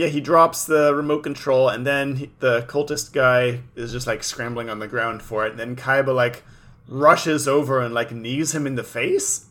[0.00, 4.22] yeah, he drops the remote control, and then he, the cultist guy is just like
[4.22, 5.50] scrambling on the ground for it.
[5.50, 6.42] And then Kaiba like
[6.88, 9.46] rushes over and like knees him in the face,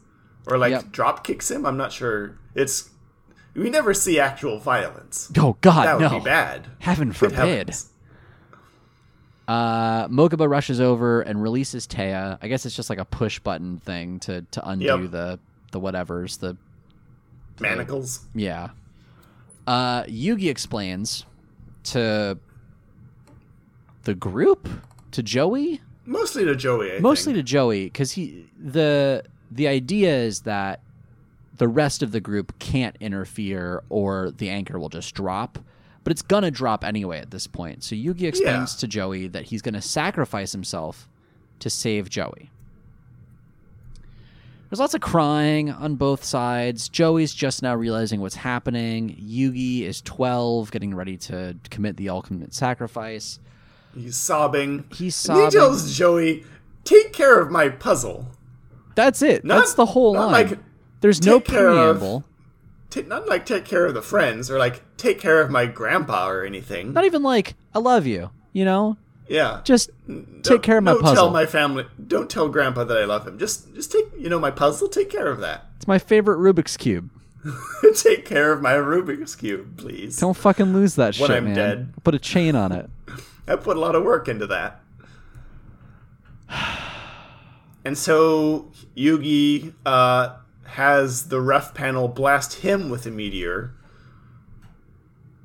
[0.48, 0.92] or like Yep.
[0.92, 1.66] drop kicks him.
[1.66, 2.38] I'm not sure.
[2.56, 2.90] It's
[3.56, 5.32] we never see actual violence.
[5.38, 6.20] Oh God, That would no!
[6.20, 6.68] be bad.
[6.80, 7.76] Heaven forbid.
[9.48, 12.38] Uh, Mokuba rushes over and releases Taya.
[12.42, 15.12] I guess it's just like a push button thing to to undo Yep.
[15.12, 15.40] the
[15.72, 16.40] the whatevers.
[16.40, 16.58] The
[17.60, 18.22] Manacles.
[18.34, 18.70] yeah.
[19.70, 21.26] Uh, Yugi explains
[21.84, 22.40] to
[24.04, 24.68] the group
[25.12, 26.96] to Joey Mostly to Joey.
[26.96, 27.46] I mostly think.
[27.46, 30.82] to Joey because he the the idea is that
[31.58, 35.60] the rest of the group can't interfere or the anchor will just drop.
[36.04, 37.84] But it's gonna drop anyway at this point.
[37.84, 38.80] So Yugi explains Yeah.
[38.80, 41.08] to Joey that he's gonna sacrifice himself
[41.60, 42.50] to save Joey.
[44.70, 46.90] There's lots of crying on both sides.
[46.90, 49.16] Joey's just now realizing what's happening.
[49.20, 53.40] Yugi is 12, getting ready to commit the ultimate sacrifice.
[53.96, 54.86] He's sobbing.
[54.94, 56.46] He's And he tells Joey,
[56.84, 58.28] "Take care of my puzzle.
[58.94, 59.44] That's it.
[59.44, 60.32] Not- That's the whole line.
[60.32, 60.60] like,
[61.02, 62.24] There's no care of- preamble.
[62.92, 66.28] Ta not like take care of the friends or like take care of my grandpa
[66.30, 66.92] or anything.
[66.94, 68.30] Not even like I love you.
[68.52, 68.98] You know,
[69.30, 71.16] yeah, just Don't- take care of my don't puzzle.
[71.16, 71.86] Tell my family.
[72.08, 73.38] Don't tell grandpa that I love him.
[73.40, 74.90] Just just take you know my puzzle.
[74.90, 75.66] Take care of that.
[75.78, 77.10] it's my favorite Rubik's cube.
[77.96, 80.18] take care of my Rubik's cube, please.
[80.18, 81.56] Don't fucking lose that When shit, I'm man.
[81.56, 81.94] dead.
[82.04, 82.90] Put a chain on it.
[83.48, 84.82] I put a lot of work into that.
[87.86, 90.36] And so Yugi uh,
[90.66, 93.72] has the ref panel blast him with a meteor,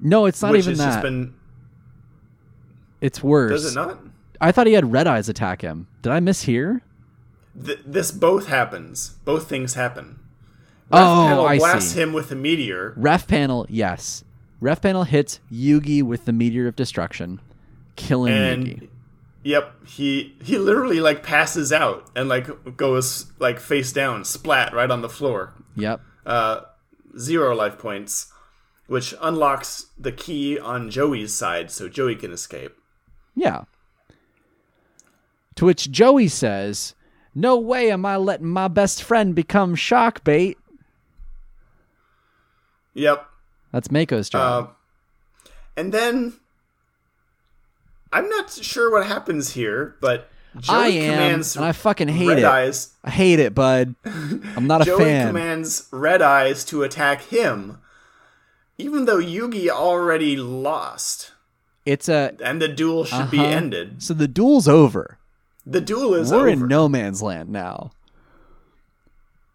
[0.01, 0.85] No, it's not even that.
[0.85, 1.35] just been.
[3.05, 3.51] It's worse.
[3.51, 3.99] Does it not?
[4.41, 5.87] I thought he had red eyes attack him.
[6.03, 6.83] Did I miss here?
[7.65, 9.11] Th- this both happens.
[9.25, 10.19] Both things happen.
[10.91, 12.01] Ref Oh, panel I blasts see.
[12.01, 14.25] him with a meteor, Ref panel, yes.
[14.61, 17.41] Ref panel hits Yugi with the meteor of destruction,
[17.97, 18.89] killing and Yugi.
[19.43, 24.91] yep, he he literally like passes out and like goes like face down, splat right
[24.91, 25.53] on the floor.
[25.77, 26.01] Yep.
[26.27, 26.61] uh,
[27.19, 28.33] zero life points,
[28.87, 32.77] which unlocks the key on Joey's side so Joey can escape.
[33.35, 33.65] Yeah.
[35.57, 36.95] To which Joey says,
[37.35, 40.59] No way am I letting my best friend become shock bait.
[42.95, 43.27] Yep.
[43.73, 44.71] That's Mako's job.
[45.45, 46.35] Uh, and then
[48.13, 52.29] I'm not sure what happens here, but Joey I am, commands and I fucking hate
[52.29, 52.45] Red it.
[52.45, 52.95] Eyes.
[53.03, 53.97] I hate it, bud.
[54.05, 55.27] I'm not a Joey fan.
[55.29, 57.79] commands Red Eyes to attack him,
[58.79, 61.33] even though Yugi already lost,
[61.87, 63.47] It's a and the duel should be Uh-huh.
[63.49, 64.03] ended.
[64.03, 65.19] so the duel's over.
[65.67, 66.45] The duel is over.
[66.45, 66.63] We're over.
[66.65, 67.91] in no man's land now.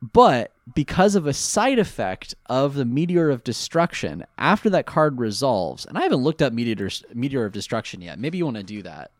[0.01, 5.85] But because of a side effect of the Meteor of Destruction, after that card resolves,
[5.85, 8.17] and I haven't looked up Meteor Meteor of Destruction yet.
[8.19, 9.11] Maybe you want to do that.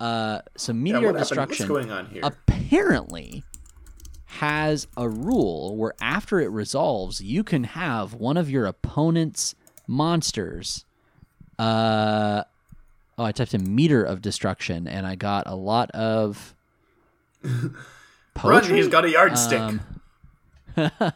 [0.00, 1.20] Uh, so Meteor what of?
[1.20, 2.22] Destruction What's going on here?
[2.24, 3.44] apparently
[4.26, 9.54] has a rule where after it resolves, you can have one of your opponent's
[9.86, 10.84] monsters.
[11.58, 12.44] Uh,
[13.18, 16.54] oh, I typed in meter of destruction, and I got a lot of
[18.44, 18.64] Run!
[18.64, 19.60] He's got a yardstick.
[19.60, 19.80] Um,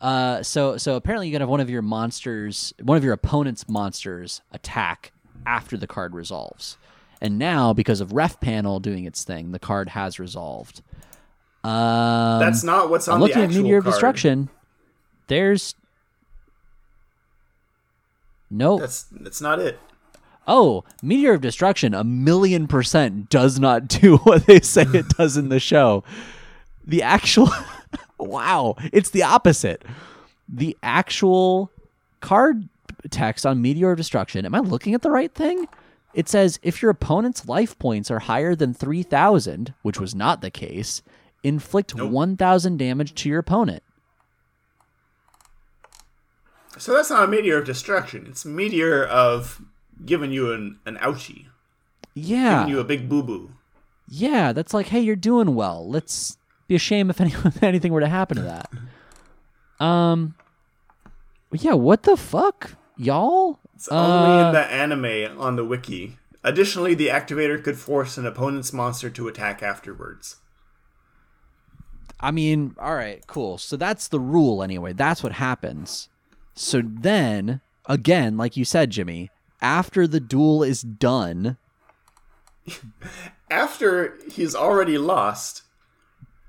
[0.00, 3.68] uh, so so apparently you can have one of your monsters, one of your opponent's
[3.68, 5.12] monsters, attack
[5.46, 6.76] after the card resolves.
[7.20, 10.82] And now, because of Ref Panel doing its thing, the card has resolved.
[11.64, 13.84] Um, That's not what's on I'm the looking at actual Meteor of.
[13.84, 14.50] Destruction.
[15.26, 15.74] There's
[18.50, 18.78] no.
[18.78, 19.78] That's that's not it.
[20.46, 25.36] Oh, Meteor of Destruction, a million percent does not do what they say it does
[25.36, 26.04] in the show.
[26.84, 27.50] The actual.
[28.18, 29.84] wow, it's the opposite.
[30.48, 31.70] The actual
[32.20, 32.68] card
[33.10, 34.46] text on Meteor of Destruction.
[34.46, 35.68] Am I looking at the right thing?
[36.14, 40.50] It says if your opponent's life points are higher than 3,000, which was not the
[40.50, 41.02] case,
[41.42, 43.82] inflict 1,000 damage to your opponent.
[46.78, 48.26] So that's not a meteor of destruction.
[48.28, 49.60] It's a meteor of
[50.04, 51.46] giving you an, an ouchie,
[52.14, 52.60] Yeah.
[52.60, 53.50] giving you a big boo boo.
[54.08, 55.86] Yeah, that's like, hey, you're doing well.
[55.88, 59.84] Let's be a shame if, any, if anything were to happen to that.
[59.84, 60.34] Um,
[61.52, 63.58] yeah, what the fuck, y'all?
[63.74, 64.10] It's only
[64.42, 66.16] Uh, in the anime on the wiki.
[66.44, 70.36] Additionally, the activator could force an opponent's monster to attack afterwards.
[72.20, 73.58] I mean, all right, cool.
[73.58, 74.92] So that's the rule anyway.
[74.92, 76.08] That's what happens.
[76.58, 79.30] So then, again, like you said, Jimmy,
[79.62, 81.56] after the duel is done,
[83.50, 85.62] After he's already lost,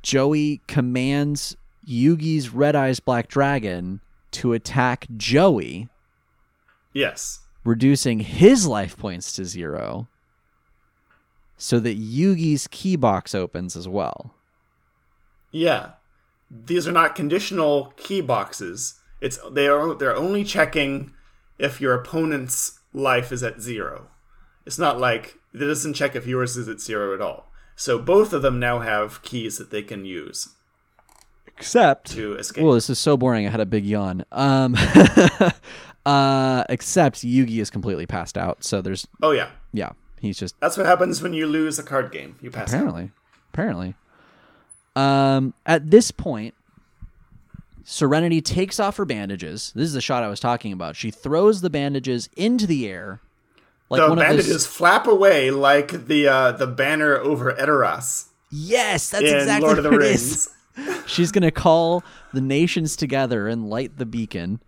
[0.02, 1.56] Joey commands
[1.88, 5.90] Yugi's Red Eyes Black Dragon to attack Joey,
[6.92, 10.08] yes, reducing his life points to zero,
[11.56, 14.34] so that Yugi's key box opens as well.
[15.52, 15.92] yeah,
[16.52, 18.99] these are not conditional key boxes.
[19.22, 21.14] It's they are they're only checking
[21.58, 24.08] if your opponent's life is at zero.
[24.66, 27.52] It's not like it doesn't check if yours is at zero at all.
[27.76, 30.50] So both of them now have keys that they can use
[31.60, 32.64] Except to escape.
[32.64, 33.46] Well, this is so boring.
[33.46, 34.24] I had a big yawn.
[34.32, 34.76] Um,
[36.06, 38.64] uh, except Yugi is completely passed out.
[38.64, 39.92] So there's, oh yeah, yeah.
[40.22, 42.38] He's just That's what happens when you lose a card game.
[42.42, 42.78] You pass out.
[42.78, 43.12] apparently,
[43.54, 43.96] apparently.
[44.96, 46.56] Um, at this point,
[47.92, 49.72] Serenity takes off her bandages.
[49.74, 50.96] This is the shot I was talking about.
[50.96, 53.20] She throws the bandages into the air,
[53.90, 54.68] like the one of bandages those.
[54.68, 59.90] flap away like the uh, the banner over Edoras Yes, that's exactly Lord of the
[59.90, 60.50] what it is.
[60.78, 61.04] Rings.
[61.08, 64.62] She's gonna call the nations together and light the beacon.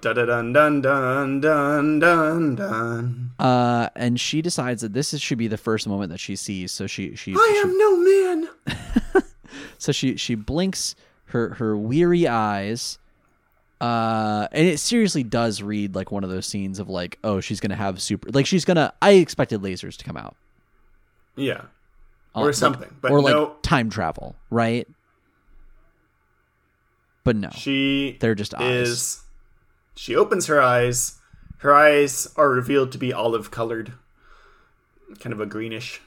[0.00, 3.30] Dun dun dun dun dun dun dun.
[3.38, 6.72] Uh, and she decides that this is, should be the first moment that she sees.
[6.72, 9.22] So she she, I she am no man.
[9.78, 10.96] so she she blinks
[11.26, 12.98] her her weary eyes.
[13.80, 17.60] Uh, and it seriously does read like one of those scenes of like, oh, she's
[17.60, 18.92] gonna have super like she's gonna.
[19.02, 20.34] I expected lasers to come out
[21.36, 21.62] Yeah,
[22.34, 23.56] Uh, or like- something, but or like no.
[23.62, 24.88] time travel, right?
[27.24, 28.88] But no, She they're just eyes.
[28.88, 29.20] is.
[29.96, 31.18] She opens her eyes.
[31.58, 33.94] Her eyes are revealed to be olive colored,
[35.20, 36.00] kind of a greenish.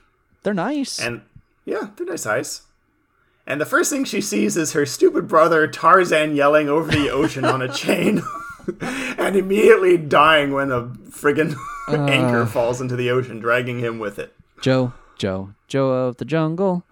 [0.43, 0.99] they're nice.
[0.99, 1.21] And
[1.65, 2.61] yeah, they're nice eyes.
[3.49, 7.43] And the first thing she sees is her stupid brother Tarzan yelling over the ocean
[7.45, 8.21] on a chain
[8.81, 11.55] and immediately dying when a friggin'
[11.89, 14.35] anchor falls into the ocean, dragging him with it.
[14.61, 16.85] Joe, Joe, Joe of the jungle.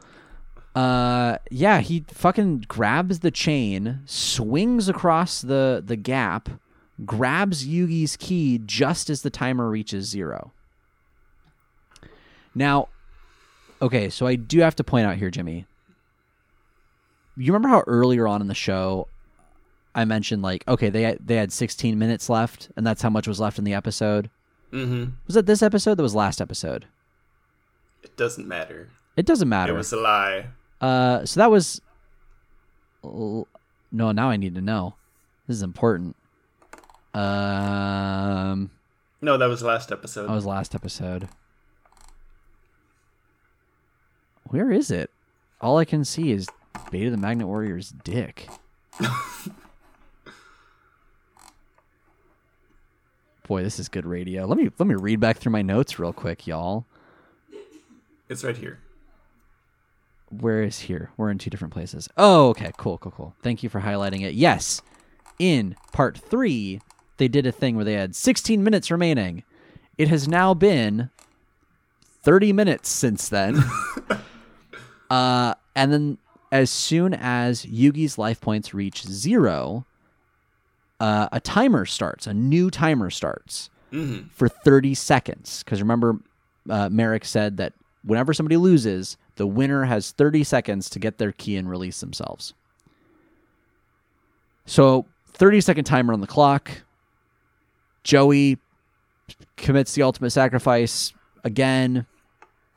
[0.75, 6.49] Uh, yeah, he fucking grabs the chain, swings across the the gap,
[7.05, 10.51] grabs Yugi's key just as the timer reaches zero.
[12.55, 12.89] Now,
[13.79, 15.67] okay, so I do have to point out here, Jimmy.
[17.37, 19.07] You remember how earlier on in the show
[19.93, 23.27] I mentioned like, okay, they had, they had 16 minutes left, and that's how much
[23.27, 24.29] was left in the episode.
[24.71, 25.11] Mm-hmm.
[25.25, 25.95] Was that this episode?
[25.95, 26.85] That was last episode.
[28.03, 28.89] It doesn't matter.
[29.15, 29.73] It doesn't matter.
[29.73, 30.45] It was a lie.
[30.79, 31.81] Uh, so that was.
[33.03, 33.45] No,
[33.91, 34.95] now I need to know.
[35.47, 36.15] This is important.
[37.13, 38.69] Um,
[39.21, 40.27] No, that was last episode.
[40.27, 41.29] that was last episode.
[44.43, 45.09] Where is it?
[45.59, 46.47] All I can see is
[46.91, 48.47] Beta the Magnet Warrior's dick.
[53.47, 54.45] Boy, this is good radio.
[54.45, 56.85] Let me let me read back through my notes real quick, y'all.
[58.29, 58.79] It's right here.
[60.29, 61.11] where is here?
[61.15, 62.09] We're in two different places.
[62.17, 63.35] Oh, okay, cool, cool, cool.
[63.41, 64.33] Thank you for highlighting it.
[64.33, 64.81] Yes,
[65.39, 66.81] in part three,
[67.17, 69.43] they did a thing where they had 16 minutes remaining.
[69.97, 71.09] It has now been
[72.23, 73.63] 30 minutes since then.
[75.09, 76.17] uh, and then
[76.51, 79.85] as soon as Yugi's life points reach zero,
[80.99, 82.27] uh, a timer starts.
[82.27, 84.27] A new timer starts Mm-hmm.
[84.33, 85.63] for 30 seconds.
[85.63, 86.19] Because remember,
[86.69, 87.71] uh, Marik said that
[88.03, 92.53] whenever somebody loses, the winner has 30 seconds to get their key and release themselves.
[94.65, 96.69] So, 30 second timer on the clock.
[98.03, 98.57] Joey
[99.55, 101.13] commits the ultimate sacrifice
[101.43, 102.05] again,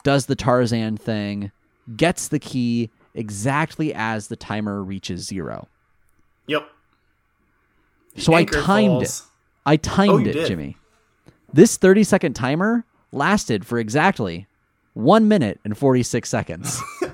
[0.04, 1.50] does the Tarzan thing,
[1.96, 5.68] gets the key exactly as the timer reaches zero.
[6.46, 6.68] Yep.
[8.14, 9.22] The So I timed it.
[9.66, 10.46] I timed Oh, it, did?
[10.46, 10.76] Jimmy.
[11.52, 14.46] This 30 second timer lasted for exactly
[14.94, 16.80] one minute and 46 seconds.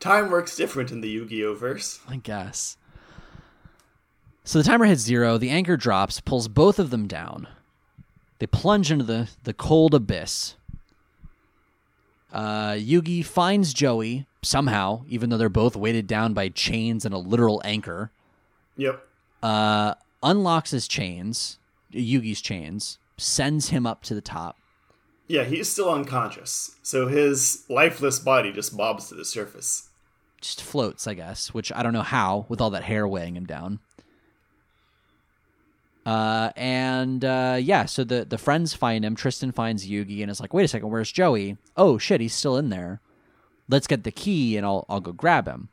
[0.00, 2.00] Time works different in the Yu-Gi-Oh verse.
[2.08, 2.76] I guess.
[4.44, 7.48] So the timer hits zero, the anchor drops, pulls both of them down.
[8.38, 10.56] They plunge into the, the cold abyss.
[12.34, 17.18] Uh, Yugi finds Joey somehow, even though they're both weighted down by chains and a
[17.18, 18.10] literal anchor.
[18.76, 19.06] Yep.
[19.42, 21.58] uh, unlocks his chains,
[21.92, 24.56] Yugi's chains, sends him up to the top.
[25.28, 29.88] Yeah, he's still unconscious, so his lifeless body just bobs to the surface.
[30.40, 33.46] Just floats, I guess, which I don't know how with all that hair weighing him
[33.46, 33.78] down.
[36.04, 39.14] Uh, and uh, yeah, so the the friends find him.
[39.16, 41.56] Tristan finds Yugi and is like, "Wait a second, where's Joey?
[41.76, 43.00] Oh shit, he's still in there.
[43.68, 45.68] Let's get the key and I'll I'll go grab him."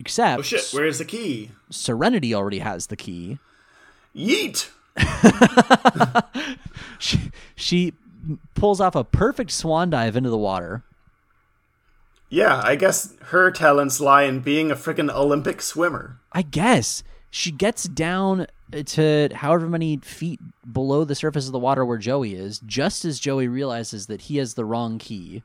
[0.00, 1.50] Except Oh shit, where's the key?
[1.70, 3.38] Serenity already has the key.
[4.14, 4.68] Yeet!
[6.98, 7.92] She she
[8.54, 10.82] pulls off a perfect swan dive into the water.
[12.28, 16.20] Yeah, I guess her talents lie in being a freaking Olympic swimmer.
[16.32, 20.40] I guess she gets down to however many feet
[20.70, 24.36] below the surface of the water where Joey is, just as Joey realizes that he
[24.36, 25.42] has the wrong key.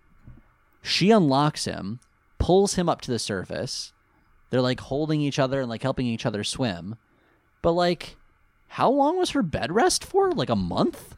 [0.82, 2.00] She unlocks him,
[2.38, 3.94] pulls him up to the surface.
[4.50, 6.96] They're like holding each other and like helping each other swim.
[7.62, 8.18] But like,
[8.68, 10.32] how long was her bed rest for?
[10.32, 11.16] Like a month?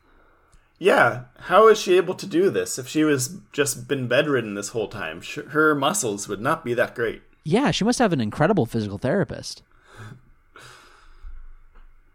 [0.78, 2.78] Yeah, how is she able to do this?
[2.78, 6.96] If she was just been bedridden this whole time, her muscles would not be that
[6.96, 7.22] great.
[7.44, 9.64] Yeah, she must have an incredible physical therapist.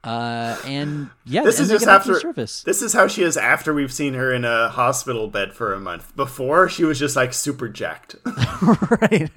[0.02, 2.62] Uh, and yeah, This and is just get back to the after service.
[2.62, 5.80] this is how she is after we've seen her in a hospital bed for a
[5.80, 6.16] month.
[6.16, 8.16] Before she was just like super jacked.
[9.02, 9.30] right.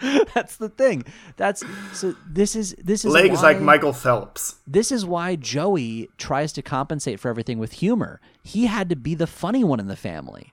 [0.34, 1.04] That's the thing.
[1.38, 2.14] That's so.
[2.28, 4.56] This is this is Legs why, like Michael Phelps.
[4.66, 8.20] This is why Joey tries to compensate for everything with humor.
[8.44, 10.52] He had to be the funny one in the family.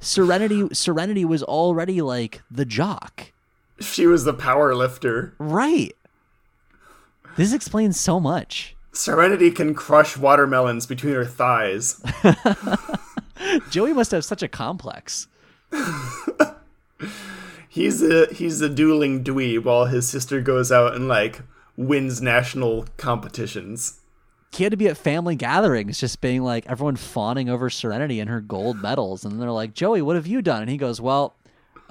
[0.00, 3.32] Serenity Serenity was already like the jock.
[3.80, 5.34] She was the power lifter.
[5.38, 5.96] Right.
[7.36, 8.76] This explains so much.
[8.92, 12.00] Serenity can crush watermelons between her thighs.
[13.70, 15.26] Joey must have such a complex.
[17.74, 21.42] He's a he's a dueling dweeb while his sister goes out and like
[21.76, 23.98] wins national competitions.
[24.52, 28.30] He had to be at family gatherings just being like everyone fawning over Serenity and
[28.30, 29.24] her gold medals.
[29.24, 30.62] And they're like, Joey, what have you done?
[30.62, 31.34] And he goes, Well,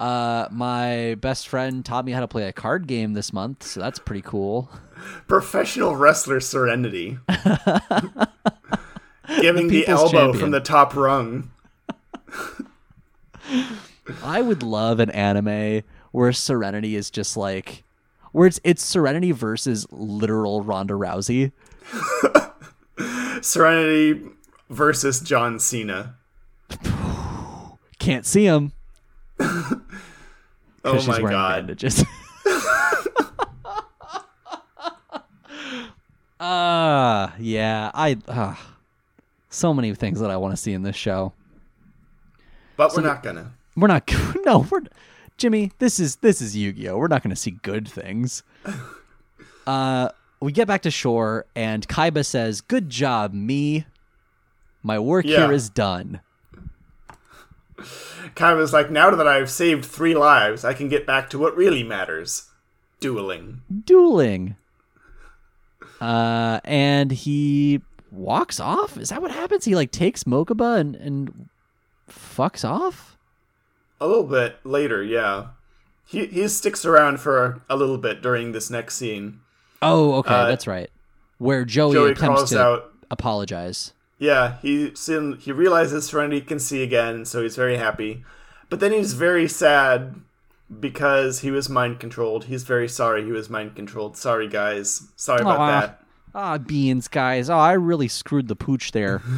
[0.00, 3.80] uh, my best friend taught me how to play a card game this month, so
[3.80, 4.70] that's pretty cool.
[5.28, 7.18] Professional wrestler Serenity.
[9.40, 10.40] Giving the, people's elbow champion.
[10.40, 11.50] from the top rung.
[14.22, 15.82] I would love an anime
[16.12, 17.84] where Serenity is just like
[18.32, 21.52] where it's it's Serenity versus literal Ronda Rousey.
[23.42, 24.22] Serenity
[24.68, 26.16] versus John Cena.
[27.98, 28.72] Can't see him
[29.38, 31.66] Oh my god.
[31.66, 32.04] bandages.
[36.40, 37.90] Ah, yeah.
[37.94, 38.54] I uh,
[39.48, 41.32] so many things that I want to see in this show.
[42.76, 43.52] But we're not gonna.
[43.76, 44.10] We're not.
[44.44, 44.82] No, we're
[45.38, 45.72] Jimmy.
[45.78, 46.98] This is this is Yu-Gi-Oh.
[46.98, 48.42] We're not going to see good things.
[49.66, 53.86] Uh, we get back to shore, and Kaiba says, "Good job, me.
[54.82, 55.38] My work Yeah.
[55.46, 56.20] here is done."
[58.36, 61.82] Is like now that I've saved three lives, I can get back to what really
[61.82, 62.50] matters.
[63.00, 63.62] Dueling.
[63.86, 64.56] Dueling.
[66.00, 67.80] Uh, and he
[68.10, 68.96] walks off.
[68.96, 69.64] Is that what happens?
[69.64, 71.48] He like takes Mokuba and and
[72.08, 73.16] fucks off.
[74.00, 75.48] A little bit later, yeah.
[76.06, 79.40] He he sticks around for a, a little bit during this next scene.
[79.80, 80.90] Oh, okay, Uh, that's right.
[81.38, 83.92] Where Joey, Joey attempts to out apologize.
[84.18, 84.92] Yeah, he
[85.40, 88.24] he realizes Serenity can see again, so he's very happy.
[88.70, 90.14] But then he's very sad
[90.80, 92.44] because he was mind controlled.
[92.44, 94.16] He's very sorry he was mind controlled.
[94.16, 95.08] Sorry, guys.
[95.16, 95.80] Sorry about Aw.
[95.80, 96.00] that.
[96.34, 97.48] Ah, beans, guys.
[97.48, 99.22] Oh, I really screwed the pooch there.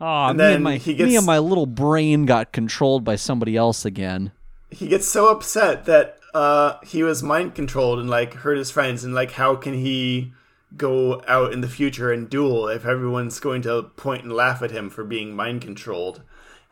[0.00, 3.14] Ah, And me and my he me gets- and my little brain got controlled by
[3.16, 4.32] somebody else again.
[4.70, 9.04] He gets so upset that uh, he was mind controlled and like hurt his friends,
[9.04, 10.32] and like how can he
[10.76, 14.70] go out in the future and duel if everyone's going to point and laugh at
[14.72, 16.22] him for being mind controlled?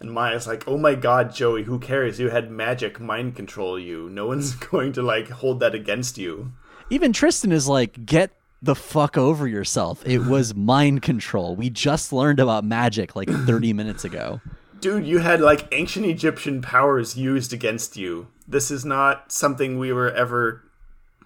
[0.01, 2.19] And Mai's like, "Oh my God, Joey, who cares?
[2.19, 4.09] You had magic mind control you.
[4.09, 6.53] No one's going to like hold that against you."
[6.89, 8.33] Even Tristan is like, "Get
[8.63, 10.03] the fuck over yourself.
[10.07, 11.55] It was mind control.
[11.55, 14.41] We just learned about magic like 30 minutes ago."
[14.81, 18.29] Dude, you had like ancient Egyptian powers used against you.
[18.49, 20.65] This is not something we were ever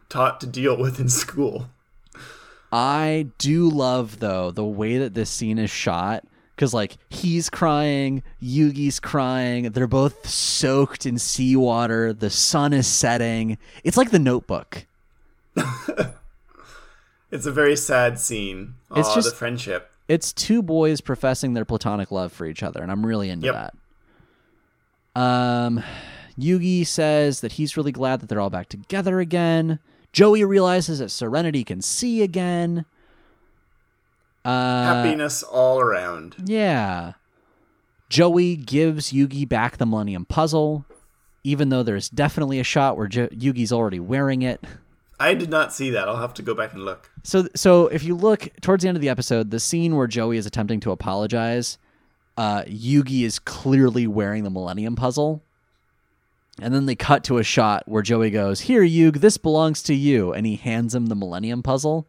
[0.08, 1.70] taught to deal with in school.
[2.72, 6.24] I do love though the way that this scene is shot
[6.54, 9.70] because like he's crying, Yugi's crying.
[9.72, 12.12] They're both soaked in seawater.
[12.12, 13.58] The sun is setting.
[13.82, 14.86] It's like The Notebook.
[17.30, 18.74] It's a very sad scene.
[18.94, 19.90] It's just- the friendship.
[20.06, 23.72] It's two boys professing their platonic love for each other, and I'm really into Yep.
[25.14, 25.20] that.
[25.20, 25.82] Um,
[26.38, 29.80] Yugi says that he's really glad that they're all back together again.
[30.12, 32.84] Joey realizes that Serenity can see again.
[34.44, 36.36] Uh, Happiness all around.
[36.44, 37.12] Yeah.
[38.08, 40.84] Joey gives Yugi back the Millennium Puzzle,
[41.42, 44.62] even though there's definitely a shot where jo- Yugi's already wearing it.
[45.18, 46.08] I did not see that.
[46.08, 47.10] I'll have to go back and look.
[47.22, 50.36] So, so if you look towards the end of the episode, the scene where Joey
[50.36, 51.78] is attempting to apologize,
[52.36, 55.42] uh, Yugi is clearly wearing the Millennium Puzzle.
[56.60, 59.94] And then they cut to a shot where Joey goes, Here, Yug, this belongs to
[59.94, 60.32] you.
[60.32, 62.06] And he hands him the Millennium Puzzle.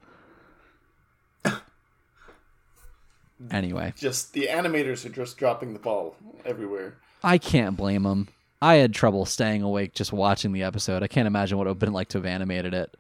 [3.52, 3.94] Anyway.
[3.98, 6.16] Just the animators are just dropping the ball
[6.46, 6.96] everywhere.
[7.24, 8.28] I can't blame them.
[8.62, 11.04] I had trouble staying awake just watching the episode.
[11.04, 12.96] I can't imagine what it would have been like to have animated it.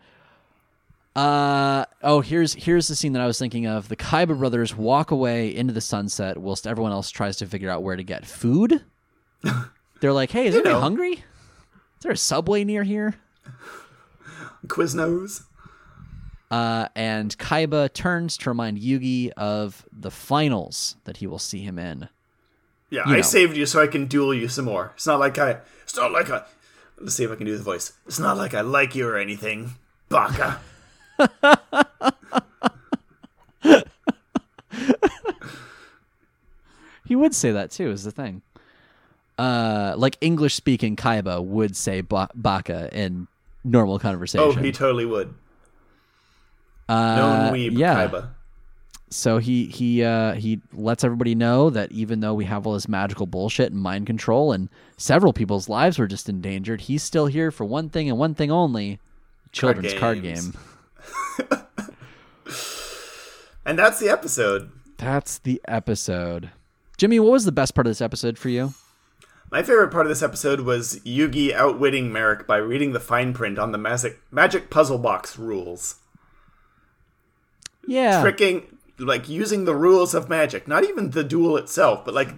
[1.16, 3.88] Uh oh, here's here's the scene that I was thinking of.
[3.88, 7.84] The Kaiba brothers walk away into the sunset whilst everyone else tries to figure out
[7.84, 8.84] where to get food.
[10.02, 10.82] They're like, "Hey, is You anybody know.
[10.82, 11.12] hungry?
[11.14, 11.22] Is
[12.02, 13.16] there a subway near here?"
[14.68, 15.44] Quiznos.
[16.52, 21.78] Uh, and Kaiba turns to remind Yugi of the finals that he will see him
[21.80, 22.08] in.
[22.92, 23.22] Yeah, You I know.
[23.24, 24.92] saved you so I can duel you some more.
[24.96, 25.58] It's not like I.
[25.84, 26.44] It's not like I.
[27.00, 27.94] Let's see if I can do the voice.
[28.06, 29.72] It's not like I like you or anything,
[30.08, 30.60] Baka.
[37.06, 37.90] he would say that too.
[37.92, 38.42] Is the thing.
[39.38, 43.28] Uh, like English speaking Kaiba would say ba- baka in
[43.64, 44.48] normal conversation.
[44.48, 45.34] Oh, he totally would.
[46.88, 48.08] Uh, Known weeb yeah.
[48.08, 48.30] Kaiba.
[49.10, 52.88] So he he uh, he lets everybody know that even though we have all this
[52.88, 57.52] magical bullshit and mind control, and several people's lives were just endangered, he's still here
[57.52, 59.00] for one thing and one thing only:
[59.52, 60.52] children's card, games.
[60.52, 61.62] game.
[63.66, 64.72] And that's the episode.
[64.98, 66.52] That's the episode.
[66.98, 68.76] Jimmy, what was the best part of this episode for you?
[69.52, 73.58] My favorite part of this episode was Yugi outwitting Marik by reading the fine print
[73.58, 75.96] on the magic magic puzzle box rules.
[77.88, 82.30] Yeah, Tricking like using the rules of magic, not even the duel itself, but like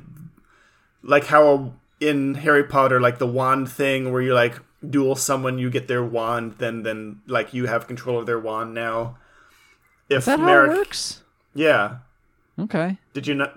[1.04, 5.70] like how in Harry Potter like the wand thing where you like duel someone, you
[5.70, 9.18] get their wand, then then like you have control of their wand now.
[10.10, 11.24] If is that Marik, how it works?
[11.54, 11.98] yeah,
[12.60, 13.54] Okay, did you not?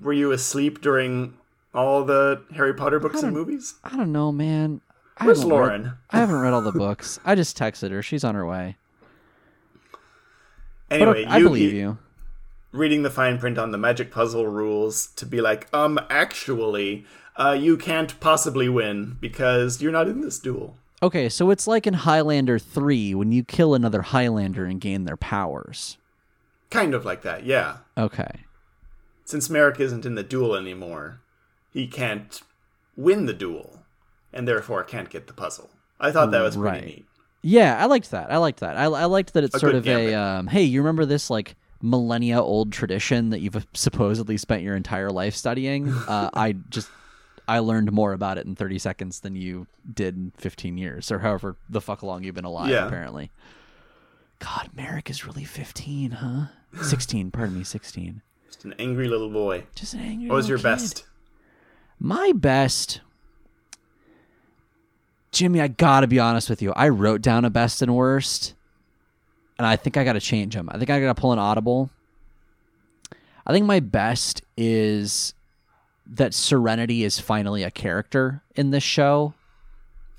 [0.00, 1.34] Were you asleep during
[1.72, 3.74] all the Harry Potter books and movies?
[3.84, 4.80] I don't know, man.
[5.16, 5.92] I Where's read- Lauren?
[6.10, 7.20] I haven't read all the books.
[7.24, 8.02] I just texted her.
[8.02, 8.76] She's on her way.
[10.90, 11.98] Anyway, I Yugi believe you.
[12.72, 17.04] reading the fine print on the magic puzzle rules to be like, um, actually,
[17.36, 20.76] uh, you can't possibly win because you're not in this duel.
[21.02, 25.16] Okay, so it's like in Highlander 3 when you kill another Highlander and gain their
[25.16, 25.98] powers.
[26.70, 27.78] Kind of like that, yeah.
[27.98, 28.30] Okay.
[29.24, 31.20] Since Marik isn't in the duel anymore,
[31.72, 32.40] he can't
[32.96, 33.80] win the duel,
[34.32, 35.70] and therefore can't get the puzzle.
[36.00, 36.84] I thought that was pretty Right.
[36.86, 37.06] neat.
[37.46, 38.32] Yeah, I liked that.
[38.32, 38.76] I liked that.
[38.76, 41.56] I, I liked that it's A sort of a um, hey, you remember this like
[41.82, 45.92] millennia old tradition that you've supposedly spent your entire life studying?
[46.08, 46.88] Uh, I just
[47.46, 51.18] I learned more about it in 30 seconds than you did in 15 years or
[51.18, 52.86] however the fuck long you've been alive Yeah.
[52.86, 53.30] apparently.
[54.38, 56.46] God, Marik is really 15, huh?
[56.82, 58.22] 16, pardon me, 16.
[58.46, 59.64] Just an angry little boy.
[59.74, 60.62] Just an angry What was your kid.
[60.64, 61.04] best?
[62.00, 63.00] My best.
[65.34, 66.72] Jimmy, I gotta be honest with you.
[66.74, 68.54] I wrote down a best and worst,
[69.58, 70.68] and I think I gotta change them.
[70.72, 71.90] I think I gotta pull an audible.
[73.46, 75.34] I think my best is
[76.06, 79.34] that Serenity is finally a character in this show.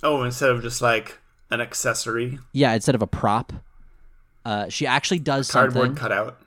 [0.03, 1.19] Oh, instead of just like
[1.49, 3.53] an accessory, Yeah, instead of a prop.
[4.43, 5.95] Uh, she actually does cardboard something.
[5.95, 6.37] cutout.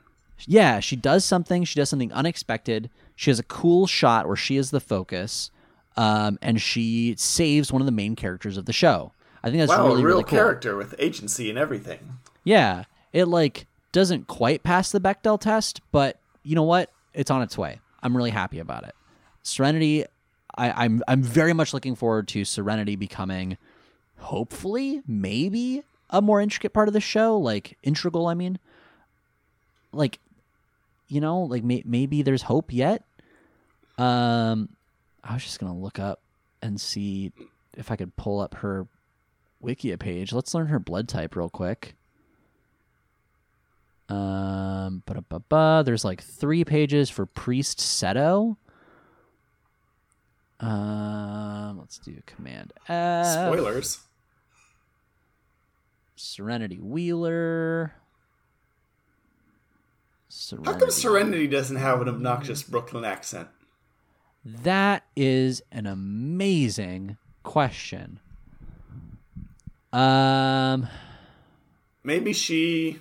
[0.45, 1.65] Yeah, she does something.
[1.65, 2.89] She does something unexpected.
[3.15, 5.51] She has a cool shot where she is the focus,
[5.97, 9.11] um, and she saves one of the main characters of the show.
[9.43, 10.37] I think that's Wow, really a real really cool.
[10.37, 11.99] character with agency and everything.
[12.43, 12.83] Yeah,
[13.13, 16.91] it like doesn't quite pass the Bechdel test, but you know what?
[17.13, 17.79] It's on its way.
[18.03, 18.95] I'm really happy about it.
[19.43, 20.05] Serenity,
[20.57, 23.57] I, I'm I'm very much looking forward to Serenity becoming,
[24.17, 28.27] hopefully, maybe a more intricate part of the show, like integral.
[28.27, 28.59] I mean,
[29.91, 30.19] like,
[31.07, 33.03] you know, like may, maybe there's hope yet.
[33.97, 34.69] Um,
[35.29, 36.21] I was just gonna look up
[36.59, 37.31] and see
[37.77, 38.87] if I could pull up her
[39.63, 40.33] Wikia page.
[40.33, 41.95] Let's learn her blood type real quick.
[44.09, 48.57] Um, ba there's like three pages for Priest Seto.
[50.59, 53.27] Um, let's do Command F.
[53.27, 53.99] Spoilers.
[56.15, 57.93] Serenity Wheeler.
[60.27, 60.71] Serenity.
[60.71, 63.47] How come Serenity doesn't have an obnoxious Brooklyn accent?
[64.45, 68.19] That is an amazing question.
[69.91, 70.87] Um,
[72.03, 72.99] Maybe she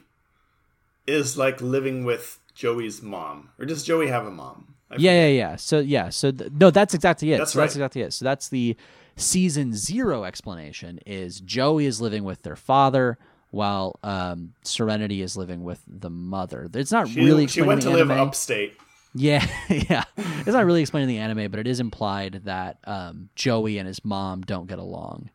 [1.06, 4.74] is like living with Joey's mom, or does Joey have a mom?
[4.90, 5.56] I yeah, yeah, yeah.
[5.56, 7.38] So yeah, so th- no, that's exactly it.
[7.38, 8.12] That's so that's exactly it.
[8.12, 8.76] So that's the
[9.16, 10.98] season zero explanation.
[11.06, 13.18] Is Joey is living with their father
[13.50, 16.68] while um, Serenity is living with the mother.
[16.74, 18.28] It's not She, really she went to live anime.
[18.28, 18.76] upstate.
[19.18, 20.04] Yeah, yeah.
[20.16, 23.86] It's not really explained in the anime, but it is implied that um, Joey and
[23.88, 25.30] his mom don't get along.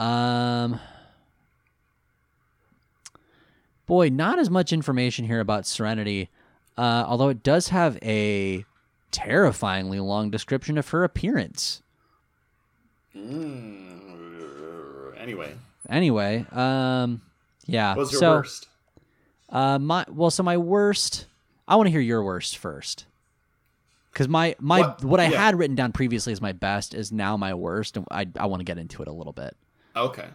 [0.00, 0.80] Um,
[3.86, 6.30] boy, not as much information here about Serenity,
[6.78, 8.64] uh, although it does have a
[9.10, 11.82] terrifyingly long description of her appearance.
[13.14, 14.00] Mm,
[15.18, 15.54] anyway,
[15.88, 17.20] Anyway, um,
[17.66, 17.90] yeah.
[17.90, 18.68] what was your so, worst?
[19.50, 21.26] Uh, my well, so my worst.
[21.72, 23.06] I want to hear your worst first,
[24.12, 25.38] because my my what, What- I yeah.
[25.46, 28.60] had written down previously as my best is now my worst, and I I want
[28.60, 29.56] to get into it a little bit.
[29.96, 30.28] Okay.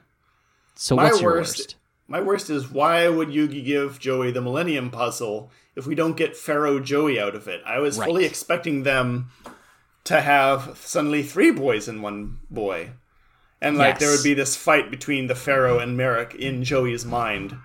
[0.76, 1.76] So My what's your worst- worst?
[2.08, 6.38] My worst is why would Yugi give Joey the Millennium Puzzle if we don't get
[6.38, 7.62] Pharaoh Joey out of it?
[7.66, 9.30] I was fully expecting them
[10.06, 12.92] to have suddenly three boys and one boy.
[13.62, 17.58] And like there would be this fight between the Pharaoh and Marik in Joey's mind.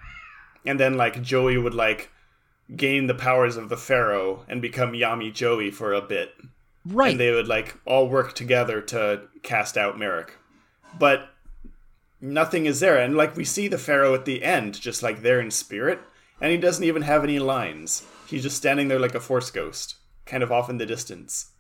[0.67, 2.11] And then like Joey would like
[2.75, 6.35] gain the powers of the Pharaoh and become Yami Joey for a bit.
[6.85, 7.11] Right.
[7.13, 10.37] And they would like all work together to cast out Marik.
[10.99, 11.29] But
[12.21, 12.99] nothing is there.
[12.99, 16.01] And like we see the Pharaoh at the end, just like there in spirit,
[16.41, 18.05] and he doesn't even have any lines.
[18.27, 21.51] He's just standing there like a force ghost, kind of off in the distance.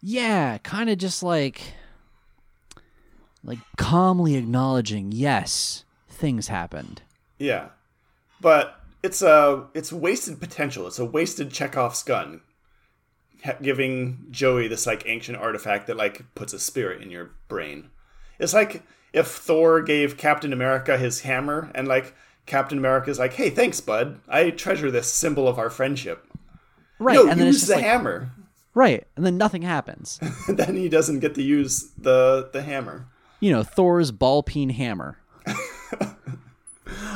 [0.00, 1.60] yeah, kind of just like
[3.44, 7.02] like calmly acknowledging, yes, things happened.
[7.38, 7.68] Yeah,
[8.40, 10.86] but it's a it's wasted potential.
[10.86, 12.40] It's a wasted Chekhov's gun,
[13.44, 17.88] ha- giving Joey this like ancient artifact that like puts a spirit in your brain.
[18.38, 22.14] It's like if Thor gave Captain America his hammer, and like
[22.46, 24.20] Captain America's like, "Hey, thanks, bud.
[24.28, 26.26] I treasure this symbol of our friendship."
[26.98, 27.14] Right.
[27.14, 28.30] No, and then it's just the like hammer.
[28.74, 30.18] right, and then nothing happens.
[30.48, 33.06] then he doesn't get to use the the hammer.
[33.40, 35.18] you know, Thor's ball peen hammer.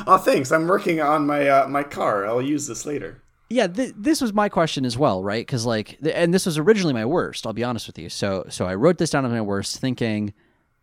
[0.07, 0.51] Oh, thanks.
[0.51, 2.25] I'm working on my uh, my car.
[2.25, 3.21] I'll use this later.
[3.49, 5.45] Yeah, th- this was my question as well, right?
[5.45, 7.45] Because like, th- and this was originally my worst.
[7.45, 8.07] I'll be honest with you.
[8.07, 10.33] So, so I wrote this down as my worst, thinking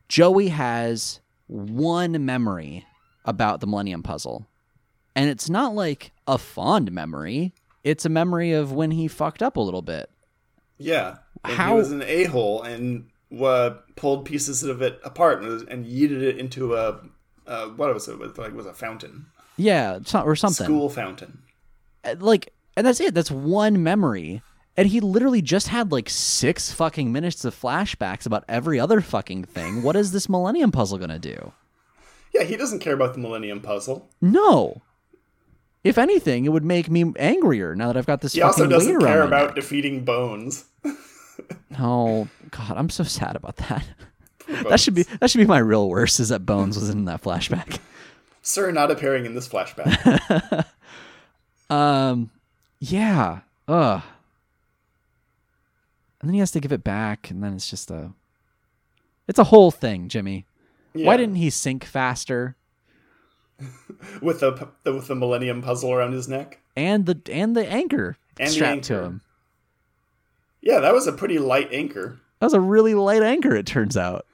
[0.08, 2.84] Joey has one memory
[3.24, 4.46] about the Millennium Puzzle,
[5.16, 7.54] and it's not like a fond memory.
[7.84, 10.10] It's a memory of when he fucked up a little bit.
[10.76, 13.08] Yeah, How- he was an a hole and
[13.40, 17.00] uh, pulled pieces of it apart and, was- and yeeted it into a
[17.48, 18.38] uh, what was it?
[18.38, 19.26] Like was a fountain,
[19.56, 20.64] Yeah, so- or something.
[20.66, 21.38] school fountain.
[22.04, 23.14] Uh, Like, and that's it.
[23.14, 24.42] That's one memory.
[24.76, 29.42] And he literally just had like six fucking minutes of flashbacks about every other fucking
[29.44, 29.82] thing.
[29.82, 31.52] What is this Millennium Puzzle gonna do?
[32.32, 34.08] Yeah, he doesn't care about the Millennium Puzzle.
[34.20, 34.82] No.
[35.82, 39.00] If anything, it would make me angrier now that I've got this He also doesn't
[39.00, 39.54] care about neck.
[39.56, 40.66] defeating Bones.
[41.78, 43.84] Oh God, I'm so sad about that.
[44.48, 46.20] that should be that should be my real worst.
[46.20, 47.78] Is that Bones was in that flashback.
[48.42, 50.64] Sir not appearing in this flashback.
[51.70, 52.30] Um,
[52.80, 53.40] yeah.
[53.66, 54.02] Ugh.
[56.20, 58.10] And then he has to give it back, and then it's just a.
[59.28, 60.46] It's a whole thing, Jimmy.
[60.94, 62.56] Why didn't he sink faster?
[64.22, 66.60] with the, with the Millennium Puzzle around his neck?
[66.76, 69.20] And the and the anchor And the strapped to him.
[70.60, 72.18] Yeah, that was a pretty light anchor.
[72.40, 73.54] That was a really light anchor.
[73.54, 74.26] It turns out.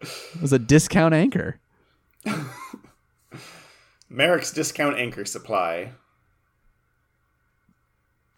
[0.00, 1.58] It was a discount anchor.
[4.10, 5.90] Marik's discount anchor supply.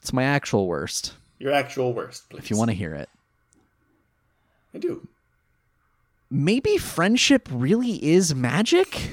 [0.01, 1.15] It's my actual worst.
[1.39, 2.39] Your actual worst, please.
[2.39, 3.09] If you want to hear it.
[4.75, 5.07] I do.
[6.31, 9.11] maybe friendship really is magic?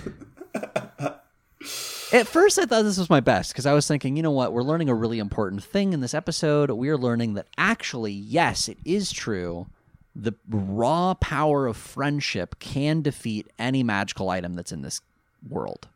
[2.13, 4.53] At first, I thought this was my best because I was thinking, you know what?
[4.53, 6.69] We're learning a really important thing in this episode.
[6.71, 9.67] We are learning that actually, yes, it is true.
[10.15, 15.01] The raw power of friendship can defeat any magical item that's in this
[15.47, 15.87] world.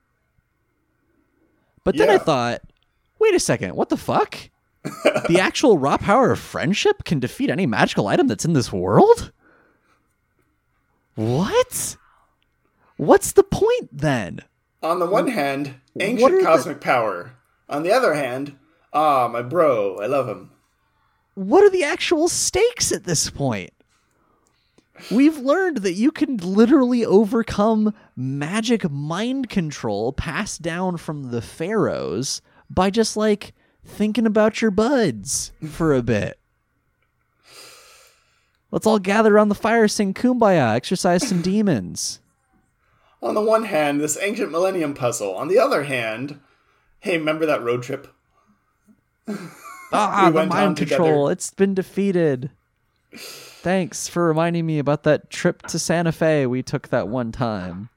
[1.83, 2.61] But then I thought,
[3.17, 4.37] wait a second, what the fuck?
[5.27, 9.31] the actual raw power of friendship can defeat any magical item that's in this world?
[11.15, 11.97] What?
[12.97, 14.41] What's the point then?
[14.81, 17.35] On the one hand, ancient the- cosmic power.
[17.67, 18.57] On the other hand,
[18.93, 20.51] ah, my bro, I love him.
[21.35, 23.71] What are the actual stakes at this point?
[25.11, 32.41] We've learned that you can literally overcome magic mind control passed down from the pharaohs
[32.69, 33.53] by just like
[33.85, 36.37] thinking about your buds for a bit.
[38.71, 42.19] Let's all gather around the fire, sing kumbaya, exercise some demons.
[43.21, 45.35] On the one hand, this ancient millennium puzzle.
[45.35, 46.39] On the other hand,
[46.99, 48.07] hey, remember that road trip?
[49.91, 51.03] Ah, We the mind together.
[51.03, 51.29] control.
[51.29, 52.51] It's been defeated.
[53.61, 57.89] Thanks for reminding me about that trip to Santa Fe we took that one time.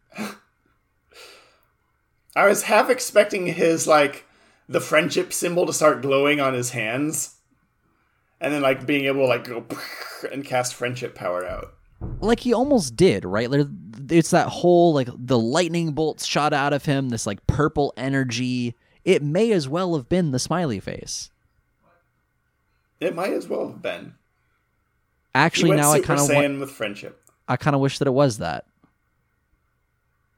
[2.35, 4.27] I was half expecting his like
[4.69, 7.37] the friendship symbol to start glowing on his hands,
[8.41, 9.65] and then like being able to like go
[10.33, 11.75] and cast friendship power out.
[12.21, 13.49] Like he almost did, right?
[13.49, 13.69] Like,
[14.11, 18.75] it's that whole like the lightning bolts shot out of him, this like purple energy.
[19.05, 21.31] It may as well have been the smiley face.
[22.99, 24.15] It might as well have been.
[25.35, 27.21] Actually, now I kind of Saiyan with friendship.
[27.49, 28.67] I kind of wish that it was that.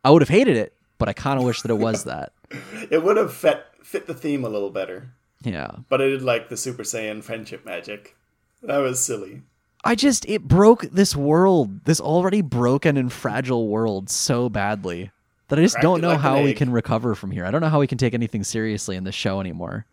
[0.05, 2.33] I would have hated it, but I kind of wish that it was that.
[2.91, 5.09] It would have fit fit the theme a little better,
[5.43, 5.71] Yeah.
[5.89, 8.16] but I did like the Super Saiyan friendship magic.
[8.62, 9.43] That was silly.
[9.83, 15.11] I just it broke this world, this already broken and fragile world so badly
[15.49, 17.45] that I just Cracked don't know like how we can recover from here.
[17.45, 19.85] I don't know how we can take anything seriously in this show anymore.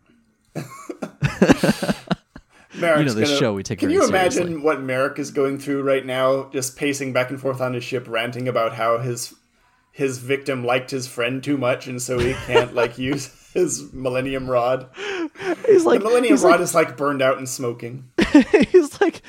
[2.74, 4.62] Marik's you know, gonna- show we take Can you imagine seriously.
[4.62, 8.06] what Marik is going through right now, just pacing back and forth on his ship,
[8.08, 9.34] ranting about how his
[9.90, 14.48] his victim liked his friend too much, and so he can't like use his Millennium
[14.50, 14.86] Rod.
[15.66, 18.08] He's like, The Millennium Rod like, is like burned out and smoking.
[18.72, 19.20] he's like,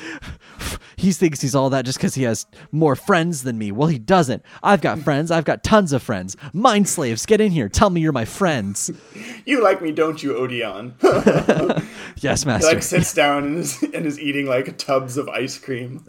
[1.04, 3.74] he thinks he's all that just because he has more friends than me.
[3.74, 4.42] Well, he doesn't.
[4.64, 5.32] I've got friends.
[5.32, 6.38] I've got tons of friends.
[6.54, 7.68] Mind slaves, get in here.
[7.68, 8.90] Tell me you're my friends.
[9.46, 10.94] You like me, don't you, Odion?
[12.18, 12.70] Yes, master.
[12.70, 16.06] He like sits down and is, and is eating like tubs of ice cream.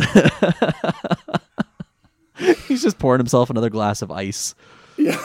[2.69, 4.55] He's just pouring himself another glass of ice.
[4.97, 5.21] Yeah,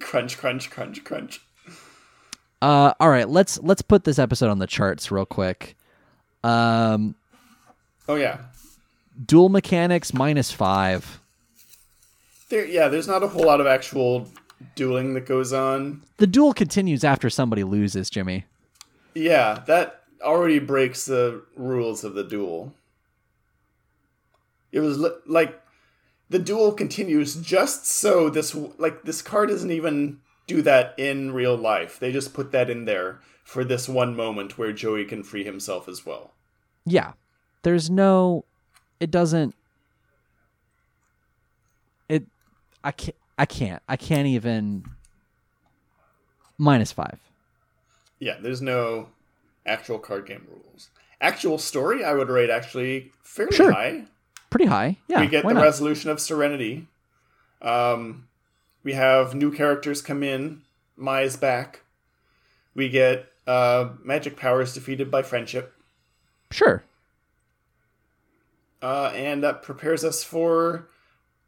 [0.00, 1.40] crunch, crunch, crunch, crunch.
[2.60, 5.74] Uh, all right, let's let's put this episode on the charts real quick.
[6.44, 7.14] Um,
[8.08, 8.38] Oh yeah,
[9.24, 11.20] duel mechanics minus five.
[12.48, 12.64] there.
[12.64, 14.28] Yeah, there's not a whole lot of actual
[14.74, 16.02] dueling that goes on.
[16.16, 18.44] The duel continues after somebody loses, Jimmy.
[19.14, 22.74] Yeah, that already breaks the rules of the duel.
[24.72, 25.60] It was li- like
[26.28, 31.56] the duel continues just so this like this card doesn't even do that in real
[31.56, 31.98] life.
[31.98, 35.88] They just put that in there for this one moment where Joey can free himself
[35.88, 36.34] as well.
[36.84, 37.12] Yeah,
[37.62, 38.44] there's no.
[39.00, 39.54] It doesn't.
[42.08, 42.24] It.
[42.82, 43.16] I can't.
[43.38, 43.82] I can't.
[43.88, 44.84] I can't even.
[46.58, 47.20] Minus five.
[48.18, 49.08] Yeah, there's no
[49.64, 50.88] actual card game rules.
[51.20, 53.70] Actual story, I would rate actually fairly Sure.
[53.72, 54.04] high.
[54.50, 54.96] Pretty high.
[55.08, 55.20] Yeah.
[55.20, 55.62] we get the not?
[55.62, 56.86] resolution of serenity.
[57.62, 58.26] Um,
[58.82, 60.62] we have new characters come in.
[60.96, 61.80] Mai's back.
[62.74, 65.74] We get uh, magic powers defeated by friendship,
[66.50, 66.82] Sure.
[68.82, 70.88] Uh, and that prepares us for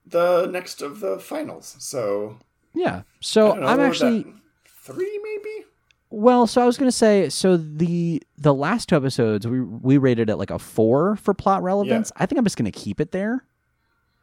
[0.06, 1.76] the next of the finals.
[1.78, 2.38] So
[2.74, 3.02] Yeah.
[3.20, 4.22] So know, I'm actually.
[4.24, 4.34] that?
[4.82, 5.66] three, maybe.
[6.12, 10.28] Well, so I was gonna say, so the the last two episodes we we rated
[10.28, 12.10] it like a four for plot relevance.
[12.16, 13.44] I think I'm just gonna keep it there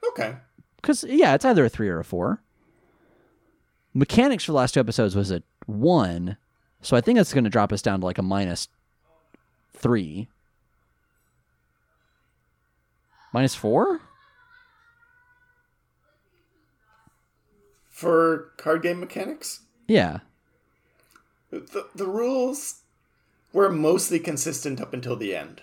[0.10, 0.36] Okay.
[0.78, 2.42] because yeah, it's either a three or a four.
[3.94, 6.38] Mechanics for the last two episodes was a one,
[6.82, 8.68] so I think that's gonna drop us down to like a minus
[9.74, 10.28] three,
[13.38, 14.02] minus four.
[17.92, 20.20] For card game mechanics, Yeah,
[21.52, 22.82] the the rules
[23.54, 25.62] were mostly consistent up until the end.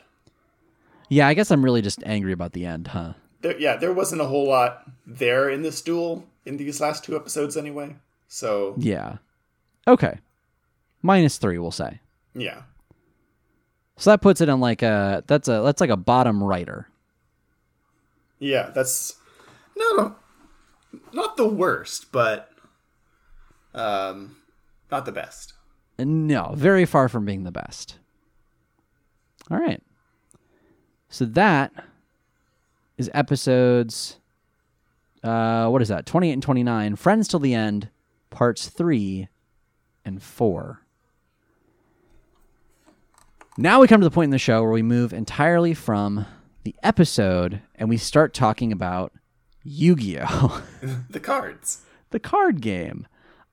[1.09, 1.27] yeah.
[1.29, 3.15] I guess I'm really just angry about the end, huh?
[3.43, 7.15] there, yeah, there wasn't a whole lot there in this duel in these last two
[7.17, 7.97] episodes anyway.
[8.29, 9.19] So Yeah.
[9.87, 10.19] Okay.
[11.03, 12.01] Minus three, we'll say.
[12.35, 12.63] yeah,
[13.97, 16.89] So that puts it in like a that's a that's like a bottom writer.
[18.39, 19.15] Yeah, that's
[19.77, 20.21] not
[21.13, 22.51] not the worst, but
[23.75, 24.37] um,
[24.91, 25.55] not the best.
[25.99, 27.99] No, very far from being the best.
[29.51, 29.83] All right.
[31.09, 31.73] So that
[32.97, 34.19] is episodes
[35.23, 36.07] uh what is that?
[36.07, 37.89] 28 and 29, Friends till the end,
[38.31, 39.29] parts 3
[40.05, 40.81] and 4.
[43.57, 46.27] Now we come to the point in the show where we move entirely from
[46.65, 49.13] the episode and we start talking about
[49.63, 50.63] Yu-Gi-Oh!
[51.11, 51.83] The cards.
[52.11, 53.07] the card game,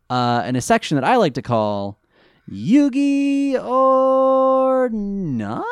[0.09, 1.99] uh, in a section that I like to call
[2.49, 5.65] Yugi or Not.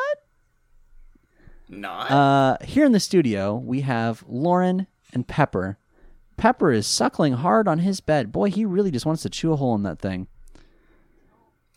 [1.68, 2.10] Not.
[2.12, 5.78] Uh, here in the studio, we have Lauren and Pepper.
[6.38, 8.32] Pepper is suckling hard on his bed.
[8.32, 10.28] Boy, he really just wants to chew a hole in that thing.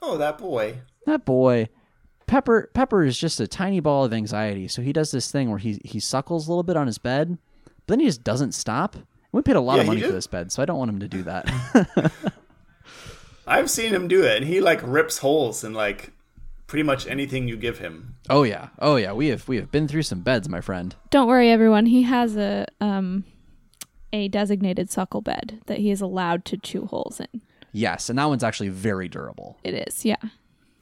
[0.01, 0.78] oh, that boy.
[1.05, 1.68] That boy.
[2.27, 5.59] Pepper Pepper is just a tiny ball of anxiety, so he does this thing where
[5.59, 8.97] he he suckles a little bit on his bed, but then he just doesn't stop.
[9.32, 11.01] We paid a lot Yeah, of money for this bed, so I don't want him
[11.01, 12.12] to do that.
[13.47, 16.12] I've seen him do it, and he like rips holes in like
[16.66, 18.15] pretty much anything you give him.
[18.31, 19.12] Oh yeah, oh yeah.
[19.12, 20.94] We have we have been through some beds, my friend.
[21.11, 21.86] Don't worry, everyone.
[21.86, 23.24] He has a um
[24.12, 27.40] a designated suckle bed that he is allowed to chew holes in.
[27.73, 29.59] Yes, and that one's actually very durable.
[29.65, 30.16] It is, yeah.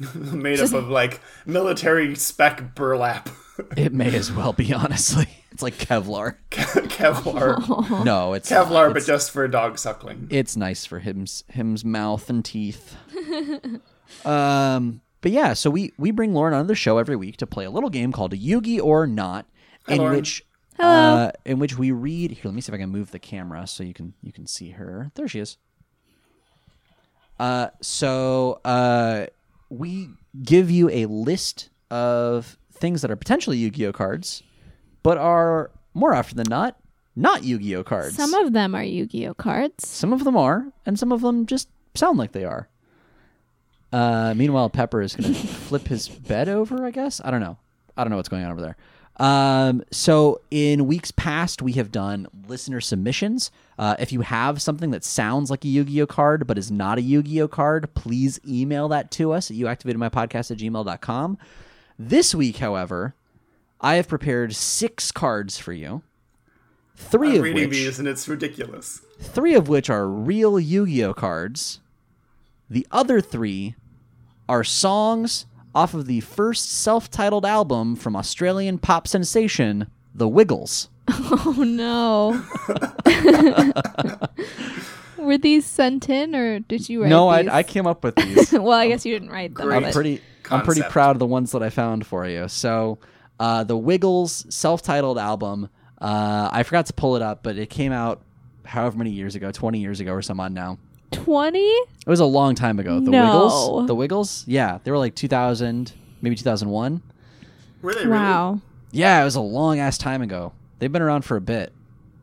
[0.14, 3.28] Made up of like military spec burlap,
[3.76, 5.26] It may as well be, honestly.
[5.52, 6.36] It's like Kevlar.
[6.50, 8.94] Kevlar, No, it's Kevlar, not.
[8.94, 10.28] but just for a dog suckling.
[10.30, 12.94] it's nice for him's him's mouth and teeth.
[14.24, 17.64] um, but yeah, so we we bring Lauren on the show every week to play
[17.64, 19.44] a little game called Yugi or Not,
[19.88, 20.16] in Lauren.
[20.16, 20.44] which
[20.76, 20.88] Hello.
[20.88, 22.30] uh, in which we read.
[22.30, 24.46] Here, let me see if I can move the camera so you can you can
[24.46, 25.10] see her.
[25.16, 25.58] There she is.
[27.38, 29.26] Uh, so uh,
[29.70, 30.10] we
[30.42, 34.42] give you a list of things that are potentially Yu-Gi-Oh cards,
[35.02, 36.76] but are more often than not
[37.16, 38.16] not Yu-Gi-Oh cards.
[38.16, 39.86] Some of them are Yu-Gi-Oh cards.
[39.86, 42.68] Some of them are, and some of them just sound like they are.
[43.92, 46.84] Uh, meanwhile, Pepper is going to flip his bed over.
[46.84, 47.58] I guess I don't know.
[47.96, 48.76] I don't know what's going on over there.
[49.16, 53.50] Um, so in weeks past, we have done listener submissions.
[53.78, 57.02] Uh, if you have something that sounds like a Yu-Gi-Oh card but is not a
[57.02, 61.38] Yu-Gi-Oh card, please email that to us at youactivatedmypodcast at gmail.com.
[61.98, 63.14] This week, however,
[63.80, 66.02] I have prepared six cards for you.
[66.96, 69.00] 3 I'm of reading which these and it's ridiculous.
[69.18, 71.80] three of which are real Yu-Gi-Oh cards.
[72.70, 73.74] The other three
[74.48, 80.88] are songs off of the first self-titled album from Australian pop sensation The Wiggles.
[81.12, 82.44] Oh no.
[85.18, 87.50] Were these sent in or did you write no, I, these?
[87.50, 88.52] I came up with these.
[88.52, 89.66] well, I guess you didn't write them.
[89.68, 89.84] Great.
[89.84, 90.20] I'm pretty
[90.50, 92.48] I'm pretty proud of the ones that I found for you.
[92.48, 92.98] So,
[93.38, 95.68] uh, the Wiggles self-titled album.
[96.00, 98.22] Uh, I forgot to pull it up, but it came out
[98.64, 100.78] however many years ago, 20 years ago or some odd now.
[101.12, 101.58] 20?
[101.58, 103.00] It was a long time ago.
[103.00, 103.24] The No.
[103.24, 105.92] Wiggles, the Wiggles, yeah, they were like 2000,
[106.22, 107.02] maybe 2001.
[107.82, 108.10] Were they really?
[108.10, 108.60] Wow.
[108.92, 110.52] Yeah, it was a long ass time ago.
[110.78, 111.72] They've been around for a bit.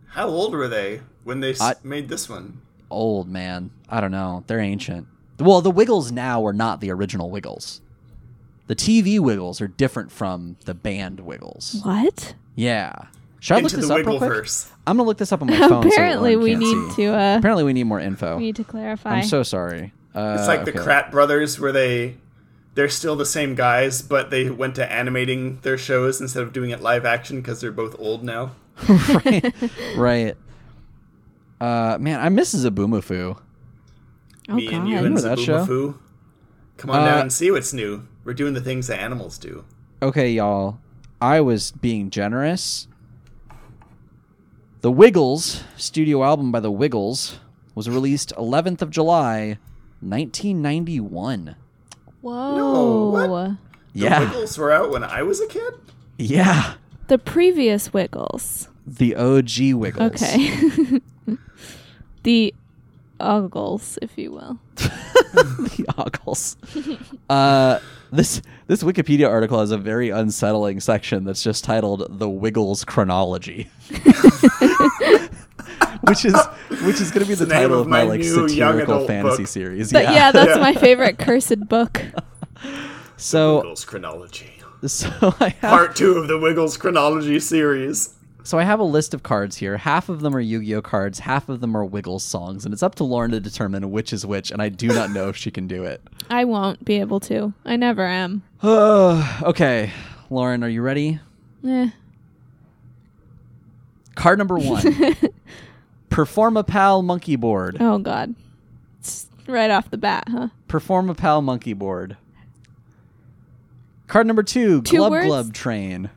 [0.09, 2.61] How old were they when they s- I- made this one?
[2.89, 4.43] Old man, I don't know.
[4.47, 5.07] They're ancient.
[5.39, 7.81] Well, the Wiggles now are not the original Wiggles.
[8.67, 11.79] The TV Wiggles are different from the band Wiggles.
[11.83, 12.33] What?
[12.55, 12.93] Yeah.
[13.39, 14.31] Should I look this up real quick?
[14.31, 14.69] Wiggleverse.
[14.87, 15.85] I'm gonna look this up on my phone.
[15.87, 17.03] Apparently, Lauren we need see.
[17.03, 18.37] to uh Apparently, we need more info.
[18.37, 19.17] we need to clarify.
[19.17, 19.93] I'm so sorry.
[20.15, 20.79] Uh, It's like the okay.
[20.79, 22.17] Kratt brothers, where they
[22.73, 26.69] they're still the same guys, but they went to animating their shows instead of doing
[26.71, 28.51] it live action because they're both old now.
[28.89, 29.53] right.
[29.97, 30.37] right.
[31.59, 33.37] Uh, man, I miss Zoboomafoo.
[34.49, 34.73] oh Me god.
[34.75, 35.65] and you and Remember that show?
[35.65, 35.97] Zoboomafoo.
[36.77, 38.07] Come on Uh, down and see what's new.
[38.23, 39.63] We're doing the things that animals do.
[40.01, 40.77] Okay, y'all.
[41.19, 42.87] I was being generous.
[44.81, 47.39] The Wiggles studio album by The Wiggles
[47.73, 49.57] was released 11th of July,
[50.01, 51.55] 1991.
[52.21, 52.55] Whoa.
[52.55, 53.57] No, what?
[53.95, 55.73] The Wiggles were out when I was a kid.
[56.19, 56.75] Yeah.
[57.07, 58.69] The previous Wiggles.
[58.85, 60.21] The OG Wiggles.
[60.21, 61.01] Okay.
[62.23, 62.53] the
[63.19, 64.59] Uggles, if you will.
[64.75, 66.55] the ogles.
[67.27, 67.79] Uh,
[68.11, 73.69] this this Wikipedia article has a very unsettling section that's just titled "The Wiggles Chronology,"
[76.01, 76.35] which is
[76.83, 79.43] which is going to be the, the title of of my, my like satirical fantasy
[79.43, 79.47] book.
[79.47, 79.91] series.
[79.91, 80.13] But yeah.
[80.13, 80.61] yeah, that's Yeah.
[80.61, 82.01] my favorite cursed book.
[83.17, 84.51] so Wiggles chronology.
[84.85, 85.09] so
[85.39, 88.13] I have Part two of the Wiggles chronology series.
[88.47, 89.75] So I have a list of cards here.
[89.75, 91.19] Half of them are Yu-Gi-Oh cards.
[91.19, 94.25] Half of them are Wiggles songs, and it's up to Lauren to determine which is
[94.25, 94.51] which.
[94.51, 96.01] And I do not know if she can do it.
[96.29, 97.51] I won't be able to.
[97.65, 98.43] I never am.
[98.63, 99.91] okay,
[100.29, 101.19] Lauren, are you ready?
[101.67, 101.89] Eh.
[104.15, 104.81] Card number one.
[106.09, 107.75] Performapal Monkey Board.
[107.81, 108.33] Oh god.
[109.01, 110.47] It's right off the bat, huh?
[110.69, 112.15] Performapal Monkey Board.
[114.07, 114.83] Card number two.
[114.83, 115.27] Two Glub words?
[115.27, 116.09] Glub Train.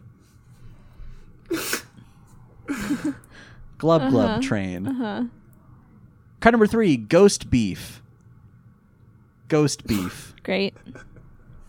[3.79, 4.87] Glub Glub Train.
[4.87, 5.25] Uh-huh.
[6.41, 6.97] Card number three.
[6.97, 8.03] Ghost Beef.
[9.49, 10.35] Ghost Beef.
[10.43, 10.75] Great.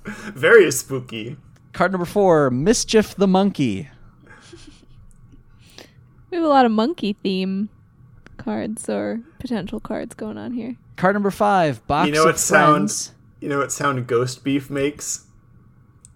[0.06, 1.38] Very spooky.
[1.74, 2.50] Card number four.
[2.50, 3.90] Mischief the Monkey.
[6.30, 7.70] We have a lot of monkey theme
[8.38, 10.78] cards or potential cards going on here.
[10.96, 11.86] Card number five.
[11.88, 13.10] Box You know what sound-
[13.42, 15.26] You know what sound ghost beef makes?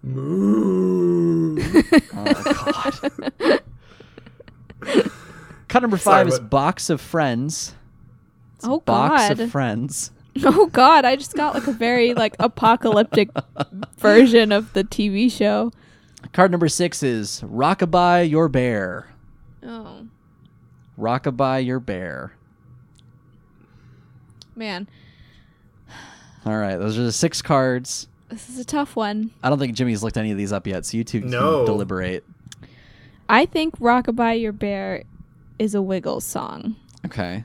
[0.02, 1.58] Moo.
[2.14, 3.00] Oh,
[3.40, 3.62] God.
[5.68, 7.74] Card number five is what- Box of Friends.
[8.62, 9.40] Oh Box god.
[9.40, 10.10] of Friends.
[10.44, 13.30] Oh god, I just got like a very like apocalyptic
[13.96, 15.72] version of the TV show.
[16.34, 19.08] Card number six is Rockabye Your Bear.
[19.62, 20.06] Oh
[20.98, 22.32] Rockabye Your Bear.
[24.54, 24.88] man,
[26.44, 28.08] All right, those are the six cards.
[28.28, 29.30] this is a tough one.
[29.42, 31.64] I don't think Jimmy's looked any of these up yet, so you two can No.
[31.64, 32.24] deliberate.
[33.28, 35.04] I think "Rockabye Your Bear"
[35.58, 37.44] is a Wiggles song Okay.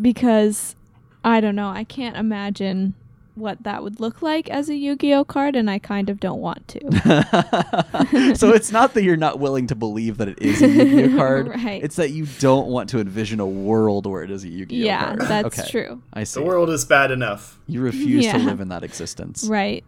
[0.00, 0.76] because
[1.24, 1.68] I don't know.
[1.68, 2.94] I can't imagine
[3.34, 6.66] what that would look like as a Yu-Gi-Oh card, and I kind of don't want
[6.68, 8.34] to.
[8.36, 11.48] so it's not that you're not willing to believe that it is a Yu-Gi-Oh card.
[11.48, 11.82] Right.
[11.82, 15.04] It's that you don't want to envision a world where it is a Yu-Gi-Oh yeah,
[15.06, 15.20] card.
[15.22, 15.70] Yeah, that's okay.
[15.70, 16.02] true.
[16.12, 16.40] I see.
[16.40, 17.58] the world is bad enough.
[17.66, 19.44] You refuse to live in that existence.
[19.44, 19.84] Right.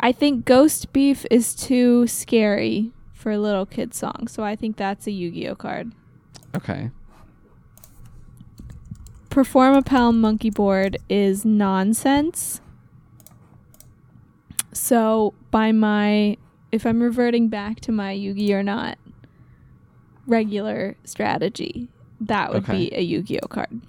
[0.00, 4.76] I think Ghost Beef is too scary for a little kid song, so I think
[4.76, 5.92] that's a Yu-Gi-Oh card.
[6.56, 6.90] Okay.
[9.30, 12.60] Performapal Monkey Board is nonsense.
[14.72, 16.36] So by my
[16.70, 18.98] if I'm reverting back to my Yu-Gi or not
[20.26, 21.88] regular strategy,
[22.20, 22.76] that would Okay.
[22.90, 23.80] be a Yu-Gi-Oh card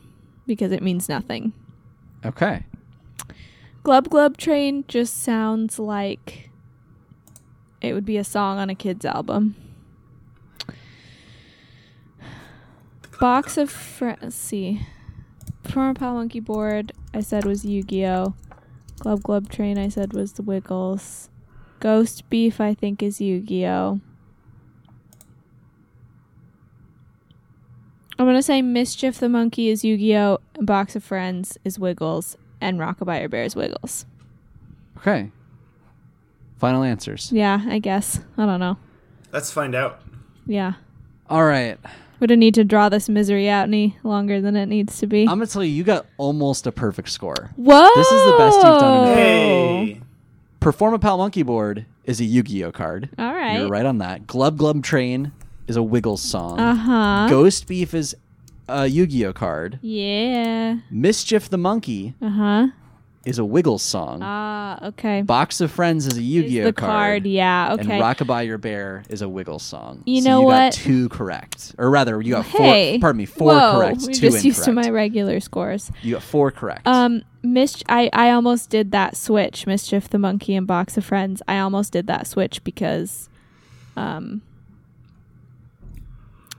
[0.48, 1.54] because it means nothing.
[2.26, 2.64] Okay.
[3.84, 6.50] Glub Glub Train just sounds like
[7.82, 9.56] it would be a song on a kid's album.
[13.20, 14.20] Box of friends.
[14.22, 14.86] let's see.
[15.64, 18.34] Performapal Monkey Board I said was Yu-Gi-Oh.
[19.00, 21.30] Glub Glub Train I said was the Wiggles.
[21.80, 24.02] Ghost Beef I think is Yu-Gi-Oh.
[28.18, 30.40] I'm gonna say Mischief the Monkey is Yu-Gi-Oh.
[30.60, 34.06] Box of Friends is Wiggles, and Rockabye Bear Bears Wiggles.
[34.98, 35.32] Okay.
[36.58, 37.32] Final answers.
[37.32, 38.20] Yeah, I guess.
[38.38, 38.78] I don't know.
[39.32, 40.02] Let's find out.
[40.46, 40.74] Yeah.
[41.30, 41.78] All right.
[42.20, 45.22] We don't need to draw this misery out any longer than it needs to be.
[45.22, 47.52] I'm gonna tell you, you got almost a perfect score.
[47.56, 47.88] Whoa!
[47.96, 50.02] this is the best you've done in a Hey.
[50.60, 53.10] Performapal Monkey Board is a Yu-Gi-Oh card.
[53.18, 53.60] All right.
[53.60, 54.28] You're right on that.
[54.28, 55.32] Glub Glub Train
[55.68, 56.60] is a Wiggles song.
[56.60, 57.28] Uh huh.
[57.30, 58.18] Ghost Beef is
[58.70, 59.80] a Yu-Gi-Oh card.
[59.82, 60.78] Yeah.
[60.92, 62.68] Mischief the Monkey Uh huh.
[63.26, 64.20] is a Wiggles song.
[64.24, 65.22] Ah, okay.
[65.22, 67.26] Box of Friends is a Yu-Gi-Oh the card.
[67.26, 67.74] Yeah.
[67.74, 67.82] Okay.
[68.00, 68.02] And.
[68.04, 70.04] Rockabye Your Bear is a Wiggles song.
[70.06, 70.54] You So know you what?
[70.54, 72.94] got two correct, or rather, you got hey.
[72.94, 73.02] four.
[73.02, 74.46] Pardon me, four Whoa, correct, We're two just incorrect.
[74.46, 75.92] used to my regular scores.
[76.02, 76.88] you got four correct.
[76.88, 79.66] Um, Mis- I I almost did that switch.
[79.66, 81.42] Mischief the monkey and Box of Friends.
[81.48, 83.30] I almost did that switch because,
[83.96, 84.42] um,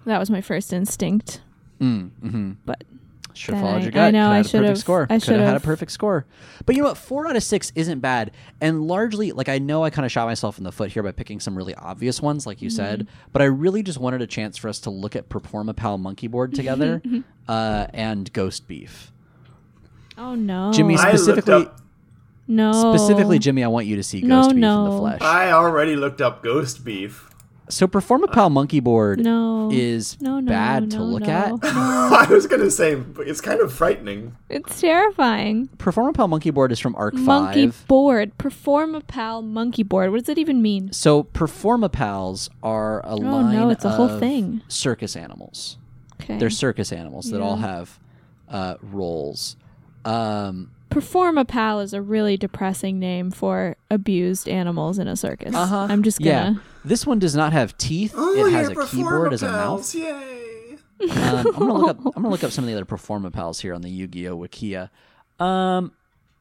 [0.07, 1.43] that was my first instinct.
[1.81, 2.85] Mm, hmm But
[3.32, 4.78] Should Then have followed I- your I know, Could I have had a should've- perfect
[4.81, 5.07] score.
[5.09, 6.27] I should have had a perfect score.
[6.66, 6.98] But you know what?
[6.98, 8.32] Four out of six isn't bad.
[8.61, 11.12] And largely, like I know I kind of shot myself in the foot here by
[11.12, 12.77] picking some really obvious ones, like you Mm-hmm.
[12.77, 13.07] said.
[13.32, 16.55] But I really just wanted a chance for us to look at Performapal Monkey Board
[16.55, 17.01] together
[17.48, 19.11] uh, and Ghost Beef.
[20.19, 21.66] oh no, Jimmy specifically,
[22.47, 25.20] no, specifically, Jimmy, I want you to see Ghost No, Beef in the flesh.
[25.23, 27.30] I already looked up ghost beef.
[27.70, 29.70] So Performapal Monkey Board No.
[29.72, 31.28] is no, no, bad to look no.
[31.28, 31.52] at.
[31.64, 34.36] I was gonna say it's kind of frightening.
[34.48, 35.68] It's terrifying.
[35.78, 37.86] Performapal Monkey Board is from Arc Monkey 5.
[37.86, 38.36] board.
[38.38, 40.10] Performapal monkey board.
[40.10, 40.92] What does that even mean?
[40.92, 44.62] So Performapals are a line Oh, no, it's a whole of thing.
[44.68, 45.78] circus animals.
[46.20, 46.38] Okay.
[46.38, 47.98] They're circus animals that all have
[48.48, 49.56] uh, roles.
[50.05, 55.54] Um, Performapal is a really depressing name for abused animals in a circus.
[55.54, 55.86] uh-huh.
[55.88, 56.30] I'm just gonna.
[56.30, 56.54] Yeah.
[56.84, 58.12] This one does not have teeth.
[58.16, 59.94] Oh, it has you're a keyboard as a mouth.
[59.94, 60.76] Yay!
[61.02, 61.98] Um, I'm gonna look up.
[62.06, 64.90] I'm gonna look up some of the other Performapals here on the Yu-Gi-Oh Wikia.
[65.42, 65.92] Um,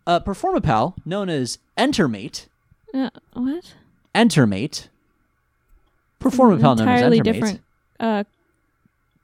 [0.07, 2.47] uh, Performapal, known as Entermate,
[2.93, 3.73] Uh, what?
[4.15, 4.89] Entermate.
[6.19, 6.95] Performapal known as Entermate.
[6.95, 7.33] Entirely Entermate.
[7.33, 7.61] different
[7.99, 8.23] uh,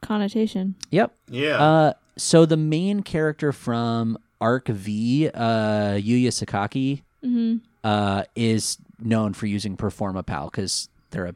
[0.02, 0.76] connotation.
[0.92, 1.12] Yep.
[1.30, 1.62] Yeah.
[1.62, 9.34] Uh, so the main character from Arc V, uh, Yuya Sakaki, hmm uh, is known
[9.34, 11.36] for using Performapal because they're a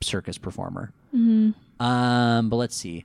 [0.00, 0.92] circus performer.
[1.10, 1.50] hmm
[1.80, 3.04] Um, but let's see.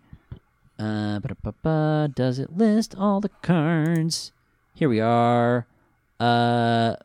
[0.79, 4.31] Uh, ba-da-ba-ba, does it list all the cards?
[4.75, 5.65] Here we are.
[6.19, 6.95] Uh,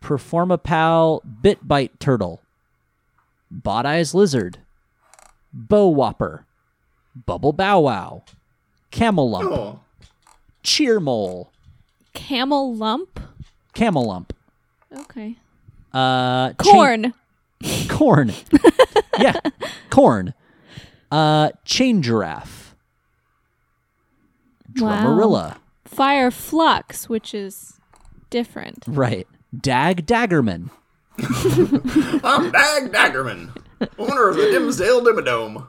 [0.00, 2.40] Performapal, Bit Bite Turtle,
[3.50, 4.58] Bot Eyes Lizard,
[5.52, 6.44] Bow Whopper,
[7.14, 8.24] Bubble Bow Wow,
[8.90, 9.80] Camel Lump, oh.
[10.62, 11.50] Cheer Mole,
[12.14, 13.18] Camel lump.
[13.74, 14.32] Camel Lump,
[14.96, 15.36] Okay.
[15.94, 17.14] uh, Chain- Corn.
[17.88, 18.32] corn.
[19.18, 19.40] yeah,
[19.90, 20.34] corn.
[21.10, 22.74] Uh, chain giraffe.
[24.78, 25.04] Wow.
[25.04, 25.56] Drummerilla.
[25.84, 27.74] Fire flux, which is
[28.30, 28.84] different.
[28.86, 29.26] Right.
[29.58, 30.70] Dag Daggerman.
[32.24, 33.50] I'm Dag Daggerman,
[33.98, 35.66] owner of the Dimmsdale Dimmadome.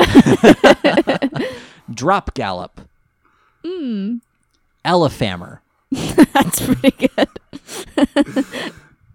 [1.94, 2.82] Drop Gallop.
[4.85, 5.60] Elefammer.
[5.91, 7.27] That's pretty good.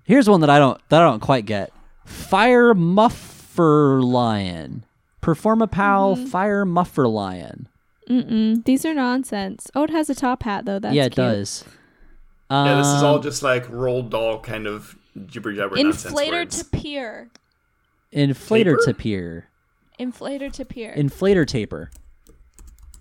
[0.04, 1.72] Here's one that I don't that I don't quite get.
[2.04, 4.84] Fire Muffer Lion.
[5.22, 6.26] Performapal Mm-hmm.
[6.26, 7.68] Fire Muffer Lion.
[8.08, 8.64] Mm-mm.
[8.64, 9.70] These are nonsense.
[9.74, 10.78] Oh, it has a top hat though.
[10.78, 11.16] That's yeah, it cute.
[11.16, 11.64] does.
[12.50, 14.96] yeah, this is Um, all just like rolled doll kind of
[15.26, 17.28] jibber jabber nonsense Inflator to pier.
[18.14, 18.84] Inflator Taper?
[18.84, 19.48] to pier.
[20.00, 20.94] Inflator to pier.
[20.96, 21.90] Inflator taper.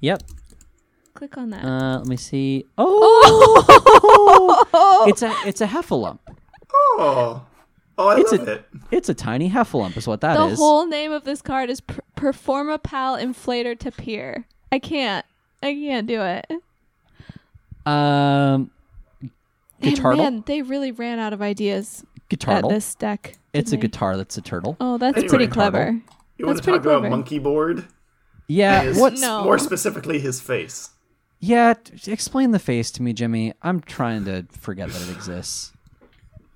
[0.02, 0.24] Yep.
[1.18, 1.66] Click on that.
[1.66, 2.64] Uh, let me see.
[2.78, 3.66] Oh,
[5.10, 6.20] it's a it's a heffalump.
[6.72, 7.44] Oh,
[7.98, 8.66] oh, I It's love a- it.
[8.92, 10.60] It's a tiny heffalump, is what that the is.
[10.60, 14.46] whole name of this card is per- Performapal Inflator to pier.
[14.72, 15.26] I can't.
[15.64, 16.46] I can't do it.
[17.86, 18.70] um,
[19.82, 20.16] guitar.
[20.16, 22.62] man, they really ran out of ideas Guitar.
[22.62, 23.34] this deck.
[23.54, 23.82] It's a they?
[23.82, 24.78] guitar that's a turtle.
[24.80, 25.62] Oh, that's Anyway, pretty turtle.
[25.72, 26.02] clever.
[26.38, 27.10] You want That's to talk pretty about clever.
[27.10, 27.86] Monkey Board?
[28.48, 28.84] Yeah.
[28.84, 29.14] His- What?
[29.16, 29.44] No.
[29.44, 30.92] More specifically, his face.
[31.40, 31.74] Yeah.
[31.74, 33.54] t- Explain the face to me, Jimmy.
[33.62, 35.74] I'm trying to forget that it exists.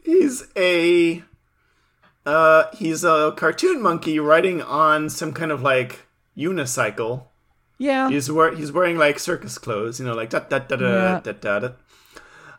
[0.04, 1.24] He's a
[2.26, 7.26] uh he's a cartoon monkey riding on some kind of like unicycle.
[7.78, 8.10] Yeah.
[8.10, 11.20] He's wear he's wearing like circus clothes, you know, like da da da da Yeah.
[11.24, 11.68] da da da.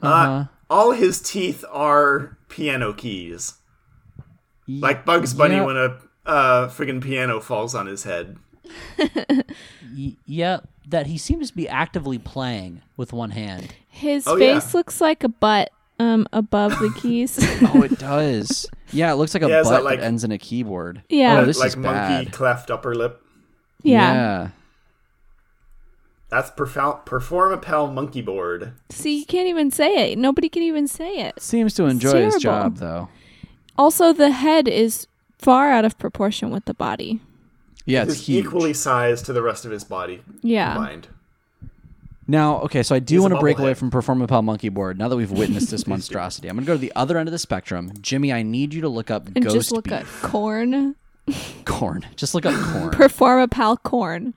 [0.02, 0.08] Uh-huh.
[0.08, 3.54] Uh, all his teeth are piano keys.
[4.66, 5.64] Like Bugs Bunny yeah.
[5.64, 8.36] when a uh, friggin' piano falls on his head.
[9.94, 13.74] Y- yeah, that he seems to be actively playing with one hand.
[13.88, 14.58] His Oh, yeah.
[14.58, 17.38] face looks like a butt um above the keys.
[17.62, 18.66] Oh, it does.
[18.92, 21.02] yeah, it looks like a Yeah, butt that like- that ends in a keyboard.
[21.08, 21.40] Yeah.
[21.40, 22.32] Oh, this like is monkey bad.
[22.32, 23.22] cleft upper lip.
[23.82, 24.48] yeah.
[26.30, 28.72] That's perfor- Performapal Monkey Board.
[28.88, 30.18] See, you can't even say it.
[30.18, 31.40] Nobody can even say it.
[31.42, 33.08] Seems to enjoy his job though.
[33.76, 35.06] Also, the head is
[35.38, 37.20] far out of proportion with the body.
[37.84, 38.44] Yeah, it's It's huge.
[38.46, 40.74] equally sized to the rest of his body Yeah.
[40.74, 41.08] combined.
[42.28, 43.76] Now, okay, so I do He's want to break away bobblehead.
[43.76, 44.96] from Performapal Monkey Board.
[44.96, 47.32] Now that we've witnessed this monstrosity, I'm going to go to the other end of
[47.32, 47.92] the spectrum.
[48.00, 50.94] Jimmy, I need you to look up And ghost just look at beef corn.
[51.64, 52.06] corn.
[52.16, 52.90] Just look up corn.
[52.94, 54.34] Performapal corn.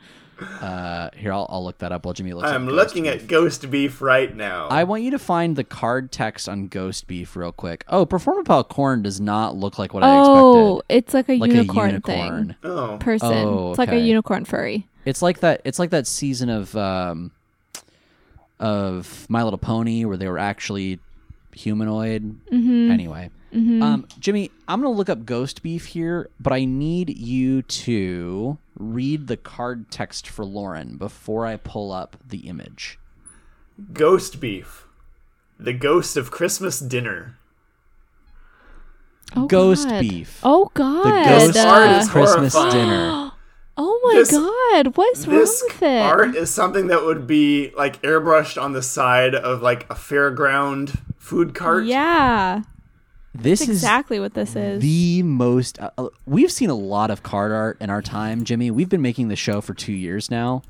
[0.61, 2.47] Uh, here, I'll, I'll look that up while Jimmy looks.
[2.49, 3.13] I'm up ghost looking beef.
[3.21, 4.67] at ghost beef right now.
[4.67, 7.83] I want you to find the card text on ghost beef real quick.
[7.87, 10.33] Oh, Performapal corn does not look like what I expected.
[10.39, 12.47] Oh, it's like a Like unicorn, a unicorn.
[12.47, 12.55] thing.
[12.63, 13.31] oh, Person.
[13.33, 14.87] Oh, It's like a unicorn furry.
[15.05, 15.61] It's like that.
[15.63, 17.31] It's like that season of um,
[18.59, 20.99] of My Little Pony where they were actually
[21.55, 22.39] humanoid.
[22.51, 22.91] Mm-hmm.
[22.91, 28.57] Anyway, um, Jimmy, I'm gonna look up ghost beef here, but I need you to
[28.77, 32.99] read the card text for Lauren before I pull up the image.
[33.93, 34.85] ghost beef.
[35.57, 37.37] The ghost of Christmas dinner.
[39.35, 39.99] Oh, ghost God.
[40.01, 40.39] beef.
[40.43, 41.05] Oh God.
[41.05, 43.31] the ghost art Uh, is Christmas dinner.
[43.77, 44.95] oh my This- God.
[44.97, 46.01] What's wrong This with it?
[46.01, 50.99] art is something that would be like airbrushed on the side of like a fairground
[51.17, 51.85] food cart.
[51.85, 52.61] Yeah.
[53.33, 54.81] This That's is exactly what this is.
[54.81, 55.77] the most.
[55.79, 58.71] Uh, uh, we've seen a lot of card art in our time, Jimmy.
[58.71, 60.61] We've been making the show for two years now.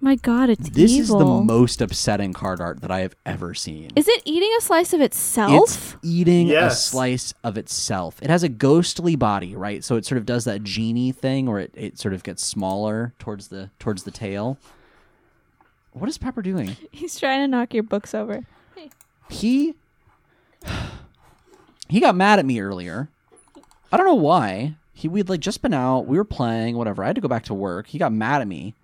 [0.00, 1.20] My God, it's This evil.
[1.20, 3.90] is the most upsetting card art that I have ever seen.
[3.96, 5.62] Is it eating a slice of itself?
[5.62, 8.22] It's eating a slice of itself.
[8.22, 9.82] It has a ghostly body, right?
[9.82, 13.12] So it sort of does that genie thing where it, it sort of gets smaller
[13.18, 14.58] towards the towards the tail.
[15.92, 16.76] What is Pepper doing?
[16.92, 18.44] He's trying to knock your books over.
[19.30, 19.74] He
[21.88, 23.08] he got mad at me earlier.
[23.90, 24.76] I don't know why.
[24.92, 27.02] He we'd like just been out, we were playing, whatever.
[27.02, 27.88] I had to go back to work.
[27.88, 28.74] He got mad at me.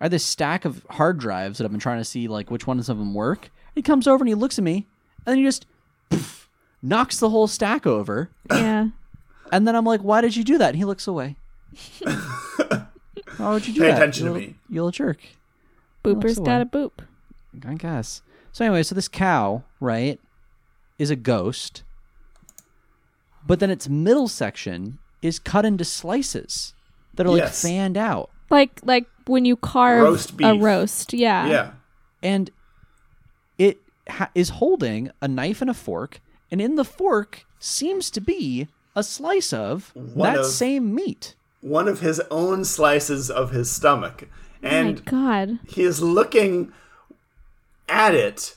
[0.00, 2.66] I had this stack of hard drives that I've been trying to see like which
[2.66, 3.50] ones of them work.
[3.74, 4.86] He comes over and he looks at me,
[5.18, 5.66] and then he just
[6.08, 6.48] poof,
[6.82, 8.30] knocks the whole stack over.
[8.50, 8.88] Yeah.
[9.52, 11.34] And then I'm like, "Why did you do that?" And he looks away.
[13.36, 13.86] Why would you do that?
[13.86, 13.96] Pay that?
[13.96, 14.54] attention you to little- me.
[14.68, 15.18] You little jerk.
[16.04, 16.46] Booper's away.
[16.46, 16.92] got a boop.
[17.66, 18.22] I guess.
[18.52, 20.20] So anyway, so this cow, right,
[20.98, 21.82] is a ghost.
[23.46, 26.74] But then its middle section is cut into slices
[27.14, 27.62] that are like Yes.
[27.62, 28.30] fanned out.
[28.50, 31.12] Like like when you carve Roast a roast.
[31.12, 31.46] Yeah.
[31.46, 31.70] Yeah.
[32.22, 32.50] And
[33.58, 33.78] it
[34.08, 36.20] ha- is holding a knife and a fork,
[36.50, 41.34] and in the fork seems to be a slice of One that of- same meat.
[41.62, 44.24] One of his own slices of his stomach.
[44.24, 44.26] Oh
[44.62, 45.58] my And God.
[45.68, 46.72] he is looking
[47.88, 48.56] at it.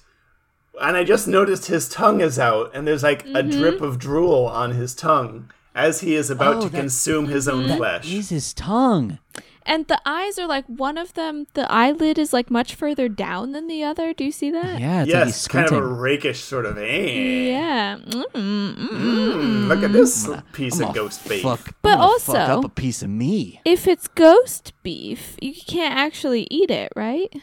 [0.82, 3.50] And I just noticed his tongue is out, and there's like a mm-hmm.
[3.52, 7.48] drip of drool on his tongue as he is about Oh, to that- consume his
[7.48, 8.12] own flesh.
[8.12, 9.20] Is his tongue?
[9.66, 11.48] And the eyes are like one of them.
[11.54, 14.14] The eyelid is like much further down than the other.
[14.14, 14.80] Do you see that?
[14.80, 16.78] Yeah, it's like yes, kind of a rakish sort of.
[16.78, 17.48] aim.
[17.48, 17.96] Yeah.
[17.98, 19.34] Mm, mm, mm.
[19.34, 21.44] Mm, look at this piece I'm of ghost beef.
[21.44, 23.62] Fuck, But I'm gonna fuck also- up a piece of me.
[23.64, 27.34] If it's ghost beef, you can't actually eat it, right?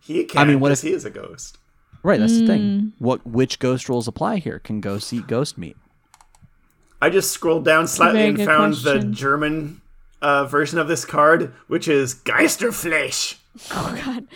[0.00, 0.40] He can't.
[0.40, 1.58] I mean, what if- he is a ghost?
[2.02, 2.46] Right, that's the Mm.
[2.48, 2.92] thing.
[2.98, 4.58] What which ghost rules apply here?
[4.58, 5.76] Can ghosts eat ghost meat?
[7.00, 8.98] I just scrolled down slightly and good found the.
[9.00, 9.81] German
[10.22, 13.36] uh, version of this card, which is Geisterfleisch.
[13.70, 14.28] Oh God.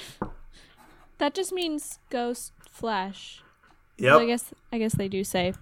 [1.18, 3.42] That just means ghost flesh.
[3.96, 4.10] Yep.
[4.10, 5.54] Well, I guess I guess they do say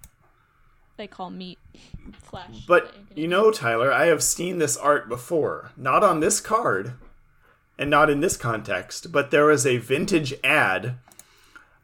[0.97, 1.59] they call meat
[2.13, 2.65] flesh.
[2.67, 5.71] But you know, Tyler, I have seen this art before.
[5.77, 6.95] Not on this card,
[7.79, 10.97] and not in this context, but there was a vintage ad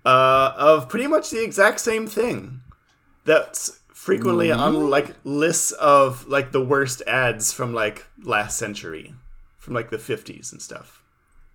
[0.04, 2.62] uh, of pretty much the exact same thing.
[3.24, 9.14] That's frequently on like lists of like the worst ads from like last century,
[9.58, 11.02] from like the fifties and stuff.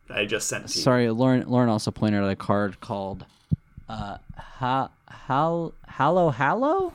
[0.08, 0.84] that I just sent to you.
[0.84, 1.48] Sorry, Lauren.
[1.50, 3.26] Lauren also pointed out a card called
[3.90, 4.90] uh, ha,
[5.28, 6.94] hal, Hallow Hallow.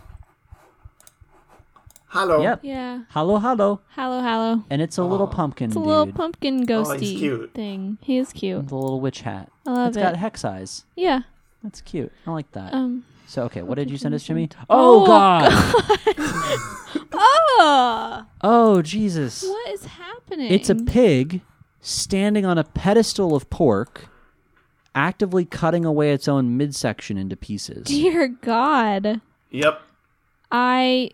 [2.08, 2.42] Hello.
[2.42, 2.60] Yep.
[2.62, 3.02] yeah.
[3.10, 4.64] Hallow Hallow, Hello, hello.
[4.68, 5.86] and it's a little pumpkin It's a dude.
[5.86, 7.54] little pumpkin Oh, ghosty he's cute.
[7.54, 7.98] thing.
[8.02, 8.66] He is cute.
[8.68, 9.48] The little witch hat.
[9.66, 10.00] I love It's it.
[10.00, 10.84] It's got hex eyes.
[10.96, 11.20] Yeah.
[11.62, 12.10] That's cute.
[12.26, 12.74] I like that.
[12.74, 13.04] Um.
[13.30, 14.48] So okay, what did you send us, Jimmy?
[14.68, 15.52] Oh, Oh, God!
[17.12, 19.44] Oh, oh Jesus!
[19.44, 20.50] what is happening?
[20.52, 21.40] It's a pig
[21.80, 24.08] standing on a pedestal of pork,
[24.94, 27.84] actively cutting away its own midsection into pieces.
[27.86, 29.20] Dear God,
[29.50, 29.80] Yep.
[30.50, 31.10] I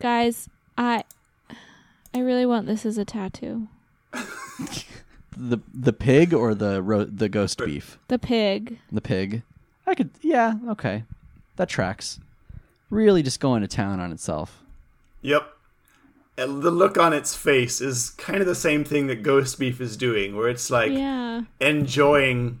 [0.00, 1.04] Guys, I
[2.12, 3.68] I really want this as a tattoo.
[5.36, 7.98] The the pig or the ro- the ghost beef?
[8.08, 8.78] The pig.
[8.90, 9.44] The pig.
[9.86, 10.10] I could.
[10.20, 10.54] Yeah.
[10.68, 11.04] Okay.
[11.56, 12.20] That tracks.
[12.90, 14.62] Really, just going to town on itself.
[15.22, 15.48] Yep.
[16.38, 19.80] And the look on its face is kind of the same thing that Ghost Beef
[19.80, 21.42] is doing, where it's like Yeah.
[21.60, 22.60] enjoying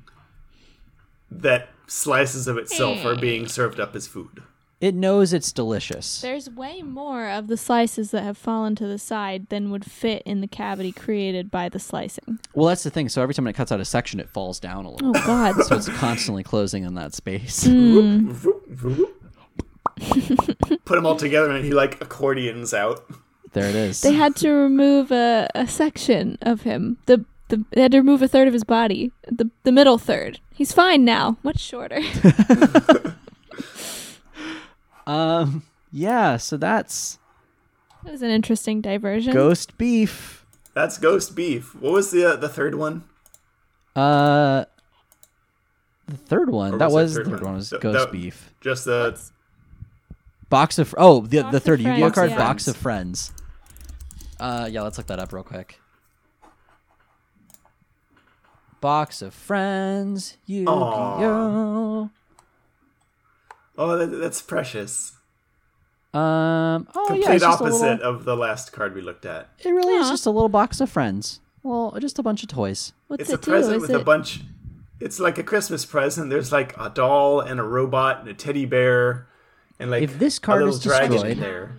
[1.30, 4.42] that slices of itself are being served up as food.
[4.82, 6.20] It knows it's delicious.
[6.22, 10.24] There's way more of the slices that have fallen to the side than would fit
[10.26, 12.40] in the cavity created by the slicing.
[12.52, 13.08] Well, that's the thing.
[13.08, 15.16] So every time it cuts out a section, it falls down a little.
[15.16, 15.64] Oh God.
[15.66, 17.62] So it's constantly closing in that space.
[17.62, 18.36] Mm.
[20.84, 23.08] Put them all together and he like accordions out.
[23.52, 24.00] There it is.
[24.00, 26.98] they had to remove a, a section of him.
[27.06, 29.12] The, the they had to remove a third of his body.
[29.30, 30.40] The the middle third.
[30.52, 31.36] He's fine now.
[31.44, 32.00] Much shorter.
[35.12, 35.62] Um.
[35.92, 36.36] Yeah.
[36.38, 37.18] So that's
[38.04, 39.32] that was an interesting diversion.
[39.32, 40.44] ghost beef.
[40.74, 41.74] That's Ghost Beef.
[41.74, 43.04] What was the uh, the third one?
[43.94, 44.64] Uh.
[46.08, 46.74] The third one.
[46.74, 47.44] Or that was was the third third one?
[47.50, 47.54] one.
[47.56, 48.54] Was Th- ghost that- beef.
[48.60, 49.20] Just the
[50.48, 52.36] Box of oh the Box the third Yu-Gi-Oh card yeah.
[52.36, 53.32] box of friends.
[54.40, 55.78] Uh yeah, let's look that up real quick.
[58.80, 60.72] Box of friends, Yu-Gi-Oh.
[61.22, 62.10] oh,
[63.88, 65.12] that, that's precious.
[66.14, 66.88] Um.
[66.94, 69.48] Oh yeah, Complete it's opposite little, of the last card we looked at.
[69.64, 71.40] it really is just a little box of friends.
[71.62, 72.92] Well, just a bunch of toys.
[73.08, 74.40] What's It's it a present with it a bunch.
[75.00, 76.28] It's like a Christmas present.
[76.28, 79.26] There's like a doll and a robot and a teddy bear,
[79.78, 81.72] and like If this card little is destroyed- there.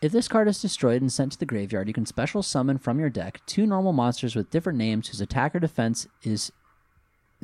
[0.00, 3.00] If this card is destroyed and sent to the graveyard, you can special summon from
[3.00, 6.52] your deck two normal monsters with different names whose attack or defense is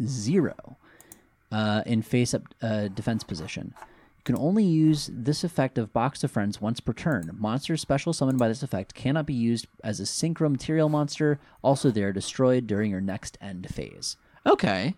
[0.01, 0.77] zero
[1.55, 3.73] uh, in face up uh, defense position.
[4.19, 7.31] You can only use this effect of Box of Friends once per turn.
[7.39, 11.39] Monsters special summoned by this effect cannot be used as a synchro material monster.
[11.63, 14.17] Also, they are destroyed during your next end phase.
[14.47, 14.95] Okay,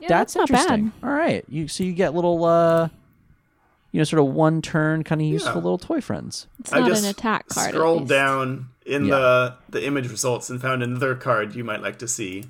[0.00, 0.88] Yeah, that's, not interesting.
[1.00, 1.06] bad.
[1.08, 2.88] All right, you so you get little, uh,
[3.92, 5.64] you know, sort of one turn kind of useful Yeah.
[5.64, 6.46] little toy friends.
[6.60, 7.68] It's I not just an attack card.
[7.68, 9.16] at scrolled down in Yeah.
[9.16, 12.44] the the image results and found another card you might like to see.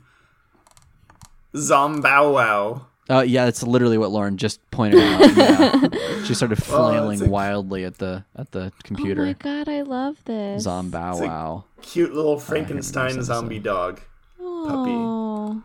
[1.55, 2.87] Zombow Wow.
[3.11, 5.21] Uh, yeah, that's literally what Lauren just pointed out.
[5.37, 6.25] Yeah.
[6.25, 9.23] she started flailing it's a- wildly at the at the computer.
[9.23, 10.67] Oh my god, I love this.
[10.67, 11.65] Zombow wow.
[11.83, 14.01] Cute little Frankenstein this zombie dog.
[14.41, 15.63] Oh.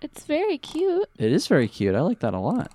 [0.00, 1.08] It's very cute.
[1.18, 1.94] It is very cute.
[1.94, 2.70] I like that a lot.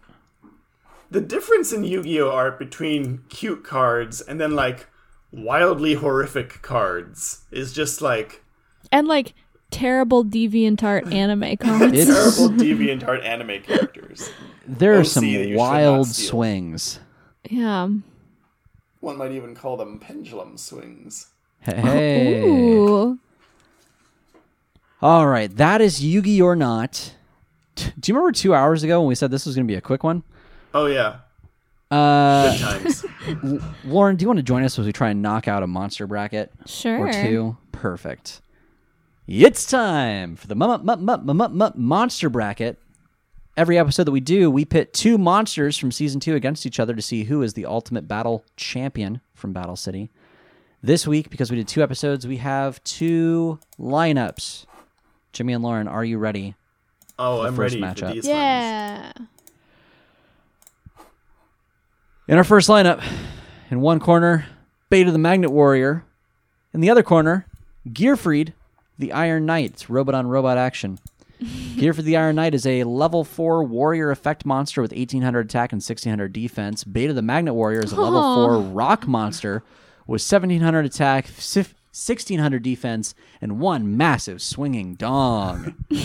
[1.09, 4.87] The difference in Yu-Gi-Oh art between cute cards and then like
[5.31, 8.43] wildly horrific cards is just like
[8.91, 9.33] And like
[9.71, 11.93] terrible DeviantArt anime cards.
[11.97, 14.29] It's terrible deviant art anime characters.
[14.67, 16.99] there are OC some that you should not wild swings.
[17.49, 17.89] yeah.
[18.99, 21.27] One might even call them pendulum swings.
[21.61, 22.43] Hey.
[22.43, 23.17] Ooh.
[25.01, 27.15] All right, that is Yugi or not.
[27.75, 29.81] Do you remember two hours ago when we said this was going to be a
[29.81, 30.21] quick one?
[30.73, 31.17] Oh yeah,
[31.89, 33.05] Uh, good times.
[33.85, 36.05] Lauren, do you want to join us as we try and knock out a monster
[36.05, 36.51] bracket?
[36.67, 36.99] Sure.
[37.07, 37.57] or two.
[37.71, 38.41] Perfect.
[39.27, 42.79] It's time for the mu- mu- mu- monster bracket.
[43.57, 46.95] Every episode that we do, we pit two monsters from season two against each other
[46.95, 50.09] to see who is the ultimate battle champion from Battle City.
[50.81, 54.65] This week, because we did two episodes, we have two lineups.
[55.33, 56.55] Jimmy and Lauren, are you ready?
[57.19, 57.99] Oh, the I'm first ready matchup.
[57.99, 58.27] for these ones.
[58.27, 59.11] Yeah.
[62.27, 63.03] In our first lineup,
[63.69, 64.45] in one corner,
[64.89, 66.03] Beta the Magnet Warrior.
[66.73, 67.45] In the other corner,
[67.87, 68.53] Gearfried
[69.01, 69.71] the Iron Knight.
[69.71, 70.99] It's robot on robot action.
[71.41, 75.77] Gearfried the Iron Knight is a level 4 warrior effect monster with 1800 attack and
[75.81, 76.83] 1600 defense.
[76.83, 78.35] Beta the Magnet Warrior is a level Aw.
[78.47, 79.63] 4 rock monster
[80.07, 85.75] with 1700 attack, sif- 1600 defense, and one massive swinging dong.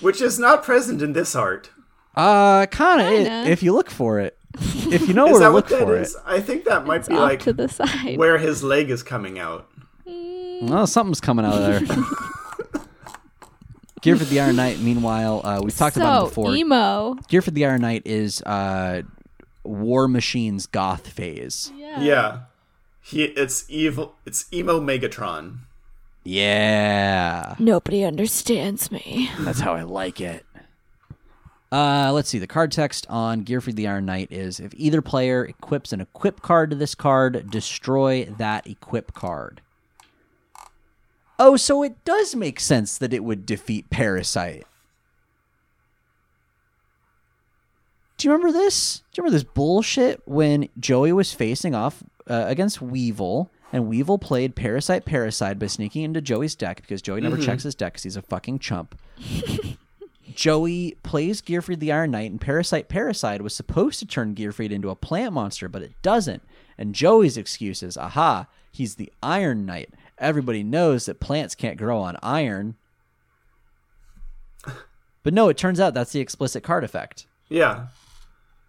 [0.00, 1.70] Which is not present in this art.
[2.16, 3.06] Uh, kind of.
[3.08, 3.50] Kinda.
[3.50, 5.86] If you look for it, if you know Is where that to look what that
[5.86, 6.14] for is?
[6.14, 6.20] it.
[6.26, 8.16] I think that might It's be off like to the side.
[8.18, 9.69] where his leg is coming out.
[10.60, 11.80] Well, something's coming out of there.
[14.02, 16.54] Gearfried the Iron Knight, meanwhile, uh, we've talked so, about him before.
[16.54, 17.14] emo.
[17.28, 19.02] Gearfried the Iron Knight is uh,
[19.62, 21.70] War Machine's goth phase.
[21.76, 22.00] Yeah.
[22.00, 22.38] Yeah.
[23.02, 25.58] He it's evil it's emo Megatron.
[26.24, 27.54] Yeah.
[27.58, 29.30] Nobody understands me.
[29.40, 30.44] That's how I like it.
[31.72, 32.38] Uh, let's see.
[32.38, 36.42] The card text on Gearfried the Iron Knight is if either player equips an equip
[36.42, 39.60] card to this card, destroy that equip card.
[41.42, 44.66] Oh, so it does make sense that it would defeat Parasite.
[48.18, 48.98] Do you remember this?
[48.98, 54.18] Do you remember this bullshit when Joey was facing off uh, against Weevil, and Weevil
[54.18, 58.02] played Parasite Parasite by sneaking into Joey's deck because Joey never checks his deck because
[58.02, 59.00] he's a fucking chump.
[60.34, 64.90] Joey plays Gearfried the Iron Knight, and Parasite Parasite was supposed to turn Gearfried into
[64.90, 66.42] a plant monster, but it doesn't.
[66.76, 69.94] And Joey's excuse is, aha, he's the Iron Knight.
[70.20, 72.76] Everybody knows that plants can't grow on iron.
[75.22, 77.26] But no, it turns out that's the explicit card effect.
[77.48, 77.86] Yeah.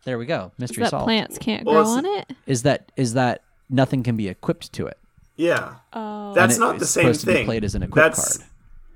[0.03, 0.51] There we go.
[0.55, 1.05] Is Mystery that solved.
[1.05, 2.35] plants can't Well, grow it's- on it?
[2.45, 4.97] Is that is that nothing can be equipped to it?
[5.37, 5.75] Yeah.
[5.93, 7.45] Oh, That's it- not the it's same supposed to be thing.
[7.45, 8.49] played as an equipped That's, card.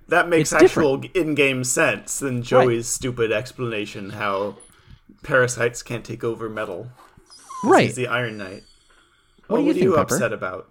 [0.09, 4.57] That makes It's actual in-game sense than Joey's stupid explanation how
[5.23, 6.91] parasites can't take over metal.
[7.63, 7.85] Right.
[7.87, 8.63] He's the Iron Knight.
[9.47, 10.13] What do you what think, are you Pepper?
[10.15, 10.69] upset about?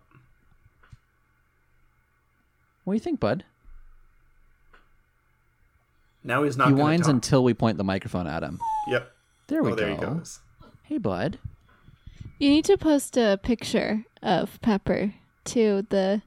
[2.85, 3.45] What do you think, bud?
[6.23, 7.15] Now he's not he gonna whines talk.
[7.15, 8.59] until we point the microphone at him.
[8.89, 9.11] Yep.
[9.49, 9.95] There we oh, there go.
[9.95, 10.41] he goes.
[10.83, 11.39] Hey, bud.
[12.39, 15.15] You need to post a picture of Pepper
[15.47, 16.23] to the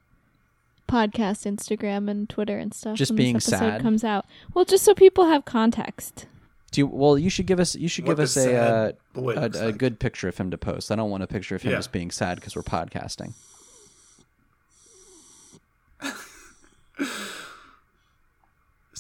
[0.87, 2.95] podcast Instagram and Twitter and stuff.
[2.95, 3.81] Just when being this episode sad?
[3.81, 4.25] comes out.
[4.53, 6.27] Well, just so people have context.
[6.71, 8.97] Do you, well, you should give us you should What give us a uh, sad
[9.15, 9.77] a, looks a like.
[9.77, 10.91] good picture of him to post.
[10.91, 11.77] I don't want a picture of him Yeah.
[11.77, 13.33] just being sad because we're podcasting.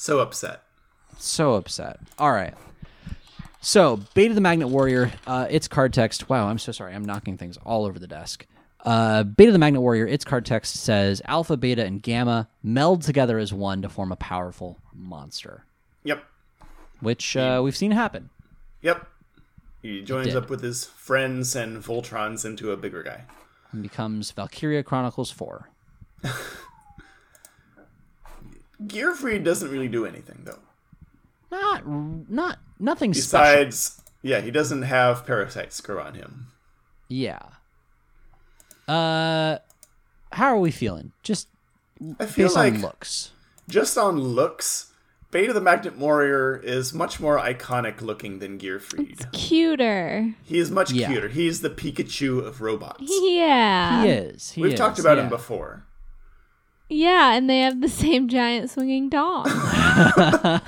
[0.07, 0.63] So upset.
[1.17, 1.99] So upset.
[2.17, 2.53] All right.
[3.59, 6.29] So, Beta the Magnet Warrior, uh, its card text.
[6.29, 6.95] Wow, I'm so sorry.
[6.95, 8.47] I'm knocking things all over the desk.
[8.85, 13.37] Uh, Beta the Magnet Warrior, its card text says Alpha, Beta, and Gamma meld together
[13.37, 15.65] as one to form a powerful monster,
[16.05, 16.23] Yep.
[17.01, 18.29] which uh, we've seen happen.
[18.83, 19.05] Yep.
[19.81, 23.25] He joins up with his friends and Voltrons into a bigger guy.
[23.73, 25.69] And becomes Valkyria Chronicles 4.
[28.85, 30.59] Gearfried doesn't really do anything though.
[31.51, 33.55] Not, not, nothing special.
[33.55, 36.47] Besides, yeah, he doesn't have parasites grow on him.
[37.07, 37.39] Yeah.
[38.87, 39.57] Uh,
[40.31, 41.11] how are we feeling?
[41.23, 41.47] Just
[42.19, 43.31] I feel based like on looks.
[43.67, 44.91] just on looks,
[45.31, 49.31] Beta the Magnet Warrior is much more iconic looking than Gearfried.
[49.31, 50.33] Cuter.
[50.43, 51.07] He is much Yeah.
[51.07, 51.29] cuter.
[51.29, 53.03] He's the Pikachu of robots.
[53.07, 54.03] Yeah.
[54.03, 54.51] He is.
[54.51, 55.83] He We've is, talked about him before.
[56.89, 59.45] Yeah, and they have the same giant swinging dong.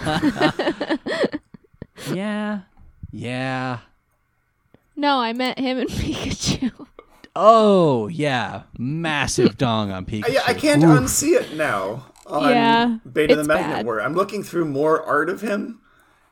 [2.14, 2.62] Yeah.
[3.12, 3.80] Yeah.
[4.96, 6.88] no, I meant him and Pikachu.
[7.36, 8.64] Oh, yeah.
[8.78, 10.38] Massive dong on Pikachu.
[10.38, 10.90] I, I can't Oof.
[11.00, 13.86] unsee it now on Yeah, Beta the it's Magnet bad.
[13.86, 14.04] Warrior.
[14.04, 15.82] I'm looking through more art of him,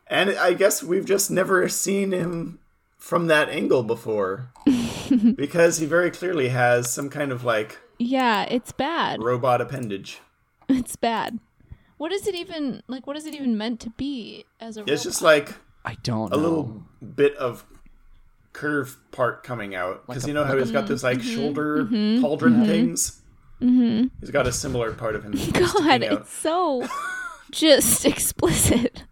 [0.08, 2.60] and I guess we've just never seen him
[2.98, 4.52] from that angle before.
[5.36, 9.22] because he very clearly has some kind of like yeah, it's bad.
[9.22, 10.20] robot appendage.
[10.70, 11.40] It's bad.
[11.98, 13.08] What is it even like?
[13.08, 14.84] What is it even meant to be as a?
[14.86, 15.54] It's just like
[15.86, 16.44] I don't a know.
[16.44, 16.84] little
[17.16, 17.64] bit of
[18.52, 21.36] curve part coming out because Like you know how he's got those like Mm-hmm.
[21.36, 23.22] shoulder pauldron things.
[23.62, 24.08] Mm-hmm.
[24.20, 25.32] He's got a similar part of him.
[25.54, 26.86] God, it's so
[27.52, 29.04] just explicit.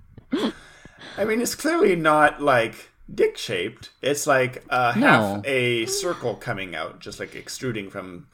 [1.17, 3.91] I mean, it's clearly not like dick shaped.
[4.01, 5.07] It's like uh, No.
[5.07, 8.27] half a circle coming out, just like extruding from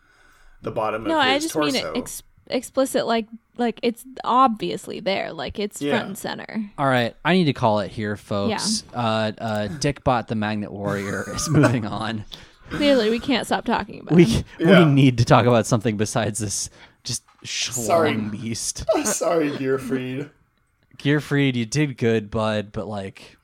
[0.62, 1.28] the bottom No, of his.
[1.28, 1.72] No, I just torso.
[1.72, 5.92] mean it ex- explicit, like like it's obviously there, like it's Yeah.
[5.94, 6.72] front and center.
[6.78, 8.84] All right, I need to call it here, folks.
[8.94, 12.26] Uh, uh, Dickbot the Magnet Warrior is moving on.
[12.70, 14.16] Clearly, we can't stop talking about.
[14.16, 14.44] We it.
[14.60, 14.86] Yeah.
[14.86, 16.70] we need to talk about something besides this
[17.04, 18.14] just Sorry.
[18.14, 18.86] schlong beast.
[19.04, 20.30] Sorry, Gearfried.
[20.98, 23.38] Gearfried, you did good, bud, but like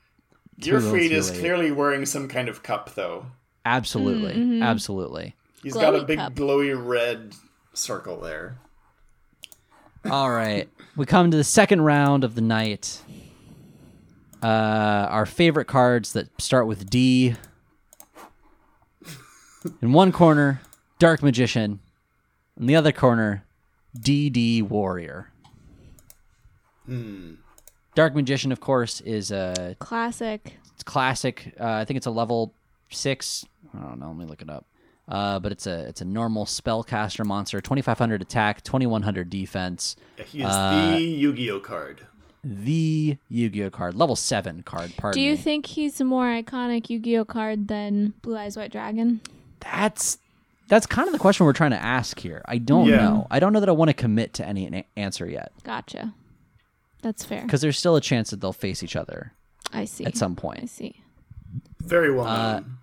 [0.60, 1.40] Gearfried is late.
[1.40, 3.26] clearly wearing some kind of cup, though.
[3.66, 5.34] absolutely, absolutely.
[5.62, 6.34] He's got a big cup.
[6.34, 7.34] glowy red
[7.74, 8.58] circle there.
[10.08, 13.00] All right, we come to the second round of the night.
[14.42, 14.46] Uh,
[15.10, 17.34] our favorite cards that start with D.
[19.82, 20.60] In one corner,
[21.00, 21.80] Dark Magician.
[22.58, 23.44] In the other corner,
[23.98, 25.30] DD Warrior.
[26.86, 27.34] Hmm.
[27.96, 30.56] Dark Magician, of course, is a Classic.
[30.74, 31.52] it's classic.
[31.60, 32.54] Uh, I think it's a level
[32.90, 33.44] six.
[33.76, 34.06] I don't know.
[34.08, 34.64] Let me look it up.
[35.08, 37.60] Uh, but it's a it's a normal spellcaster monster.
[37.62, 39.96] Twenty five hundred attack, twenty one hundred defense.
[40.26, 42.02] He is Uh, the Yu-Gi-Oh card.
[42.44, 44.92] The Yu Gi Oh card, level seven card.
[44.96, 45.36] Pardon Do you me.
[45.38, 49.20] think he's a more iconic Yu-Gi-Oh card than Blue Eyes White Dragon?
[49.60, 50.18] that's
[50.68, 52.42] that's kind of the question we're trying to ask here?
[52.46, 52.96] I don't Yeah.
[52.96, 53.26] know.
[53.30, 56.12] I don't know that I want to commit to any answer yet Gotcha.
[57.02, 57.42] That's fair.
[57.42, 59.32] because there's still a chance that they'll face each other
[59.72, 60.04] I see.
[60.04, 60.62] at some point.
[60.64, 61.00] I see.
[61.80, 62.78] Very well Uh, known.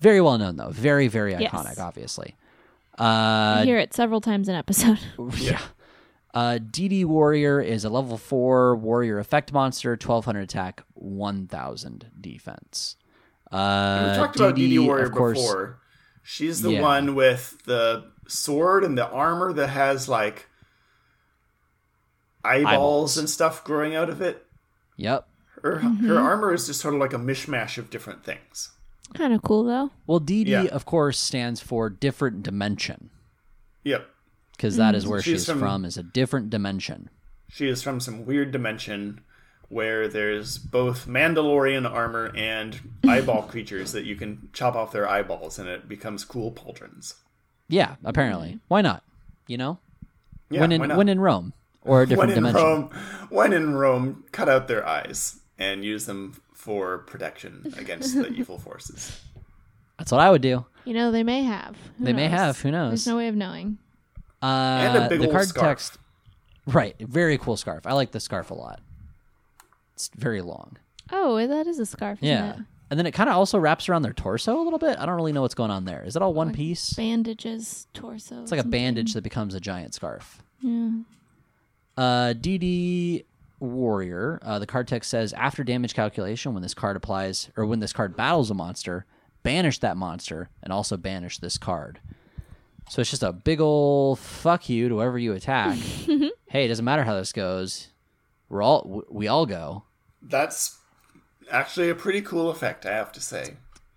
[0.00, 0.70] Very well known though.
[0.70, 1.50] Very very Yes.
[1.52, 1.78] iconic.
[1.78, 2.34] Obviously.
[2.98, 4.98] I Uh, hear it several times in an episode.
[5.38, 5.60] yeah.
[6.34, 12.96] Uh, DD Warrior is a level four warrior effect monster, 1200 attack, 1000 defense.
[13.50, 15.78] Uh, we talked about DD Warrior of course, before.
[16.22, 16.82] She's the Yeah.
[16.82, 20.48] one with the sword and the armor that has like
[22.44, 23.18] eyeballs, Eyeballs.
[23.18, 24.46] and stuff growing out of it.
[24.96, 25.26] Yep.
[25.62, 28.70] Her her armor is just sort of like a mishmash of different things.
[29.16, 29.90] Kind of cool though.
[30.06, 30.62] Well, DD, Yeah.
[30.64, 33.10] of course, stands for different dimension
[33.84, 34.08] Yep.
[34.52, 34.98] because that mm.
[34.98, 37.10] is where She's she's from- from, is a different dimension.
[37.48, 39.20] She is from some weird dimension
[39.68, 42.78] where there's both Mandalorian armor and
[43.08, 47.14] eyeball creatures that you can chop off their eyeballs and it becomes cool pauldrons.
[47.68, 48.52] Yeah, apparently.
[48.54, 48.60] Mm.
[48.68, 49.02] Why not?
[49.48, 49.78] You know,
[50.50, 50.96] Yeah, when in why not?
[50.98, 52.62] when in Rome or a different when in dimension.
[52.64, 52.90] Rome,
[53.28, 58.58] when in Rome, cut out their eyes and use them for protection against the evil
[58.58, 59.20] forces.
[59.98, 60.66] That's what I would do.
[60.84, 61.76] You know, they may have.
[61.98, 62.38] Who They may knows?
[62.38, 62.90] have, who knows?
[62.90, 63.78] There's no way of knowing.
[64.42, 65.64] Uh, And a big the ol' card scarf.
[65.66, 65.98] text.
[66.66, 67.86] Right, very cool scarf.
[67.86, 68.80] I like the scarf a lot.
[69.94, 70.76] It's very long.
[71.12, 72.18] Oh, that is a scarf.
[72.20, 72.50] Isn't Yeah.
[72.54, 72.58] It?
[72.90, 74.98] And then it kind of also wraps around their torso a little bit.
[74.98, 76.02] I don't really know what's going on there.
[76.04, 76.92] Is it all one piece?
[76.94, 78.42] Bandages, torso.
[78.42, 80.42] It's like a bandage that becomes a giant scarf.
[80.60, 80.90] Yeah.
[81.96, 83.24] Uh, DD
[83.60, 84.38] Warrior.
[84.42, 87.92] Uh, the card text says after damage calculation, when this card applies or when this
[87.92, 89.06] card battles a monster,
[89.42, 92.00] banish that monster and also banish this card.
[92.88, 95.76] So it's just a big old fuck you to whoever you attack.
[96.46, 97.88] hey, it doesn't matter how this goes.
[98.48, 99.84] We're all we all go.
[100.22, 100.78] That's
[101.50, 103.54] actually a pretty cool effect, I have to say.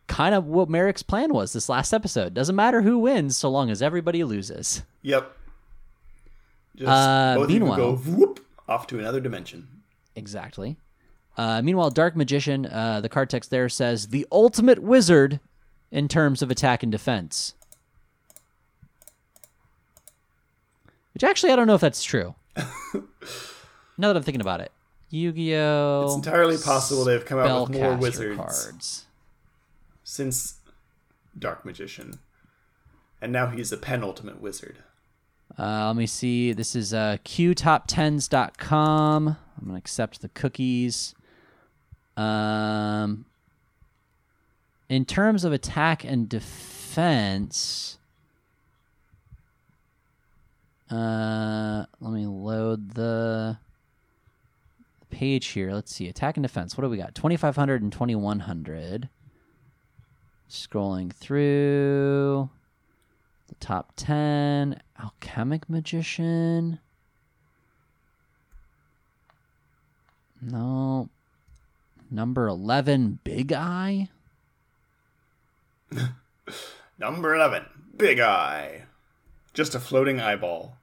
[0.07, 2.33] Kind of what Marik's plan was this last episode.
[2.33, 4.81] Doesn't matter who wins so long as everybody loses.
[5.03, 5.35] Yep.
[6.75, 9.67] Just Uh, both of you meanwhile- go whoop off to another dimension.
[10.15, 10.77] Exactly.
[11.37, 15.39] Uh, meanwhile, Dark Magician, uh, the card text there says the ultimate wizard
[15.91, 17.53] in terms of attack and defense.
[21.13, 22.35] Which actually, I don't know if that's true.
[23.97, 24.71] now that I'm thinking about it,
[25.09, 26.03] Yu-Gi-Oh.
[26.05, 29.05] It's entirely possible they've come out with more wizards cards.
[30.03, 30.55] since
[31.37, 32.19] Dark Magician.
[33.21, 34.77] And now he's a penultimate wizard.
[35.59, 36.53] Uh, let me see.
[36.53, 39.27] This is uh, qtop10s.com.
[39.27, 41.13] I'm going to accept the cookies.
[42.15, 43.25] Um,
[44.87, 47.97] in terms of attack and defense,
[50.89, 53.57] uh, let me load the
[55.09, 55.73] page here.
[55.73, 56.07] Let's see.
[56.07, 56.77] Attack and defense.
[56.77, 57.15] What do we got?
[57.15, 59.09] 2500 and 2100.
[60.49, 62.49] Scrolling through
[63.59, 66.79] top 10 alchemic magician
[70.41, 71.09] no
[72.11, 74.09] number 11 big eye
[76.99, 77.63] Number 11,
[77.97, 78.83] Big Eye.
[79.53, 80.75] Just a floating eyeball.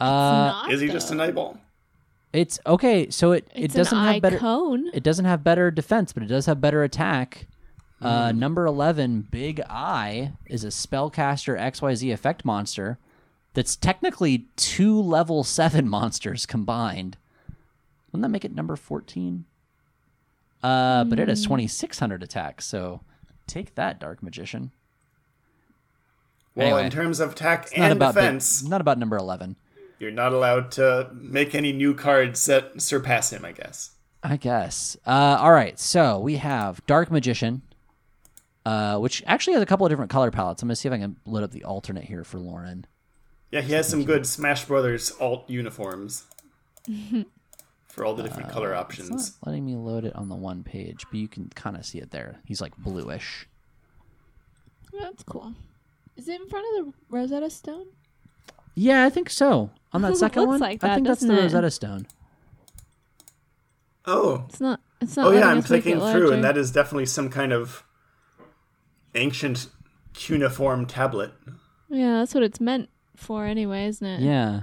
[0.00, 1.58] uh Not, Is he just an eyeball?
[2.32, 4.90] it's okay so it it doesn't an have better icon.
[4.92, 7.46] it doesn't have better defense but it does have better attack
[8.02, 8.38] uh, Hmm.
[8.38, 12.98] number 11 big eye is a spellcaster xyz effect monster
[13.54, 17.16] that's technically two level 7 monsters combined
[18.12, 19.44] wouldn't that make it number 14
[20.62, 21.48] uh, but it has Hmm.
[21.56, 23.00] 2600 attack so
[23.46, 24.72] take that dark magician
[26.54, 26.84] Well, Anyway.
[26.86, 29.56] in terms of attack It's not and about big- defense, not about number 11
[29.98, 33.92] you're not allowed to make any new cards that surpass him, I guess.
[34.22, 34.94] I guess.
[35.06, 37.62] Uh, all right, so we have Dark Magician,
[38.66, 40.60] uh, which actually has a couple of different color palettes.
[40.62, 42.84] I'm gonna see if I can load up the alternate here for Lauren.
[43.52, 46.24] Yeah, he has some good Smash Brothers alt uniforms
[47.88, 49.10] for all the different color It's options.
[49.10, 51.98] not letting me load it on the one page, but you can kind of see
[51.98, 52.40] it there.
[52.44, 53.46] He's like bluish.
[55.00, 55.54] That's cool.
[56.16, 57.86] Is it in front of the Rosetta Stone?
[58.74, 59.70] Yeah, I think so.
[59.92, 61.42] On that second looks one, like I think that's the it?
[61.42, 62.06] Rosetta Stone.
[64.06, 64.80] Oh, It's not.
[65.00, 65.26] It's not.
[65.26, 67.84] oh yeah, I'm clicking through, and that is definitely some kind of
[69.16, 69.68] ancient
[70.14, 71.32] cuneiform tablet.
[71.88, 74.20] Yeah, that's what it's meant for, anyway, isn't it?
[74.20, 74.62] Yeah.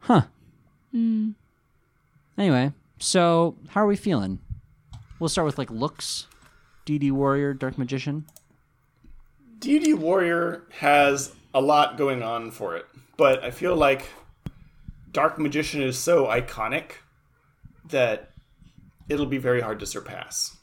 [0.00, 0.22] Huh.
[0.92, 1.30] Hmm.
[2.38, 4.38] Anyway, so how are we feeling?
[5.18, 6.26] We'll start with like looks.
[6.86, 8.24] DD Warrior, Dark Magician.
[9.58, 14.06] DD Warrior has a lot going on for it, but I feel like
[15.12, 16.92] Dark Magician is so iconic
[17.90, 18.30] that
[19.08, 20.56] it'll be very hard to surpass.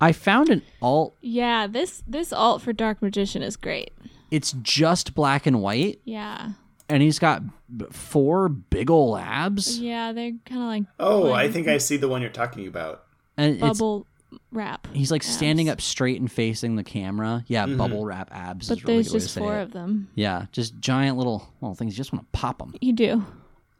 [0.00, 3.90] I found an alt Yeah, this this alt for Dark Magician is great.
[4.30, 6.50] it's just black and white Yeah.
[6.88, 7.42] and he's got
[7.90, 11.96] four big ol' abs Yeah, they're kind of like Oh, Like- I think I see
[11.96, 13.04] the one you're talking about.
[13.36, 14.06] and bubble
[14.52, 14.86] wrap.
[14.92, 17.44] He's like standing up straight and facing the camera.
[17.46, 17.76] Yeah, Mm-hmm.
[17.78, 18.68] bubble wrap abs.
[18.68, 19.62] But is a really there's good way to just four it.
[19.62, 20.08] of them.
[20.14, 21.94] Yeah, just giant little little things.
[21.94, 22.74] You just want to pop them.
[22.80, 23.24] You do.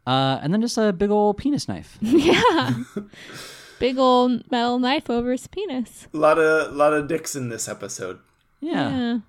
[0.07, 1.97] Uh, and then just a big old penis knife.
[2.01, 2.71] yeah.
[3.79, 6.07] Big old metal knife over his penis.
[6.13, 8.19] A lot of lot of dicks in this episode.
[8.59, 8.89] Yeah.
[8.89, 9.19] Yeah.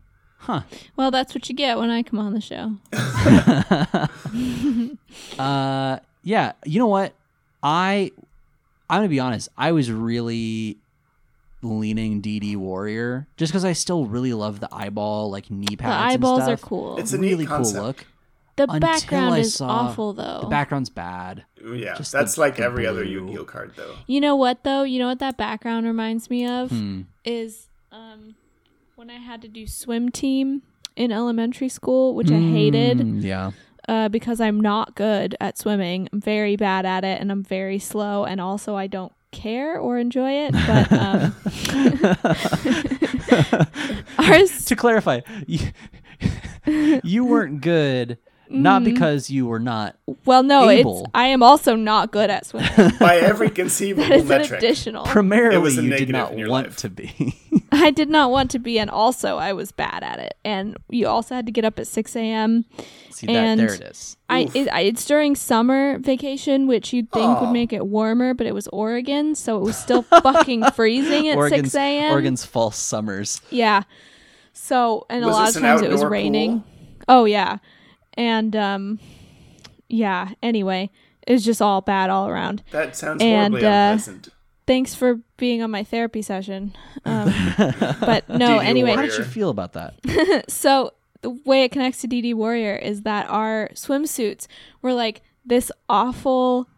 [0.40, 0.60] Huh.
[0.96, 2.76] Well, that's what you get when I come on the show.
[5.38, 6.52] Uh, yeah.
[6.64, 7.12] You know what?
[7.62, 8.12] I
[8.90, 9.48] I'm gonna be honest.
[9.56, 10.78] I was really
[11.62, 15.90] leaning DD Warrior just because I still really love the eyeball like knee pads.
[15.90, 16.98] The eyeballs and are cool.
[16.98, 18.06] It's a neat really cool look.
[18.58, 20.40] The until background I is awful though.
[20.42, 21.44] The background's bad.
[21.64, 23.12] Yeah, Just that's the- like the every other blue.
[23.28, 23.94] Yu-Gi-Oh card though.
[24.06, 24.82] You know what though?
[24.82, 27.02] You know what that background reminds me of Hmm.
[27.24, 28.34] is um
[28.96, 30.62] when I had to do swim team
[30.96, 33.52] in elementary school, which I hated Mm, yeah.
[33.88, 36.08] uh, because I'm not good at swimming.
[36.12, 39.98] I'm very bad at it, and I'm very slow, and also I don't care or
[39.98, 40.52] enjoy it.
[40.52, 41.34] But um,
[44.18, 45.60] ours, to clarify, you,
[47.04, 48.18] you weren't good
[48.50, 48.86] not mm.
[48.86, 49.96] because you were not.
[50.24, 51.02] well, no, able.
[51.02, 52.70] it's I am also not good at swimming.
[53.00, 55.04] By every conceivable that is an additional.
[55.04, 56.76] Primarily, It was a you did not want life.
[56.78, 57.36] to be.
[57.72, 60.36] I did not want to be, and also I was bad at it.
[60.44, 62.64] And you also had to get up at six a.m.
[63.10, 63.32] See that?
[63.32, 64.16] And There it is.
[64.30, 67.40] I, it, I it's during summer vacation, which you'd think Aw.
[67.44, 71.36] would make it warmer, but it was Oregon, so it was still fucking freezing at
[71.36, 72.12] Oregon's, six a.m.
[72.12, 73.40] Oregon's false summers.
[73.50, 73.82] Yeah.
[74.52, 76.60] So, and Was a lot of times it was raining.
[76.60, 76.68] pool?
[77.08, 77.58] Oh yeah,
[78.18, 78.98] and um,
[79.88, 80.32] yeah.
[80.42, 80.90] Anyway,
[81.26, 82.62] it was just all bad all around.
[82.72, 84.28] That sounds And, horribly uh, unpleasant.
[84.66, 86.74] Thanks for being on my therapy session.
[87.06, 87.32] Um,
[88.00, 88.90] but no, DD anyway.
[88.94, 90.44] How did you feel about that?
[90.50, 94.46] so the way it connects to DD Warrior is that our swimsuits
[94.82, 96.68] were like this awful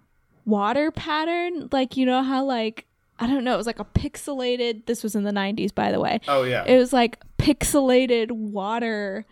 [0.44, 1.68] water pattern.
[1.72, 2.86] Like you know how like
[3.18, 4.86] I don't know, it was like a pixelated.
[4.86, 6.20] This was in the '90s, by the way.
[6.28, 6.64] Oh yeah.
[6.64, 9.26] It was like pixelated water,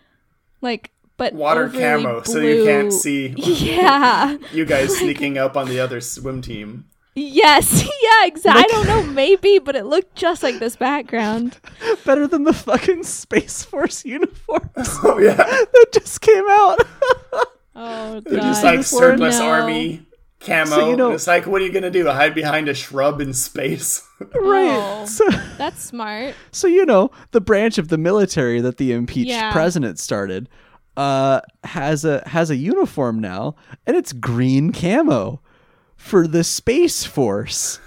[0.63, 4.39] like but Water overly camo, so you can't see Yeah.
[4.53, 6.87] you guys sneaking up on the other swim team.
[7.15, 7.83] yes.
[8.09, 8.27] Yeah.
[8.27, 8.63] Exactly.
[8.65, 9.03] I don't know.
[9.13, 11.59] Maybe, but it looked just like this background.
[12.07, 15.35] Better than the fucking Space Force uniforms Oh yeah.
[15.37, 16.79] that just came out.
[17.77, 18.43] Oh They're god.
[18.43, 19.47] just like surplus No.
[19.49, 20.03] army
[20.41, 20.65] camo.
[20.67, 22.07] So, you know- it's like, what are you gonna do?
[22.07, 24.07] Hide behind a shrub in space?
[24.21, 24.71] right.
[24.73, 25.05] Oh.
[25.05, 26.35] So, That's smart.
[26.51, 29.53] so you know the branch of the military that the impeached Yeah.
[29.53, 30.49] president started
[30.99, 33.55] uh, has a has a uniform now,
[33.87, 35.41] and it's green camo
[35.97, 37.79] for the Space Force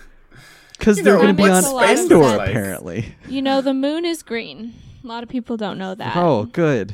[0.80, 2.50] because You they're going to be on what's space Endor like.
[2.50, 3.16] apparently.
[3.28, 4.74] You know, the moon is green.
[5.04, 6.16] A lot of people don't know that.
[6.16, 6.94] Oh, good.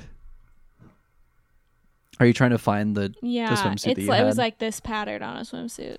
[2.20, 3.52] Are you trying to find the yeah.
[3.52, 5.98] the swimsuit that it's you like, it was like this pattern on a swimsuit.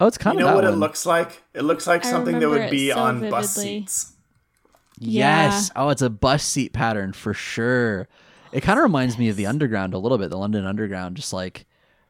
[0.00, 0.74] oh, it's kind you of You know that what one.
[0.74, 1.44] it looks like?
[1.54, 4.14] It looks like I something that would be so on bus seats.
[4.98, 5.70] Yes.
[5.76, 8.08] Oh, it's a bus seat pattern for sure.
[8.56, 11.16] It kind of reminds me of the Underground a little bit, the London Underground.
[11.16, 11.66] Just like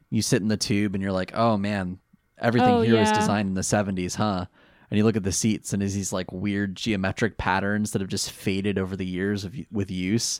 [0.09, 1.99] you sit in the tube and you're like, oh man,
[2.39, 4.45] everything Oh, here was designed in the 70s, huh?
[4.89, 8.09] And you look at the seats and there's these like weird geometric patterns that have
[8.09, 10.39] just faded over the years of with use.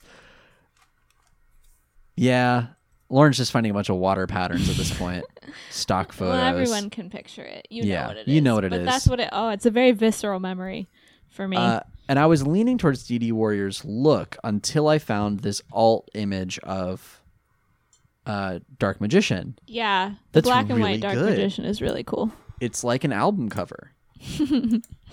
[2.15, 2.67] Yeah.
[3.09, 5.23] Lauren's just finding a bunch of water patterns at this point.
[5.69, 6.35] Stock photos.
[6.35, 7.67] Well, everyone can picture it.
[7.69, 8.33] You Yeah, know what it is.
[8.33, 8.85] you know what it but is.
[8.85, 9.29] That's what it.
[9.31, 10.87] Oh, it's a very visceral memory
[11.29, 11.57] for me.
[11.57, 16.59] Uh, and I was leaning towards DD Warrior's look until I found this alt image
[16.59, 17.21] of
[18.25, 19.57] uh, Dark Magician.
[19.67, 21.29] yeah, the that's black and really white Dark good.
[21.37, 22.31] Magician is really cool.
[22.59, 23.91] It's like an album cover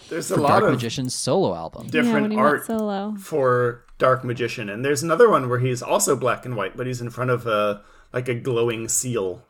[0.09, 1.89] There's a for lot Dark of Magician's solo album.
[1.89, 3.15] different when he art solo.
[3.19, 7.01] for Dark Magician, and there's another one where he's also black and white, but he's
[7.01, 7.83] in front of a
[8.13, 9.43] like a glowing seal,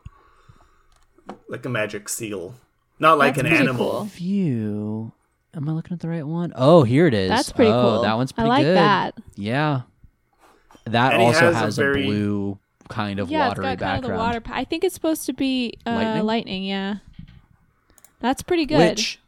[1.47, 2.55] like a magic seal,
[2.99, 3.91] not like That's an animal.
[3.91, 4.03] cool.
[4.05, 5.11] View.
[5.55, 6.51] Am I looking at the right one?
[6.55, 7.29] Oh, here it is.
[7.29, 8.01] That's pretty oh, cool.
[8.01, 8.77] That one's pretty I like good.
[8.77, 9.15] that.
[9.35, 9.81] Yeah.
[10.85, 12.59] That And he also has has, a a, very- blue
[12.89, 14.05] kind of Yeah, it's watery got kind background.
[14.05, 14.41] of the water.
[14.41, 16.23] pa- I think it's supposed to be uh, Lightning?
[16.25, 16.63] lightning?
[16.65, 16.95] Yeah,
[18.19, 18.77] that's pretty good.
[18.91, 19.19] Which,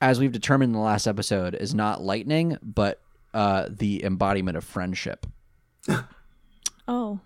[0.00, 3.00] as we've determined in the last episode, is not lightning, but
[3.34, 5.26] uh, the embodiment of friendship.
[6.88, 7.20] oh,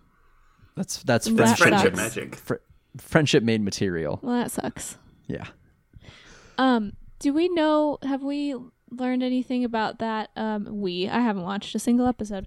[0.76, 1.94] That's that's That That's friendship.
[1.94, 2.16] friendship sucks.
[2.16, 2.34] magic.
[2.36, 2.54] fr-
[2.98, 4.18] friendship made material.
[4.22, 4.98] well, that sucks.
[5.26, 5.46] Yeah.
[6.58, 6.92] Um,
[7.22, 7.98] do we know?
[8.02, 8.54] Have we
[8.90, 10.30] learned anything about that?
[10.36, 11.08] Um, we.
[11.08, 12.46] I haven't watched a single episode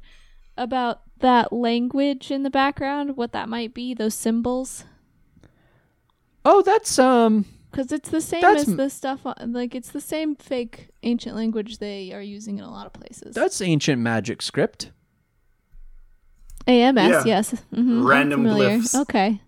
[0.58, 3.16] about that language in the background.
[3.18, 3.94] What that might be?
[3.94, 4.84] Those symbols.
[6.44, 7.46] Oh, that's um.
[7.72, 9.26] Because it's the same as the stuff.
[9.26, 12.94] On, like it's the same fake ancient language they are using in a lot of
[12.94, 13.34] places.
[13.34, 14.92] That's ancient magic script.
[16.68, 16.98] AMS.
[16.98, 17.24] Yeah.
[17.26, 17.54] Yes.
[17.74, 18.78] Mhm, Random familiar.
[18.80, 19.00] glyphs.
[19.02, 19.42] Okay.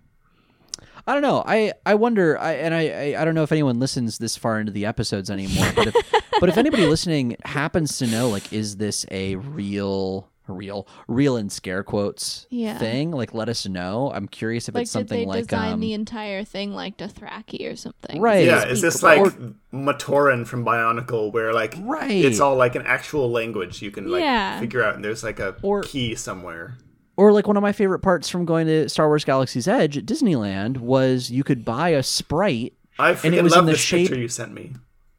[1.07, 1.41] I don't know.
[1.45, 2.37] I, I wonder.
[2.37, 5.29] I and I, I I don't know if anyone listens this far into the episodes
[5.31, 5.71] anymore.
[5.75, 5.95] But if
[6.39, 11.49] but if anybody listening happens to know, like, is this a real real real in
[11.49, 12.77] scare quotes Yeah.
[12.77, 13.11] thing?
[13.11, 14.11] Like, let us know.
[14.13, 16.97] I'm curious if like, it's did something they like design um, the entire thing like
[16.97, 18.21] Dothraki or something?
[18.21, 18.45] Right.
[18.45, 19.23] Yeah, is this well.
[19.25, 19.33] like
[19.73, 22.11] Matoran from Bionicle, where like Right.
[22.11, 24.59] it's all like an actual language you can like Yeah.
[24.59, 26.77] figure out, and there's like a Or- key somewhere.
[27.17, 30.05] Or like one of my favorite parts from going to Star Wars Galaxy's Edge at
[30.05, 32.73] Disneyland was you could buy a sprite.
[32.99, 34.73] I And it was love in the this shape- picture you sent me.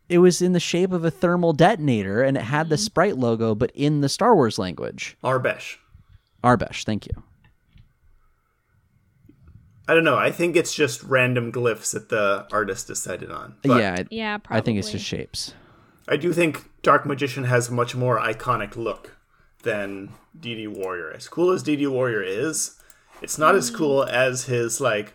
[0.09, 2.83] It was in the shape of a thermal detonator, and it had the Mm-hmm.
[2.83, 5.17] sprite logo, but in the Star Wars language.
[5.23, 5.77] Aurebesh.
[6.43, 7.23] Aurebesh, thank you.
[9.86, 10.17] I don't know.
[10.17, 13.57] I think it's just random glyphs that the artist decided on.
[13.62, 14.59] But yeah, I, Yeah, probably.
[14.59, 15.55] I think it's just shapes.
[16.07, 19.17] I do think Dark Magician has a much more iconic look
[19.68, 20.08] than
[20.40, 21.12] DD Warrior.
[21.12, 22.76] As cool as DD Warrior is,
[23.20, 25.14] it's not as cool as his like.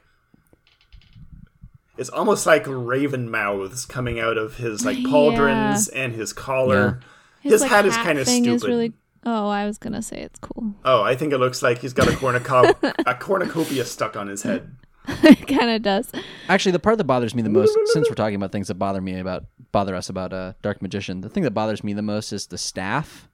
[1.97, 7.01] It's almost like raven mouths coming out of his like pauldrons and his collar.
[7.41, 8.55] His, like, hat is kind of thing stupid.
[8.55, 8.93] Is really.
[9.25, 10.75] Oh, I was gonna say it's cool.
[10.85, 12.75] Oh, I think it looks like he's got a cornucop
[13.07, 14.75] a cornucopia stuck on his head.
[15.07, 16.11] it kind of does.
[16.47, 19.01] Actually, the part that bothers me the most, since we're talking about things that bother
[19.01, 22.31] me about bother us about uh, Dark Magician, the thing that bothers me the most
[22.31, 23.27] is the staff.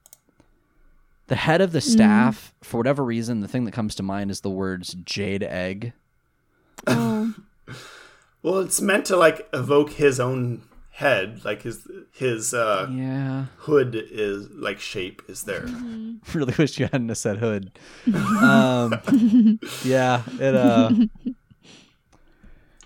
[1.30, 4.40] The head of the staff, for whatever reason, the thing that comes to mind is
[4.40, 5.92] the words "jade egg."
[6.88, 7.32] Oh,
[8.42, 13.94] Well, it's meant to like evoke his own head, like his his uh, Yeah, hood
[13.94, 15.66] is like shape is there.
[16.34, 17.70] really wish you hadn't said hood.
[18.12, 18.98] Um,
[19.84, 20.90] yeah, it uh,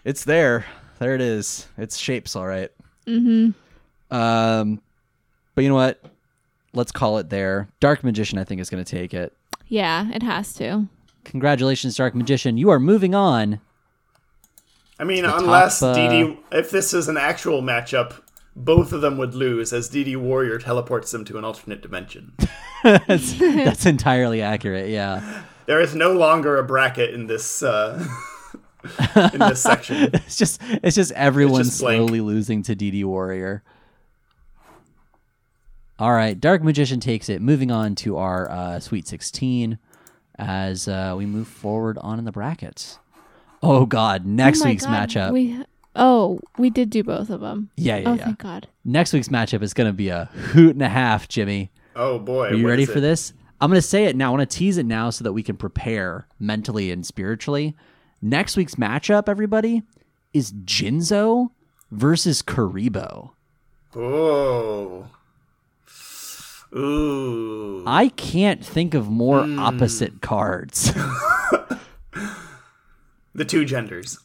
[0.04, 0.66] it's there.
[0.98, 1.66] There it is.
[1.78, 2.70] It's shapes, all right.
[3.06, 4.14] Mm-hmm.
[4.14, 4.82] Um,
[5.54, 6.02] but you know what?
[6.74, 7.68] Let's call it there.
[7.80, 9.32] Dark Magician, I think, is going to take it.
[9.68, 10.88] yeah, it has to.
[11.24, 12.56] Congratulations, Dark Magician.
[12.58, 13.60] You are moving on.
[14.98, 18.20] I mean, unless top, uh, DD, if this is an actual matchup,
[18.54, 22.32] both of them would lose as DD Warrior teleports them to an alternate dimension.
[22.82, 24.90] that's, that's entirely accurate.
[24.90, 28.06] Yeah, There is no longer a bracket in this uh,
[29.32, 30.10] in this section.
[30.12, 33.64] it's just it's just everyone just slowly losing to DD Warrior.
[35.98, 37.40] All right, Dark Magician takes it.
[37.40, 39.78] Moving on to our uh, Sweet Sixteen
[40.38, 42.98] as uh, we move forward on in the brackets.
[43.62, 45.32] Oh God, next Oh week's God, matchup.
[45.32, 45.64] We.
[45.96, 47.70] Oh, we did do both of them.
[47.76, 48.24] yeah, yeah, oh, yeah.
[48.24, 48.66] thank God.
[48.84, 51.70] Next week's matchup is going to be a hoot and a half, Jimmy.
[51.94, 53.02] Oh boy, Are you what ready for it?
[53.02, 53.32] this?
[53.60, 54.32] I'm going to say it now.
[54.32, 57.76] I want to tease it now so that we can prepare mentally and spiritually.
[58.20, 59.84] Next week's matchup, everybody,
[60.32, 61.50] is Jinzo
[61.92, 63.30] versus Kuriboh.
[63.94, 65.06] Oh,
[66.76, 67.84] ooh.
[67.86, 69.58] I can't think of more Hmm.
[69.58, 70.92] opposite cards.
[73.36, 74.20] The two genders.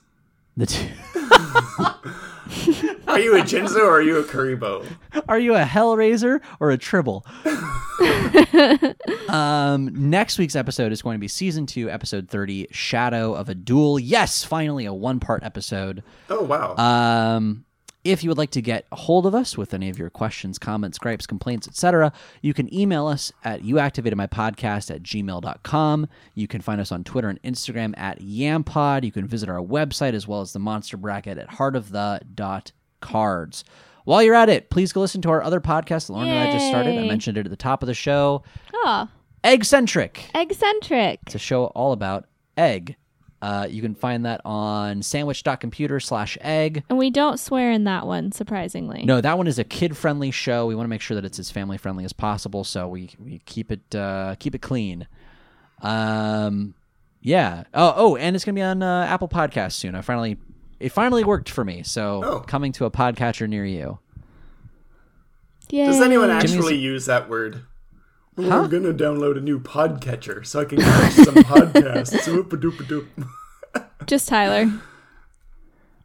[0.56, 0.88] The two-
[3.08, 4.86] Are you a Jinzo or are you a Kuriboh?
[5.28, 7.26] Are you a Hellraiser or a Tribble?
[9.30, 13.56] um, next week's episode is going to be season two, episode 30, Shadow of a
[13.56, 13.98] Duel.
[14.00, 16.04] Yes, finally a one part episode.
[16.30, 16.76] Oh wow.
[16.76, 17.66] Um,
[18.12, 20.58] if you would like to get a hold of us with any of your questions,
[20.60, 26.08] comments, gripes, complaints, etc., you can email us at youactivatedmypodcast at gmail.com.
[26.36, 29.04] You can find us on Twitter and Instagram at yampod.
[29.04, 33.64] You can visit our website as well as the monster bracket at heartofthe.cards.
[34.06, 36.52] While you're at it, please go listen to our other podcast that Lauren and I
[36.52, 36.98] just started.
[36.98, 38.44] I mentioned it at the top of the show.
[38.84, 39.10] Ah.
[39.12, 39.16] Oh,
[39.48, 40.18] Eggcentric.
[40.36, 41.20] eccentric.
[41.26, 42.26] It's a show all about
[42.58, 42.98] egg.
[43.42, 46.84] Uh, you can find that on sandwich.computer slash egg.
[46.90, 49.04] And we don't swear in that one, surprisingly.
[49.06, 50.66] No, that one is a kid-friendly show.
[50.68, 53.72] We want to make sure that it's as family-friendly as possible, so we we keep
[53.72, 55.08] it uh, keep it clean.
[55.82, 56.74] Um,
[57.22, 57.64] yeah.
[57.74, 59.96] Oh, oh, and it's gonna be on uh, Apple Podcasts soon.
[59.96, 60.38] I finally,
[60.82, 61.84] it finally worked for me.
[61.84, 62.40] So Oh.
[62.42, 64.00] coming to a podcatcher near you.
[65.70, 65.86] Yay.
[65.86, 67.62] Does anyone Jimmy's- actually use that word?
[68.48, 68.62] Huh?
[68.64, 72.28] I'm gonna download a new podcatcher so I can catch some podcasts.
[72.28, 73.06] Oop-a-doop-a-doop.
[74.08, 74.72] Just Tyler.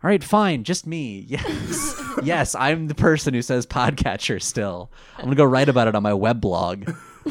[0.03, 1.27] All right, fine, just me.
[1.29, 4.41] Yes, yes, I'm the person who says podcatcher.
[4.41, 6.91] Still, I'm gonna go write about it on my web blog.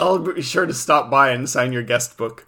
[0.00, 2.46] I'll be sure to stop by and sign your guest book.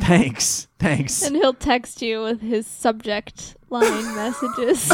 [0.00, 1.22] Thanks, thanks.
[1.22, 4.92] And he'll text you with his subject line messages.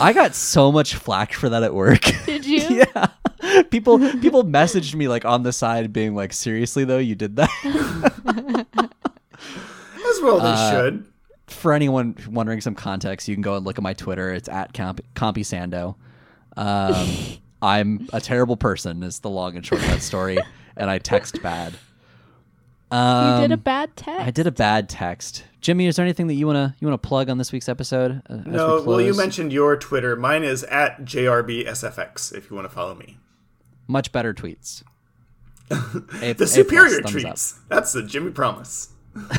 [0.00, 2.02] I got so much flack for that at work.
[2.26, 2.84] Did you?
[2.94, 3.62] yeah.
[3.70, 7.50] People people messaged me like on the side being like, seriously though, you did that?
[8.78, 11.04] As well they Uh, should.
[11.48, 14.32] For anyone wondering some context, you can go and look at my Twitter.
[14.32, 15.94] It's at Comp- Compy Sando.
[16.56, 17.06] Um,
[17.62, 20.38] I'm a terrible person is the long and short of that story,
[20.76, 21.74] and I text bad.
[22.90, 24.20] Um, you did a bad text.
[24.26, 25.44] I did a bad text.
[25.66, 28.22] Jimmy, is there anything that you wanna you wanna plug on this week's episode?
[28.30, 30.14] uh, No, we well, you mentioned your Twitter.
[30.14, 32.32] Mine is at jrbsfx.
[32.32, 33.18] If you want to follow me,
[33.88, 34.84] much better tweets.
[35.72, 37.68] A- A the superior plus, thumbs up.
[37.68, 38.90] That's the Jimmy promise.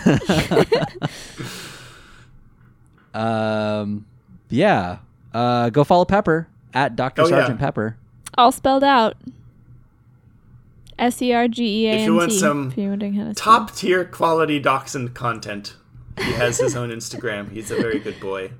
[3.13, 4.05] Um,
[4.49, 4.97] yeah.
[5.33, 7.21] Uh, go follow Pepper at Dr.
[7.23, 7.37] Oh, yeah.
[7.37, 7.97] Sergeant Pepper.
[8.37, 9.15] All spelled out.
[10.99, 12.01] S E R G E A N T.
[12.03, 13.59] If you want some if you're wondering how to spell.
[13.59, 15.75] Top tier quality dachshund content.
[16.17, 17.51] He has his own Instagram.
[17.51, 18.51] He's a very good boy.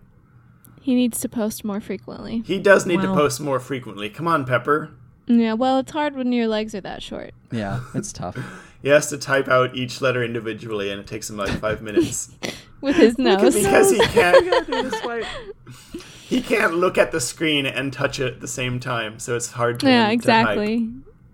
[0.82, 2.44] He needs to post more frequently.
[2.46, 3.16] He does need to Wow.
[3.16, 4.10] post more frequently.
[4.10, 4.92] Come on, Pepper.
[5.28, 7.34] Yeah, well, it's hard when your legs are that short.
[7.52, 8.38] Yeah, it's tough.
[8.84, 12.30] He has to type out each letter individually, and it takes him like five minutes
[12.82, 13.56] With his nose.
[13.56, 15.26] because he can't.
[16.30, 19.52] he can't look at the screen and touch it at the same time, so it's
[19.54, 20.44] hard to yeah, him to type.
[20.58, 20.90] exactly.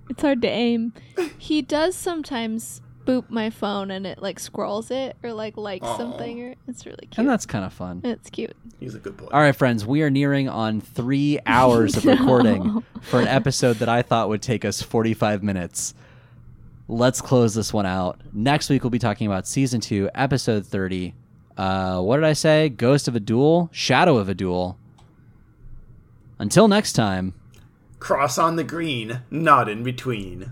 [0.10, 0.94] It's hard to aim.
[1.38, 5.98] He does sometimes boop my phone and it like scrolls it or like likes Aw.
[5.98, 7.18] something or it's really cute.
[7.18, 8.02] And that's kind of fun.
[8.04, 8.56] it's cute.
[8.80, 9.28] He's a good boy.
[9.32, 13.90] All right, friends, we are nearing on three hours of recording for an episode that
[13.90, 15.94] I thought would take us 45 minutes.
[16.88, 18.20] Let's close this one out.
[18.34, 21.14] Next week, we'll be talking about season two, episode 30.
[21.56, 22.70] Uh, what did I say?
[22.70, 23.70] Ghost of a Duel?
[23.72, 24.78] Shadow of a Duel.
[26.40, 27.34] Until next time.
[28.00, 30.52] Cross on the green, not in between.